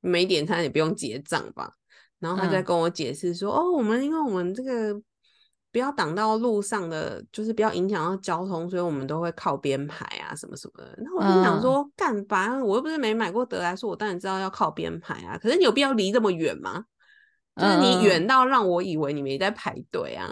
[0.00, 1.70] 没点餐也不用结账吧。
[2.18, 5.00] 然后她在跟我解释说：“哦，我们因为我们这个。”
[5.70, 10.98] 不要挡到路上的，就是不要影响到交通，所以我们都会靠边排啊，什么什么的。
[10.98, 15.36] 那我就想说，干吧，我又不是没买过德莱说，我当然知道要靠边排啊。
[15.38, 16.84] 可是你有必要离这么远吗？
[17.56, 20.28] 就是你远到让我以为你没在排队啊。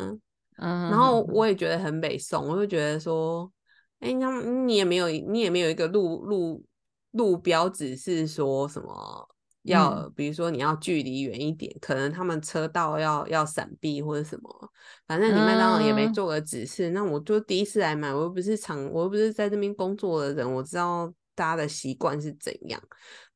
[0.58, 3.52] 嗯然后我也觉得很北宋，我就觉得说，
[4.00, 6.64] 哎，那你也没有，你也没有一个路路
[7.10, 9.28] 路标指示说什么
[9.70, 14.72] 要，比如说你要距离远一点，可能他们车道要要闪避或者什么，
[15.06, 16.90] 反正你麦当劳也没做个指示。
[16.90, 22.82] 那我就第一次来买，我又不是常，我又不是在这边工作的人，我知道大家的习惯是怎样。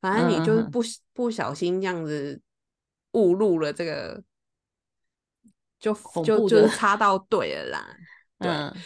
[0.00, 0.80] 反正你就是不
[1.12, 2.40] 不小心这样子
[3.12, 4.22] 误入了这个，
[5.78, 5.94] 就
[6.24, 7.96] 就就插到对了啦，
[8.38, 8.80] 对。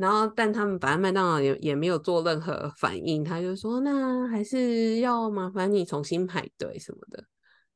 [0.00, 7.22] 然后，但他们反正麦当劳也也没有做任何反应，他就说：“那还是要麻烦你重新排队什么的。”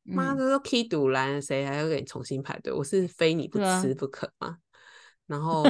[0.04, 2.72] 妈的，都 K 堵拦，谁还要给你重新排队？
[2.72, 4.56] 我是非你不吃不可吗？
[5.26, 5.64] 然 后，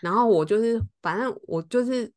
[0.00, 2.12] 然后我就是，反正我就是。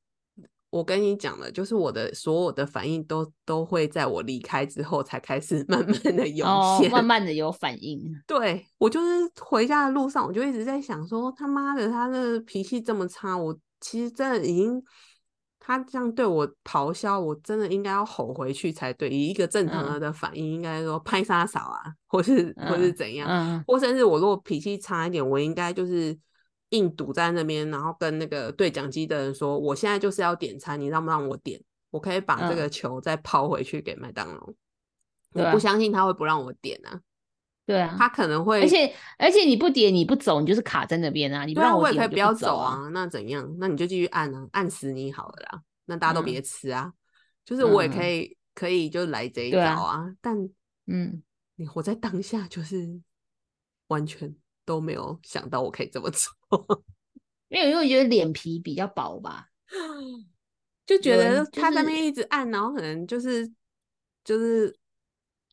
[0.70, 8.02] 我跟你讲了，就是我的所有的反应都都会在我离开之后才开始 慢慢的涌现，慢慢的有反应。
[8.28, 14.84] 对我就是回家的路上，我就一直在想说，他妈的，他的脾气这么差，我其实真的已经
[15.58, 19.10] 他这样对我咆哮，我真的应该要吼回去才对。
[19.10, 26.18] 以一个正常的反应，应该说拍沙嫂啊，或是或是怎样，或甚至我如果脾气差一点，我应该就是。
[26.70, 31.62] 硬堵在那边，然后跟那个对讲机的人说：“我现在就是要点餐，你让不让我点？
[31.90, 34.50] 我可以把这个球再抛回去给麦当劳。”
[35.34, 37.00] 我不相信他会不让我点啊！
[37.66, 41.46] 对啊，他可能会，而且而且你不点你不走，你就是卡在那边啊！
[41.46, 42.90] 你不让我点，不要走啊！
[42.94, 43.56] 那怎样？
[43.60, 45.62] 那你就继续按啊，按死你好了啦！
[45.86, 46.92] 那大家都别吃啊！
[47.46, 50.06] 就是我也可以可以就来这一招啊！
[50.22, 50.50] 但
[50.88, 51.22] 嗯，
[51.56, 53.00] 你活在当下就是
[53.88, 54.34] 完全。
[54.68, 56.30] 都没有想到我可以这么做，
[57.48, 59.48] 没有因为觉得脸皮比较薄吧，
[60.86, 63.50] 就觉得他在那边一直按，然后可能就是
[64.26, 64.76] 就是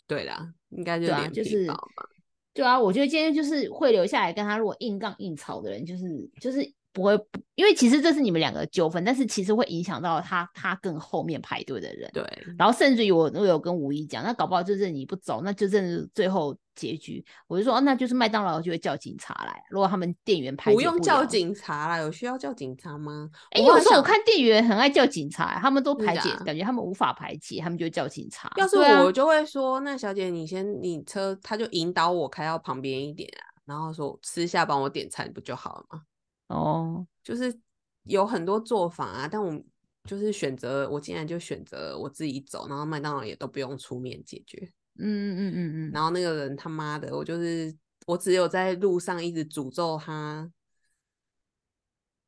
[0.08, 2.10] 对啦，应该就脸皮薄吧。
[2.52, 6.74] 对啊，我觉得今天就是会留下来跟他如果硬杠硬吵的人，就是就是。
[6.94, 7.12] 不会，
[7.56, 12.08] 因为其实这是你们两个纠纷，但是其实会影响到他，他更后面排队的人。
[12.14, 12.24] 对，
[12.56, 17.24] 然后甚至于我我有跟吴一讲，那搞不好就是你不走，那就真是最后结局。
[17.48, 19.60] 我就说，那就是麦当劳就会叫警察来。
[19.70, 23.28] 如果他们店员排不用叫警察啦，有需要叫警察吗？
[23.50, 28.52] 哎，有时候我看店员很爱叫警察，他们都排解，感觉他们无法排解，他们就叫警察。
[28.56, 36.02] 要是我就会说，那小姐你先，你车他就引导我开到旁边一点啊，然后说私下帮我点餐不就好了吗？
[36.48, 37.58] 哦，就是
[38.04, 39.62] 有很多做法啊，但我
[40.04, 44.58] 就是选择，我竟然就选择我自己走，然后麦当劳也都不用出面解决。
[44.96, 47.74] 嗯嗯嗯嗯嗯然后那个人他妈的，我就是
[48.06, 50.48] 我只有在路上一直诅咒他，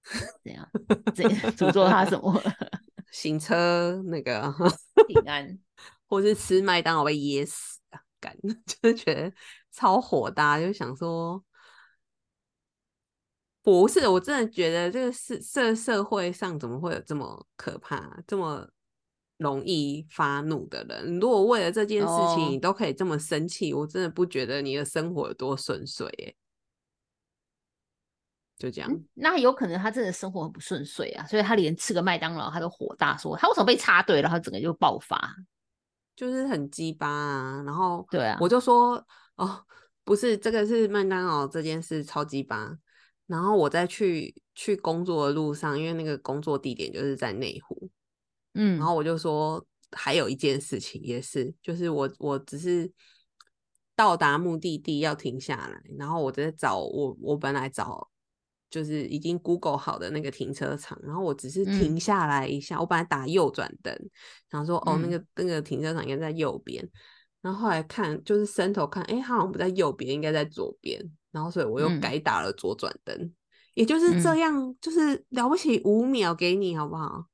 [0.42, 0.68] 怎样？
[1.14, 1.24] 怎
[1.54, 2.42] 诅咒他什么？
[3.12, 4.52] 行车那个
[5.06, 5.58] 平安，
[6.08, 8.00] 或是吃麦当劳被噎死啊？
[8.18, 8.36] 干，
[8.66, 9.32] 就是觉得
[9.70, 11.44] 超火大，就想说。
[13.66, 18.64] 不是，我真的觉得这个社社社会上怎么会有这么可怕、这么
[19.38, 21.18] 容易发怒的人？
[21.18, 26.06] 如果为了这件事情你都可以这么生气，我真的不觉得你的生活有多顺遂。
[26.06, 26.32] 哎，
[28.56, 35.34] 就这样，那有可能他真的生活很不顺遂啊，所以他连吃个麦当劳他都火大，说他为什么被插队，然后整个就爆发，
[36.14, 37.64] 就是很鸡巴啊。
[37.66, 39.60] 然后对啊，我就说哦，
[40.04, 42.78] 不是这个是麦当劳这件事超鸡巴。
[43.26, 47.90] 然后我再去去工作的路上，因为那个工作地点就是在内湖，
[48.54, 52.90] 嗯，然后我就说还有一件事情也是，就是我我只是
[53.94, 58.08] 到达目的地要停下来，然后我在找我我本来找
[58.68, 63.96] 就是已经 Google 好的那个停车场，然后我只是停下来一下，我本来打右转灯，
[64.50, 66.86] 想说哦那个那个停车场应该在右边，
[67.42, 71.00] 然后后来看就是伸头看，哎，好像不在右边，应该在左边。
[71.30, 73.32] 然后，所以我又改打了左转灯，
[73.74, 77.26] 也就是这样，就是了不起五秒给你，好不好？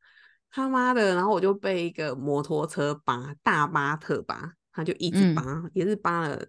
[0.51, 1.15] 他妈的！
[1.15, 6.47] 然后我就被一个摩托车扒，大巴特扒，他就一直扒，也是扒了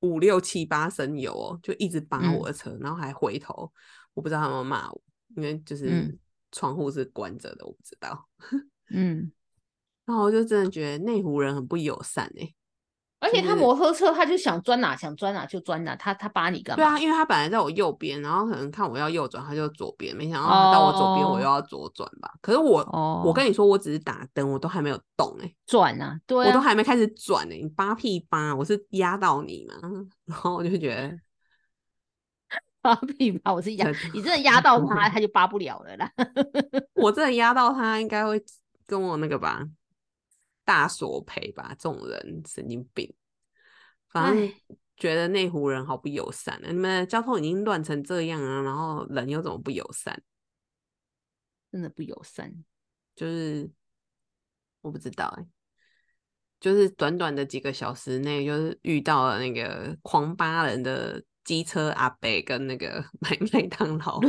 [0.00, 3.72] 五六七八升油哦，就一直扒我的车，然后还回头，
[4.12, 5.02] 我不知道他们骂我，
[5.34, 6.16] 因为就是
[6.52, 8.28] 窗户是关着的，我不知道。
[8.90, 9.32] 嗯，
[10.06, 12.52] 然后我就真的觉得内湖人很不友善哎。
[13.20, 16.84] 而且他摩托车，他就想钻哪想钻哪就钻哪，他他扒你干嘛？
[16.84, 22.30] 对啊，因为他本来在我右边，然后可能看我要右转，他就左边，没想到他到我左边，我又要左转吧。
[22.42, 22.86] 可是我，
[23.24, 29.74] 我跟你说，我只是打灯，我都还没有动哎，转啊，对，我都还没开始转哎，你扒屁扒，我是压到你嘛？
[30.26, 31.16] 然后我就觉得
[32.82, 36.12] 扒屁扒，我是压，你真的压到他， 他就扒不了了啦。
[36.92, 38.38] 我真的压到他，应该会
[38.86, 39.64] 跟我那个吧。
[40.64, 43.14] 大索赔吧，这种人神经病。
[44.08, 44.52] 反正
[44.96, 46.68] 觉得内湖人好不友善啊！
[46.68, 50.22] 你们交通已经乱成这样啊，然后人又怎么不友善？
[51.72, 52.52] 真的不友善。
[53.16, 53.68] 就是
[54.80, 55.46] 我不知道哎、
[56.60, 64.20] 就是短短的几个小时内，就是遇到了那个狂巴人的机车阿伯跟那个 买麦当劳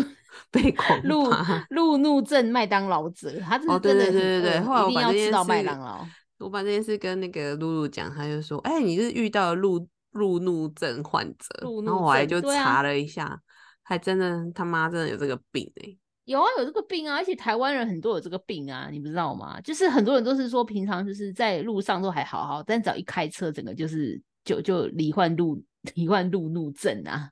[0.49, 1.65] 被狂路扒。
[1.69, 6.07] 路怒症麦当劳者，他真的很对对对对，饿后来我一定要把这件吃到麦事当劳。
[6.37, 11.47] 我把这件事跟那个露露讲，他就说：“哎、你是遇到了路路怒症患者。”
[11.85, 13.41] 然后我还就查了一下，
[13.83, 19.61] 还真的他妈真的有这个病哎、有啊，有这个病啊，而且台湾人很多有这个病啊，你不知道吗？
[19.61, 25.63] 就是很多人都是说平常就是在路上都还好好，但只要一开车，整个就是就就罹患路
[25.93, 27.31] 罹患路怒症啊，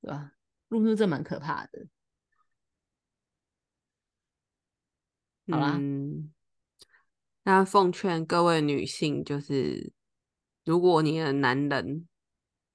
[0.00, 0.32] 对吧？
[0.68, 1.86] 路怒症蛮可怕的。
[5.50, 6.32] 好啦嗯，
[7.44, 9.92] 那奉劝各位女性，就是
[10.64, 12.06] 如果你的男人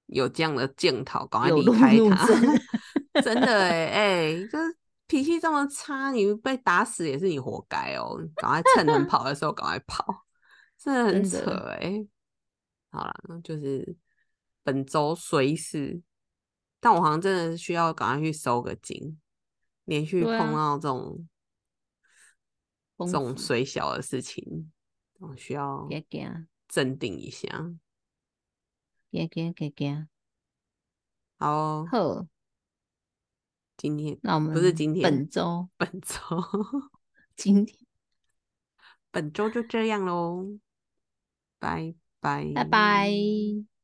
[0.07, 2.27] 有这样的检讨，赶快离开他。
[3.23, 4.77] 真的哎、哎、就是
[5.07, 8.15] 脾气这么差，你被打死也是你活该哦。
[8.35, 10.06] 赶快趁能跑的时候赶快跑，
[10.77, 12.06] 真的很扯的哎、
[12.91, 13.95] 好了，那就是
[14.64, 15.99] 本周随事，
[16.80, 19.19] 但我好像真的需要赶快去收个金，
[19.85, 21.27] 连续碰啊到这种、
[22.99, 24.72] 这种富水小的事情，
[25.19, 25.88] 我需要
[26.68, 27.74] 镇定一下。
[29.10, 30.07] 给给给给，
[31.40, 32.28] 好哦，好，
[33.78, 36.18] 今天那我们不是今天，本周本 周。
[37.36, 37.78] 今天
[39.11, 40.60] 本周就这样喽，
[41.60, 43.77] 拜拜，拜拜。